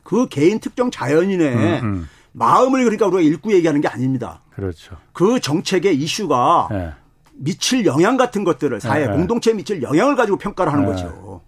그 0.03 0.29
개인 0.29 0.61
특정 0.61 0.91
자연인의 0.91 1.55
음, 1.55 1.81
음. 1.83 2.09
마음을 2.33 2.85
그러니까 2.85 3.07
우리가 3.07 3.21
읽고 3.21 3.53
얘기하는 3.53 3.81
게 3.81 3.89
아닙니다. 3.89 4.41
그렇죠. 4.51 4.97
그 5.13 5.41
정책의 5.41 5.97
이슈가 5.97 6.69
네. 6.71 6.93
미칠 7.37 7.85
영향 7.87 8.17
같은 8.17 8.45
것들을 8.45 8.81
사회 8.81 9.07
네. 9.07 9.13
공동체에 9.13 9.55
미칠 9.55 9.83
영향을 9.83 10.17
가지고 10.17 10.39
평가를 10.39 10.73
하는 10.73 10.85
네. 10.87 10.93
거죠. 10.93 11.41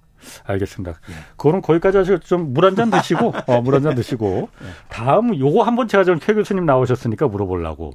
알겠습니다. 0.44 0.98
그거는 1.36 1.62
거기까지 1.62 1.98
하시고 1.98 2.18
좀 2.20 2.52
물 2.52 2.64
한 2.64 2.74
잔 2.74 2.90
드시고 2.90 3.32
어, 3.46 3.60
물 3.60 3.74
한 3.74 3.82
잔 3.82 3.94
드시고 3.94 4.48
다음 4.88 5.38
요거 5.38 5.62
한번 5.62 5.86
제가 5.88 6.02
좀최 6.04 6.34
교수님 6.34 6.66
나오셨으니까 6.66 7.28
물어보려고. 7.28 7.92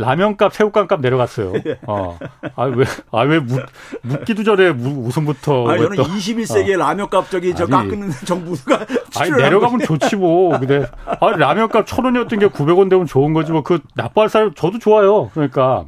라면값, 0.00 0.54
새우깡값 0.54 1.00
내려갔어요. 1.00 1.54
어. 1.88 2.16
아, 2.54 2.64
왜, 2.66 2.84
아, 3.10 3.22
왜 3.22 3.40
묻, 3.40 3.60
묻기도 4.02 4.44
전에 4.44 4.68
웃음부터. 4.68 5.68
아, 5.68 5.76
저는 5.76 5.96
21세기에 5.96 6.74
어. 6.76 6.78
라면값 6.78 7.28
저기 7.30 7.52
저 7.52 7.66
깎는 7.66 8.10
정부가. 8.24 8.86
아니, 9.18 9.32
내려가면 9.32 9.80
좋지 9.80 10.14
뭐. 10.14 10.56
근데, 10.56 10.86
아, 11.04 11.30
라면값 11.30 11.84
천 11.88 12.04
원이었던 12.04 12.38
게 12.38 12.46
900원 12.46 12.88
되면 12.88 13.06
좋은 13.06 13.32
거지 13.32 13.50
뭐. 13.50 13.64
그 13.64 13.80
나빠할 13.96 14.28
사람, 14.28 14.54
저도 14.54 14.78
좋아요. 14.78 15.30
그러니까. 15.34 15.86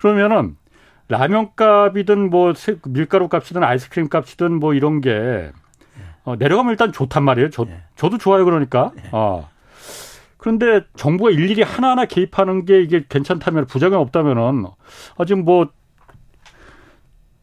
그러면은, 0.00 0.56
라면 1.08 1.50
값이든 1.56 2.30
뭐, 2.30 2.52
밀가루 2.86 3.28
값이든 3.28 3.62
아이스크림 3.62 4.08
값이든 4.08 4.58
뭐 4.60 4.74
이런 4.74 5.00
게, 5.00 5.50
어, 6.24 6.36
내려가면 6.36 6.72
일단 6.72 6.92
좋단 6.92 7.22
말이에요. 7.24 7.50
저, 7.50 7.64
예. 7.68 7.82
저도 7.96 8.18
좋아요. 8.18 8.44
그러니까. 8.44 8.92
예. 8.98 9.08
어. 9.12 9.48
그런데 10.36 10.82
정부가 10.96 11.30
일일이 11.30 11.62
하나하나 11.62 12.06
개입하는 12.06 12.64
게 12.64 12.80
이게 12.80 13.04
괜찮다면 13.08 13.66
부작용 13.66 14.00
없다면은 14.00 14.64
아 15.18 15.24
지금 15.26 15.44
뭐 15.44 15.66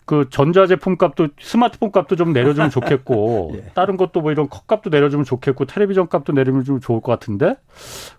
그 0.08 0.30
전자제품 0.30 0.96
값도 0.98 1.28
스마트폰 1.38 1.92
값도 1.92 2.16
좀 2.16 2.32
내려주면 2.32 2.70
좋겠고 2.70 3.52
예. 3.60 3.72
다른 3.74 3.98
것도 3.98 4.22
뭐 4.22 4.32
이런 4.32 4.48
컵 4.48 4.66
값도 4.66 4.90
내려주면 4.90 5.26
좋겠고 5.26 5.66
텔레비전 5.66 6.08
값도 6.08 6.32
내려주면 6.32 6.80
좋을 6.80 7.02
것 7.02 7.12
같은데 7.12 7.58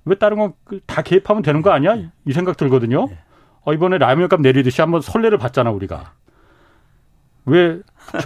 왜 0.04 0.14
다른 0.14 0.36
건 0.38 0.52
다 0.86 1.00
개입하면 1.00 1.42
되는 1.42 1.62
거 1.62 1.70
아니야? 1.70 1.96
예. 1.96 2.10
이 2.26 2.32
생각 2.32 2.58
들거든요. 2.58 3.08
예. 3.66 3.70
어, 3.70 3.74
이번에 3.74 3.98
라면 3.98 4.28
값 4.28 4.40
내리듯이 4.40 4.80
한번 4.80 5.00
선례를 5.00 5.38
봤잖아 5.38 5.70
우리가. 5.70 6.12
왜 7.46 7.80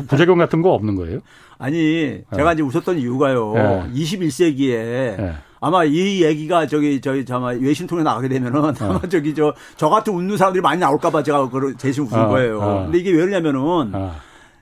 부작용 0.09 0.39
같은 0.39 0.63
거 0.63 0.73
없는 0.73 0.97
거예요? 0.97 1.21
아니 1.59 2.23
제가 2.35 2.51
예. 2.51 2.55
이제 2.55 2.63
웃었던 2.63 2.99
이유가요. 2.99 3.53
21세기에 3.95 5.35
아마 5.61 5.85
이 5.85 6.25
얘기가 6.25 6.67
저기 6.67 7.01
저기 7.01 7.25
아마 7.31 7.49
외신 7.51 7.87
통해 7.87 8.03
나가게 8.03 8.29
되면은 8.29 8.61
어. 8.65 8.73
아마 8.81 9.01
저기 9.09 9.33
저 9.35 9.55
저 9.77 9.89
같은 9.89 10.13
웃는 10.13 10.37
사람들이 10.37 10.61
많이 10.61 10.81
나올까봐 10.81 11.23
제가 11.23 11.49
그걸 11.49 11.75
대신 11.77 12.05
웃은 12.05 12.19
어. 12.19 12.29
거예요. 12.29 12.61
어. 12.61 12.83
근데 12.85 12.99
이게 12.99 13.11
왜 13.13 13.19
그러냐면은 13.19 13.95
어. 13.95 14.13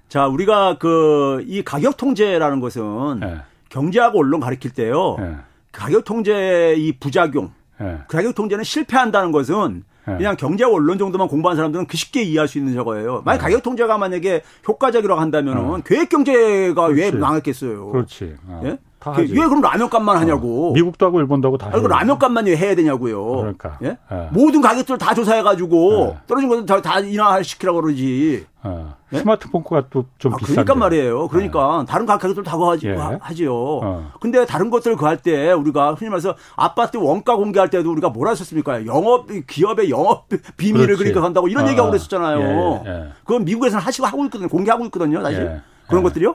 자 0.09 0.27
우리가 0.27 0.77
그 0.79 1.43
이 1.47 1.63
가격 1.63 1.97
통제라는 1.97 2.61
것은 2.61 3.21
네. 3.21 3.37
경제하고 3.71 4.19
언론 4.19 4.41
가리킬 4.41 4.73
때요. 4.73 5.17
네. 5.19 5.37
가격 5.73 6.05
통제 6.05 6.75
이 6.77 6.93
부작용, 6.99 7.53
네. 7.79 7.99
가격 8.09 8.35
통제는 8.35 8.63
실패한다는 8.65 9.33
것은 9.33 9.85
네. 10.00 10.00
그냥 10.19 10.37
경제와 10.37 10.71
언론 10.73 10.99
정도만 10.99 11.29
공부한 11.29 11.57
사람들은 11.57 11.87
그 11.87 11.97
쉽게 11.97 12.23
이해할 12.23 12.49
수 12.49 12.59
있는 12.59 12.75
저거예요. 12.75 13.23
만약 13.25 13.39
네. 13.39 13.43
가격 13.45 13.63
통제가 13.63 13.99
만약에 13.99 14.43
효과적이라고 14.67 15.21
한다면은 15.21 15.77
네. 15.77 15.83
계획 15.85 16.09
경제가 16.09 16.89
그렇지. 16.89 17.01
왜 17.01 17.11
망했겠어요. 17.11 17.87
그렇지. 17.91 18.35
어. 18.47 18.63
예? 18.65 18.79
왜 19.17 19.27
그럼 19.47 19.61
라면값만 19.63 20.17
어. 20.17 20.19
하냐고. 20.21 20.71
어. 20.71 20.73
미국도 20.73 21.07
하고 21.07 21.21
일본도 21.21 21.49
하고 21.49 21.57
다. 21.59 21.71
아니, 21.73 21.83
그 21.83 21.87
라면값만 21.89 22.47
해야 22.49 22.75
되냐고요. 22.75 23.25
그러니까. 23.27 23.79
예? 23.83 23.97
예. 24.13 24.29
모든 24.31 24.61
가격들을 24.61 24.99
다 24.99 25.15
조사해가지고 25.15 25.93
예. 26.15 26.19
떨어진 26.27 26.49
것들 26.51 26.67
다, 26.67 26.83
다 26.83 27.01
인하시키라고 27.01 27.81
그러지. 27.81 28.45
어. 28.63 28.95
예? 29.15 29.19
스마트폰 29.19 29.65
값도 29.65 30.05
좀 30.19 30.35
아, 30.35 30.37
비싼데. 30.37 30.65
그러니까 30.65 30.75
말이에요. 30.75 31.29
그러니까 31.29 31.81
예. 31.83 31.87
다른 31.91 32.05
가격들 32.05 32.43
다 32.45 32.59
하지, 32.59 32.89
예. 32.89 32.95
하지요. 33.21 33.55
어. 33.55 34.13
근데 34.21 34.45
다른 34.45 34.69
것들 34.71 34.97
그 34.97 35.07
할 35.07 35.17
때 35.17 35.51
우리가 35.53 35.95
흔히 35.95 36.11
말해서 36.11 36.35
아파트 36.57 36.99
원가 36.99 37.37
공개할 37.37 37.71
때도 37.71 37.91
우리가 37.91 38.11
뭐라 38.11 38.31
했었습니까? 38.33 38.85
영업 38.87 39.29
기업의 39.47 39.89
영업 39.91 40.29
비밀을 40.59 40.87
그렇지. 40.89 41.05
그러니까 41.05 41.23
한다고 41.25 41.49
이런 41.49 41.65
어. 41.65 41.69
얘기하고 41.69 41.91
그랬었잖아요. 41.91 42.83
예, 42.87 43.09
그건 43.25 43.45
미국에서는 43.47 43.83
하시고 43.83 44.07
하고 44.07 44.25
있거든요. 44.27 44.49
공개하고 44.49 44.85
있거든요. 44.87 45.23
사실 45.23 45.61
그런 45.89 46.03
것들이요. 46.03 46.35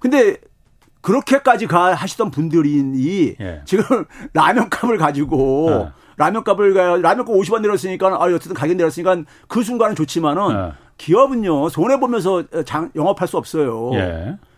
근데 0.00 0.36
그렇게까지 1.02 1.66
가 1.66 1.94
하시던 1.94 2.30
분들이 2.30 3.36
예. 3.40 3.62
지금 3.64 3.84
라면값을 4.32 4.96
가지고 4.96 5.70
어. 5.70 5.92
라면값을 6.16 6.72
라면값 7.02 7.26
50원 7.26 7.60
내렸으니까 7.60 8.08
아 8.08 8.24
어쨌든 8.26 8.54
가격 8.54 8.76
내렸으니까 8.76 9.22
그 9.48 9.62
순간은 9.62 9.94
좋지만은 9.94 10.42
어. 10.42 10.72
기업은요 10.96 11.68
손해 11.68 11.98
보면서 11.98 12.44
장, 12.64 12.90
영업할 12.94 13.26
수 13.28 13.36
없어요. 13.36 13.90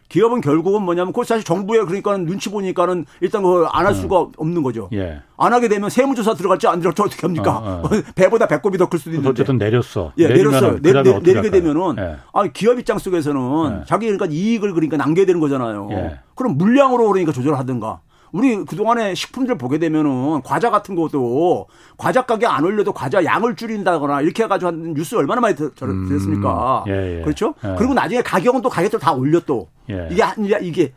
예. 0.04 0.08
기업은 0.08 0.40
결국은 0.42 0.82
뭐냐면 0.82 1.12
그 1.12 1.24
사실 1.24 1.42
정부에 1.44 1.80
그러니까 1.84 2.16
눈치 2.16 2.50
보니까는 2.50 3.04
일단 3.20 3.42
그걸 3.42 3.66
안 3.72 3.84
할 3.86 3.94
수가 3.94 4.26
없는 4.36 4.62
거죠. 4.62 4.88
예. 4.92 5.20
안 5.36 5.52
하게 5.52 5.68
되면 5.68 5.90
세무조사 5.90 6.34
들어갈지 6.34 6.66
안 6.68 6.78
들어갈지 6.80 7.02
어떻게 7.02 7.20
합니까? 7.26 7.58
어, 7.58 7.82
어. 7.84 7.88
배보다 8.14 8.46
배꼽이 8.46 8.78
더 8.78 8.86
클 8.88 8.98
수도 8.98 9.10
있는데. 9.10 9.30
어쨌든 9.30 9.58
내렸어. 9.58 10.12
예, 10.18 10.28
내렸어요. 10.28 10.80
내, 10.80 10.92
내, 10.92 11.02
내리게 11.18 11.50
되면은 11.50 11.96
예. 11.98 12.16
아, 12.32 12.46
기업 12.46 12.78
입장 12.78 12.98
속에서는 12.98 13.80
예. 13.80 13.84
자기 13.86 14.06
그러니까 14.06 14.26
이익을 14.30 14.72
그러니까 14.72 14.96
남겨야 14.96 15.26
되는 15.26 15.40
거잖아요. 15.40 15.88
예. 15.92 16.18
그럼 16.34 16.56
물량으로 16.58 17.08
그러니까 17.08 17.32
조절하든가 17.32 18.00
우리 18.34 18.56
그동안에 18.64 19.14
식품들 19.14 19.56
보게 19.56 19.78
되면은 19.78 20.42
과자 20.42 20.68
같은 20.68 20.96
것도 20.96 21.68
과자 21.96 22.22
가게 22.22 22.46
안 22.46 22.64
올려도 22.64 22.92
과자 22.92 23.24
양을 23.24 23.54
줄인다거나 23.54 24.22
이렇게 24.22 24.42
해가지고 24.42 24.66
한 24.68 24.94
뉴스 24.94 25.14
얼마나 25.14 25.40
많이 25.40 25.54
들 25.54 25.66
었습니까? 25.66 26.82
음, 26.84 26.92
예, 26.92 27.18
예. 27.18 27.22
그렇죠? 27.22 27.54
예. 27.64 27.76
그리고 27.78 27.94
나중에 27.94 28.22
가격은 28.22 28.60
또 28.60 28.68
가격들 28.68 28.98
다 28.98 29.12
올려 29.12 29.38
또. 29.38 29.68
예. 29.88 30.08
이게, 30.10 30.24
이게, 30.62 30.92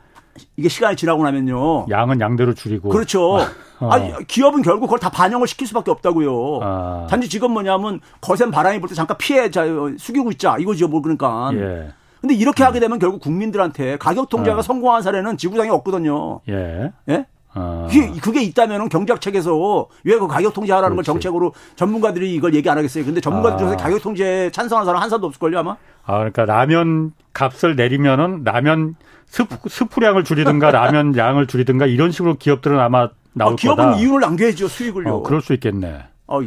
이게 0.56 0.68
시간이 0.68 0.96
지나고 0.96 1.24
나면요. 1.24 1.86
양은 1.92 2.20
양대로 2.22 2.56
줄이고. 2.56 2.90
그렇죠. 2.90 3.36
어. 3.80 3.90
아니, 3.92 4.12
기업은 4.26 4.64
결국 4.64 4.88
그걸 4.88 4.98
다 4.98 5.12
반영을 5.12 5.48
시킬 5.48 5.68
수밖에 5.68 5.92
없다고요. 5.92 6.60
아. 6.64 7.08
단지 7.08 7.30
지금 7.30 7.52
뭐냐면 7.52 8.00
거센 8.20 8.50
바람이 8.50 8.80
불 8.80 8.90
때 8.90 8.96
잠깐 8.96 9.16
피해 9.20 9.52
자 9.52 9.64
숙이고 10.00 10.32
있자 10.32 10.58
이거죠. 10.58 10.88
뭐 10.88 11.04
그러니까. 11.04 11.52
예. 11.54 11.90
근데 12.22 12.34
이렇게 12.36 12.64
하게 12.64 12.80
되면 12.80 13.00
결국 13.00 13.22
국민들한테 13.22 13.98
가격 13.98 14.30
통제가 14.30 14.60
어. 14.60 14.62
성공한 14.62 15.02
사례는 15.02 15.38
지구상에 15.38 15.70
없거든요. 15.70 16.42
예. 16.50 16.92
예? 17.10 17.26
어. 17.56 17.88
그게, 17.90 18.12
그게 18.20 18.42
있다면 18.44 18.90
경제학 18.90 19.20
책에서 19.22 19.88
왜 20.04 20.18
그 20.20 20.28
가격 20.28 20.54
통제하라는 20.54 20.96
그렇지. 20.96 21.08
걸 21.08 21.14
정책으로 21.14 21.54
전문가들이 21.76 22.34
이걸 22.34 22.54
얘기 22.54 22.70
안 22.70 22.78
하겠어요. 22.78 23.04
근데 23.06 23.20
전문가들 23.22 23.58
중에서 23.58 23.74
아. 23.74 23.78
가격 23.78 24.02
통제에 24.04 24.52
찬성하는 24.52 24.86
사람 24.86 25.02
한 25.02 25.10
사람도 25.10 25.28
없을걸요, 25.28 25.60
아마? 25.60 25.78
아, 26.06 26.18
그러니까 26.18 26.46
라면 26.46 27.14
값을 27.34 27.76
내리면은 27.76 28.44
라면 28.44 28.96
스프, 29.28 29.58
스프량을 29.70 30.24
줄이든가 30.24 30.72
라면 30.72 31.16
양을 31.18 31.48
줄이든가 31.48 31.86
이런 31.88 32.12
식으로 32.12 32.36
기업들은 32.36 32.80
아마 32.80 33.10
나올 33.34 33.54
아, 33.54 33.56
기업은 33.56 33.86
거다. 33.86 33.98
이윤을 34.00 34.20
남겨야죠, 34.22 34.68
수익을요. 34.68 35.16
어, 35.16 35.24
그럴 35.24 35.42
수 35.42 35.54
있겠네. 35.54 36.04
어, 36.28 36.40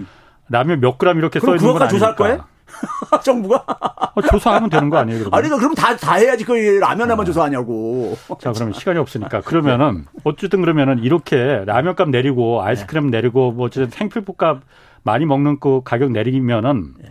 라면 0.48 0.80
몇 0.80 0.98
그램 0.98 1.18
이렇게 1.18 1.38
써 1.40 1.54
있는 1.54 1.72
건 1.72 1.82
아니까. 1.82 1.88
조사할 1.88 2.16
거예요? 2.16 2.44
정부가? 3.24 3.64
어, 4.14 4.22
조사하면 4.22 4.70
되는 4.70 4.90
거 4.90 4.98
아니에요? 4.98 5.24
그러면? 5.24 5.38
아니, 5.38 5.48
그럼 5.48 5.74
다, 5.74 5.96
다 5.96 6.14
해야지. 6.14 6.44
그 6.44 6.52
라면에만 6.52 7.20
아. 7.20 7.24
조사하냐고. 7.24 8.16
자, 8.40 8.52
그러면 8.52 8.72
시간이 8.74 8.98
없으니까. 8.98 9.40
그러면은, 9.42 10.06
어쨌든 10.24 10.60
그러면은 10.60 10.98
이렇게 11.00 11.64
라면 11.66 11.94
값 11.94 12.08
내리고 12.10 12.62
아이스크림 12.62 13.10
네. 13.10 13.18
내리고 13.18 13.52
뭐 13.52 13.66
어쨌든 13.66 13.90
생필품 13.90 14.36
값 14.36 14.60
많이 15.02 15.26
먹는 15.26 15.60
그 15.60 15.80
가격 15.84 16.12
내리면은 16.12 16.94
네. 16.98 17.08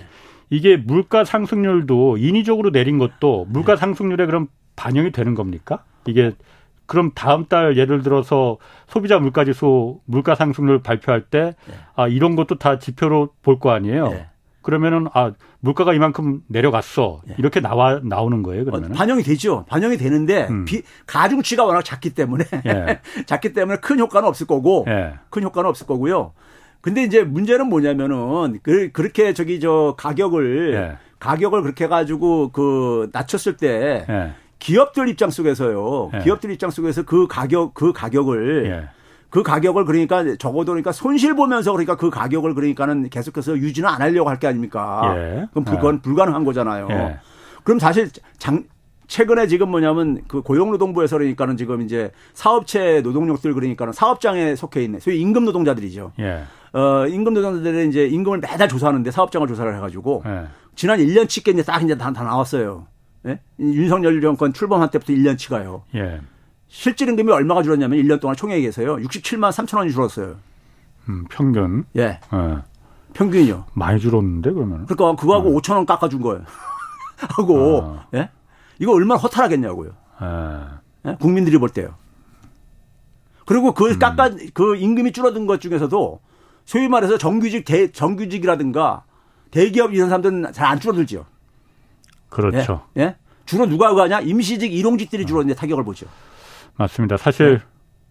이게 0.49 0.78
물가 0.78 1.24
상승률도 1.26 2.18
인위적으로 2.18 2.72
내린 2.72 2.97
것도 2.97 3.45
물가 3.49 3.74
네. 3.76 3.80
상승률에 3.80 4.26
그럼 4.26 4.47
반영이 4.76 5.12
되는 5.12 5.36
겁니까? 5.36 5.84
이게 6.05 6.32
그럼 6.86 7.12
다음 7.14 7.45
달 7.45 7.78
예를 7.78 8.01
들어서 8.01 8.57
소비자 8.88 9.20
물가지수 9.20 9.99
물가 10.05 10.34
상승률 10.34 10.82
발표할 10.82 11.22
때 11.22 11.55
네. 11.68 11.74
아, 11.95 12.07
이런 12.07 12.36
것도 12.36 12.57
다 12.57 12.80
지표로 12.80 13.30
볼 13.43 13.60
거 13.60 13.72
아니에요. 13.72 14.07
네. 14.10 14.28
그러면은 14.62 15.07
아 15.14 15.32
물가가 15.62 15.93
이만큼 15.93 16.41
내려갔어 16.47 17.22
예. 17.30 17.36
이렇게 17.38 17.60
나와 17.60 17.99
나오는 18.03 18.43
거예요 18.43 18.66
그러면 18.66 18.91
어, 18.91 18.93
반영이 18.93 19.24
되죠 19.24 19.66
반영이 19.70 19.97
되는데 19.97 20.47
음. 20.49 20.66
비, 20.66 20.84
가중치가 21.05 21.66
워낙 21.66 21.84
작기 21.84 22.12
때문에 22.12 22.45
예. 22.66 22.99
작기 23.26 23.53
때문에 23.53 23.78
큰 23.80 23.99
효과는 23.99 24.28
없을 24.28 24.47
거고 24.47 24.86
예. 24.88 25.14
큰 25.30 25.43
효과는 25.43 25.70
없을 25.70 25.88
거고요 25.88 26.34
근데 26.82 27.03
이제 27.03 27.24
문제는 27.24 27.68
뭐냐면은 27.68 28.60
그, 28.64 28.91
그렇게 28.91 29.34
저기 29.34 29.60
저 29.60 29.95
가격을 29.97 30.74
예. 30.74 30.97
가격을 31.20 31.62
그렇게 31.62 31.86
해가지고 31.86 32.51
그 32.51 33.10
낮췄을 33.14 33.57
때 33.57 34.05
예. 34.10 34.34
기업들 34.60 35.07
입장 35.07 35.30
속에서요 35.30 36.12
예. 36.16 36.20
기업들 36.20 36.51
입장 36.51 36.70
속에서 36.70 37.03
그 37.03 37.28
가격 37.28 37.74
그 37.74 37.93
가격을 37.93 38.89
그 39.30 39.43
가격을 39.43 39.86
그러니까 39.86 40.23
적어도 40.38 40.71
그러니까 40.71 40.91
손실 40.91 41.36
보면서 41.36 41.71
그러니까 41.71 41.95
그 41.95 42.09
가격을 42.09 42.53
그러니까는 42.55 43.09
계속해서 43.09 43.57
유지는 43.57 43.88
안 43.89 44.01
하려고 44.01 44.30
할 44.30 44.39
게 44.39 44.47
아닙니까? 44.47 45.13
예. 45.15 45.47
그럼 45.51 45.65
그건 45.65 45.95
예. 45.95 46.01
불가능한 46.01 46.43
거잖아요. 46.45 46.88
예. 46.89 47.17
그럼 47.63 47.77
사실 47.80 48.09
장 48.38 48.63
최근에 49.07 49.47
지금 49.47 49.69
뭐냐면 49.69 50.21
그 50.27 50.41
고용노동부에서 50.41 51.17
그러니까는 51.17 51.57
지금 51.57 51.82
이제 51.82 52.11
사업체 52.34 53.01
노동력들 53.01 53.53
그러니까는 53.53 53.91
사업장에 53.93 54.55
속해 54.55 54.84
있는 54.84 54.99
소위 54.99 55.19
임금 55.19 55.45
노동자들이죠. 55.45 56.13
예. 56.19 56.43
어, 56.73 57.05
임금 57.07 57.34
노동자들은 57.34 57.89
이제 57.89 58.05
임금을 58.05 58.39
매달 58.39 58.67
조사하는데 58.67 59.09
사업장을 59.11 59.47
조사를 59.47 59.75
해가지고 59.75 60.23
예. 60.25 60.45
지난 60.75 60.99
1년치께 60.99 61.53
이제 61.53 61.63
딱 61.63 61.84
이제 61.84 61.97
다, 61.97 62.11
다 62.13 62.23
나왔어요. 62.23 62.88
예? 63.25 63.39
윤석열 63.59 64.21
정권 64.21 64.53
출범한 64.53 64.89
때부터 64.91 65.11
1년치가요. 65.13 65.82
예. 65.95 66.21
실질 66.70 67.09
임금이 67.09 67.32
얼마가 67.32 67.63
줄었냐면 67.63 67.99
1년 67.99 68.20
동안 68.22 68.36
총액에서요. 68.36 68.97
67만 68.97 69.51
3천 69.51 69.78
원이 69.78 69.91
줄었어요. 69.91 70.36
음, 71.09 71.26
평균. 71.30 71.84
예. 71.97 72.20
예. 72.34 72.57
평균이요. 73.13 73.65
많이 73.74 73.99
줄었는데 73.99 74.51
그러면. 74.51 74.86
그러니까 74.86 75.20
그거하고 75.20 75.49
어. 75.49 75.59
5천 75.59 75.74
원 75.74 75.86
깎아 75.86 76.07
준 76.09 76.22
거예요. 76.22 76.43
하고 77.17 77.80
어. 77.80 78.05
예? 78.13 78.30
이거 78.78 78.93
얼마나 78.93 79.20
허탈하겠냐고요. 79.20 79.91
예. 80.22 81.09
예? 81.09 81.15
국민들이 81.20 81.57
볼 81.57 81.70
때요. 81.70 81.95
그리고 83.45 83.74
그 83.74 83.89
음. 83.91 83.99
깎아 83.99 84.30
그 84.53 84.76
임금이 84.76 85.11
줄어든 85.11 85.47
것 85.47 85.59
중에서도 85.59 86.20
소위 86.65 86.88
말해서 86.88 87.17
정규직 87.17 87.65
대 87.65 87.91
정규직이라든가 87.91 89.03
대기업 89.49 89.95
이런 89.95 90.09
사람들은 90.09 90.53
잘 90.53 90.67
안 90.67 90.80
줄어들죠. 90.80 91.26
그렇죠. 92.30 92.86
예? 92.97 93.01
예? 93.01 93.15
주로 93.45 93.65
누가 93.65 93.95
가냐? 93.95 94.20
임시직 94.20 94.72
일용직들이 94.72 95.26
주로 95.26 95.41
이제 95.41 95.55
타격을 95.55 95.84
보죠. 95.84 96.05
맞습니다. 96.80 97.17
사실 97.17 97.57
네. 97.57 97.59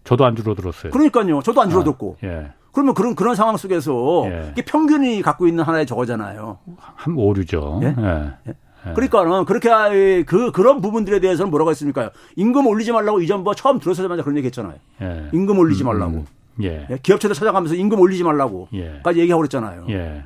저도 0.03 0.25
안 0.25 0.35
줄어들었어요. 0.35 0.91
그러니까요. 0.91 1.41
저도 1.41 1.61
안 1.61 1.69
줄어들고. 1.69 2.17
아, 2.21 2.25
예. 2.25 2.51
그러면 2.71 2.93
그런 2.93 3.15
그런 3.15 3.35
상황 3.35 3.57
속에서 3.57 4.23
예. 4.27 4.49
이게 4.51 4.63
평균이 4.63 5.23
갖고 5.23 5.47
있는 5.47 5.63
하나의 5.63 5.87
저거잖아요. 5.87 6.59
한 6.77 7.15
오류죠. 7.17 7.79
예? 7.83 7.95
예. 7.97 8.33
예. 8.47 8.93
그러니까는 8.93 9.45
그렇게 9.45 10.23
그 10.23 10.51
그런 10.51 10.81
부분들에 10.81 11.19
대해서는 11.19 11.49
뭐라고 11.49 11.71
했습니까? 11.71 12.11
임금 12.35 12.67
올리지 12.67 12.91
말라고 12.91 13.21
이전부 13.21 13.53
처음 13.55 13.79
들어서자마자 13.79 14.23
그런 14.23 14.37
얘기했잖아요. 14.37 14.75
예. 15.01 15.29
임금 15.33 15.57
올리지 15.57 15.83
음, 15.83 15.85
말라고. 15.87 16.11
음, 16.13 16.25
음. 16.59 16.63
예. 16.63 16.87
기업체들 17.01 17.35
찾아가면서 17.35 17.73
임금 17.73 17.99
올리지 17.99 18.23
말라고. 18.23 18.67
까지 19.03 19.19
얘기하고 19.19 19.41
그랬잖아요. 19.41 19.87
예. 19.89 20.23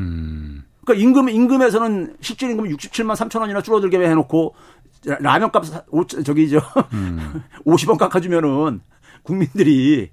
음. 0.00 0.64
그러니까 0.84 1.02
임금 1.02 1.28
임금에서는 1.30 2.16
실질 2.20 2.50
임금 2.50 2.68
67만 2.68 3.14
3천 3.14 3.40
원이나 3.40 3.62
줄어들게 3.62 3.98
해놓고 3.98 4.54
라면값 5.04 5.64
저기 6.24 6.48
저 6.48 6.58
음. 6.92 7.42
50원 7.66 7.98
깎아주면은 7.98 8.80
국민들이 9.22 10.10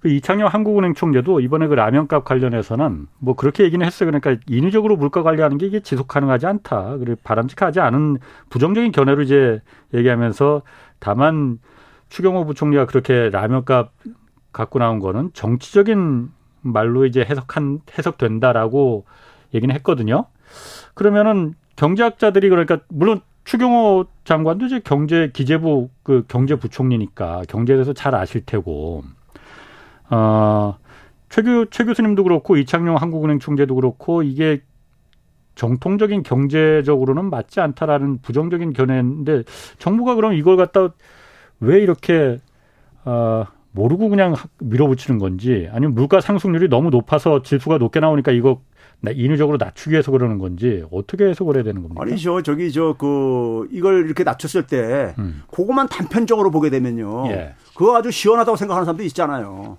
그 0.00 0.08
이창영 0.08 0.48
한국은행 0.48 0.94
총재도 0.94 1.40
이번에 1.40 1.66
그 1.66 1.74
라면값 1.74 2.24
관련해서는 2.24 3.06
뭐 3.18 3.34
그렇게 3.34 3.64
얘기는 3.64 3.84
했어요. 3.84 4.10
그러니까 4.10 4.42
인위적으로 4.46 4.96
물가 4.96 5.22
관리하는 5.22 5.58
게 5.58 5.66
이게 5.66 5.80
지속 5.80 6.08
가능하지 6.08 6.46
않다. 6.46 6.98
그리고 6.98 7.16
바람직하지 7.24 7.80
않은 7.80 8.18
부정적인 8.50 8.92
견해로 8.92 9.22
이제 9.22 9.60
얘기하면서 9.94 10.62
다만 10.98 11.58
추경호 12.08 12.44
부총리가 12.44 12.86
그렇게 12.86 13.30
라면값 13.30 13.92
갖고 14.52 14.78
나온 14.78 15.00
거는 15.00 15.30
정치적인 15.32 16.30
말로 16.62 17.04
이제 17.04 17.20
해석한 17.20 17.80
해석된다라고 17.96 19.04
얘기는 19.54 19.74
했거든요. 19.76 20.26
그러면은 20.94 21.54
경제학자들이 21.76 22.48
그러니까 22.48 22.80
물론 22.88 23.20
추경호 23.46 24.06
장관도 24.24 24.66
이제 24.66 24.80
경제 24.80 25.30
기재부 25.32 25.88
그 26.02 26.24
경제부총리니까 26.26 27.42
경제에 27.48 27.76
대해서 27.76 27.92
잘 27.92 28.16
아실 28.16 28.44
테고 28.44 29.04
어, 30.10 30.76
최, 31.28 31.42
최 31.70 31.84
교수님도 31.84 32.24
그렇고 32.24 32.56
이창용 32.56 32.96
한국은행 32.96 33.38
총재도 33.38 33.76
그렇고 33.76 34.24
이게 34.24 34.62
정통적인 35.54 36.24
경제적으로는 36.24 37.30
맞지 37.30 37.60
않다라는 37.60 38.18
부정적인 38.20 38.72
견해인데 38.72 39.44
정부가 39.78 40.16
그럼 40.16 40.34
이걸 40.34 40.56
갖다 40.56 40.88
왜 41.60 41.80
이렇게 41.80 42.38
어, 43.04 43.44
모르고 43.70 44.08
그냥 44.08 44.34
밀어붙이는 44.58 45.20
건지 45.20 45.68
아니면 45.70 45.94
물가 45.94 46.20
상승률이 46.20 46.68
너무 46.68 46.90
높아서 46.90 47.42
지수가 47.42 47.78
높게 47.78 48.00
나오니까 48.00 48.32
이거 48.32 48.60
인위적으로 49.14 49.56
낮추기 49.58 49.92
위해서 49.92 50.10
그러는 50.10 50.38
건지 50.38 50.82
어떻게 50.90 51.26
해석을 51.26 51.56
해야 51.56 51.62
되는 51.62 51.82
겁니까? 51.82 52.02
아니죠. 52.02 52.42
저기 52.42 52.72
저 52.72 52.96
그 52.98 53.68
이걸 53.70 54.04
이렇게 54.06 54.24
낮췄을 54.24 54.66
때 54.66 55.14
음. 55.18 55.42
그것만 55.50 55.88
단편적으로 55.88 56.50
보게 56.50 56.70
되면요. 56.70 57.28
예. 57.30 57.54
그거 57.74 57.96
아주 57.96 58.10
시원하다고 58.10 58.56
생각하는 58.56 58.84
사람도 58.84 59.02
있잖아요. 59.04 59.76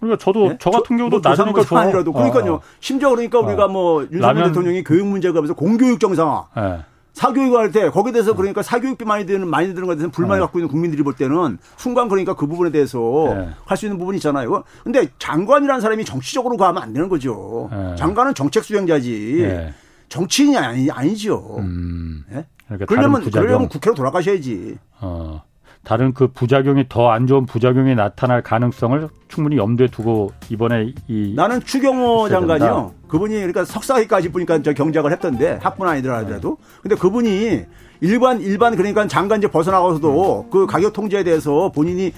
그러니까 0.00 0.22
저도 0.22 0.50
예? 0.52 0.56
저 0.60 0.70
같은 0.70 0.96
경우도 0.96 1.20
뭐 1.20 1.30
낮으니까 1.30 1.64
저 1.64 1.76
아니라도 1.76 2.12
그러니까요. 2.12 2.54
어. 2.54 2.60
심지어 2.80 3.10
그러니까 3.10 3.40
우리가 3.40 3.66
어. 3.66 3.68
뭐 3.68 4.02
윤석열 4.02 4.20
라면... 4.34 4.48
대통령이 4.48 4.84
교육 4.84 5.06
문제가 5.06 5.36
하면서 5.36 5.54
공교육 5.54 6.00
정상화 6.00 6.48
예. 6.58 6.84
사교육을 7.16 7.58
할때 7.58 7.88
거기에 7.88 8.12
대해서 8.12 8.34
그러니까 8.34 8.62
사교육비 8.62 9.06
많이 9.06 9.24
드는 9.24 9.48
많이 9.48 9.68
드는 9.68 9.86
것에 9.86 9.96
대해서 9.96 10.10
불만을 10.10 10.38
네. 10.38 10.44
갖고 10.44 10.58
있는 10.58 10.68
국민들이 10.68 11.02
볼 11.02 11.14
때는 11.14 11.56
순간 11.78 12.08
그러니까 12.08 12.34
그 12.34 12.46
부분에 12.46 12.70
대해서 12.70 12.98
네. 13.34 13.48
할수 13.64 13.86
있는 13.86 13.98
부분이 13.98 14.18
있잖아요. 14.18 14.64
근데 14.84 15.08
장관이라는 15.18 15.80
사람이 15.80 16.04
정치적으로 16.04 16.58
가면 16.58 16.82
안 16.82 16.92
되는 16.92 17.08
거죠. 17.08 17.70
네. 17.72 17.96
장관은 17.96 18.34
정책 18.34 18.64
수행자지 18.64 19.38
네. 19.48 19.74
정치인이 20.10 20.58
아니 20.58 20.90
아니죠. 20.90 21.56
음. 21.58 22.22
네? 22.28 22.44
그러니까 22.66 22.84
그러려면 22.84 23.30
그러려면 23.30 23.68
국회로 23.68 23.94
돌아가셔야지. 23.94 24.76
어. 25.00 25.42
다른 25.86 26.12
그 26.12 26.26
부작용이 26.26 26.86
더 26.88 27.06
안 27.10 27.28
좋은 27.28 27.46
부작용이 27.46 27.94
나타날 27.94 28.42
가능성을 28.42 29.08
충분히 29.28 29.56
염두에 29.56 29.86
두고 29.86 30.32
이번에 30.50 30.92
이 31.06 31.32
나는 31.36 31.60
추경호 31.62 32.28
장관이요. 32.28 32.92
그분이 33.06 33.34
그러니까 33.36 33.64
석사기까지 33.64 34.30
보니까 34.32 34.60
저 34.62 34.72
경작을 34.72 35.12
했던데 35.12 35.58
학분 35.62 35.86
아니더라도 35.88 36.58
근데 36.82 36.96
그분이 36.96 37.64
일반 38.00 38.40
일반 38.40 38.74
그러니까 38.76 39.06
장관제 39.06 39.48
벗어나가서도 39.48 40.48
그 40.50 40.66
가격 40.66 40.92
통제에 40.92 41.22
대해서 41.22 41.70
본인이 41.72 42.12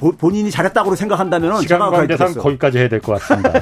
보, 0.00 0.10
본인이 0.12 0.50
잘했다고 0.50 0.96
생각한다면 0.96 1.60
시간 1.60 1.78
관계상 1.90 2.32
거기까지 2.34 2.78
해야 2.78 2.88
될 2.88 3.00
것 3.00 3.20
같습니다. 3.20 3.60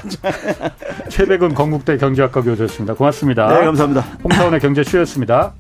최백은 1.11 1.55
건국대 1.55 1.99
경제학과 1.99 2.43
교수였습니다. 2.43 2.95
고맙습니다. 2.95 3.49
네, 3.49 3.65
감사합니다. 3.65 4.03
홍사원의 4.23 4.61
경제쇼였습니다. 4.61 5.53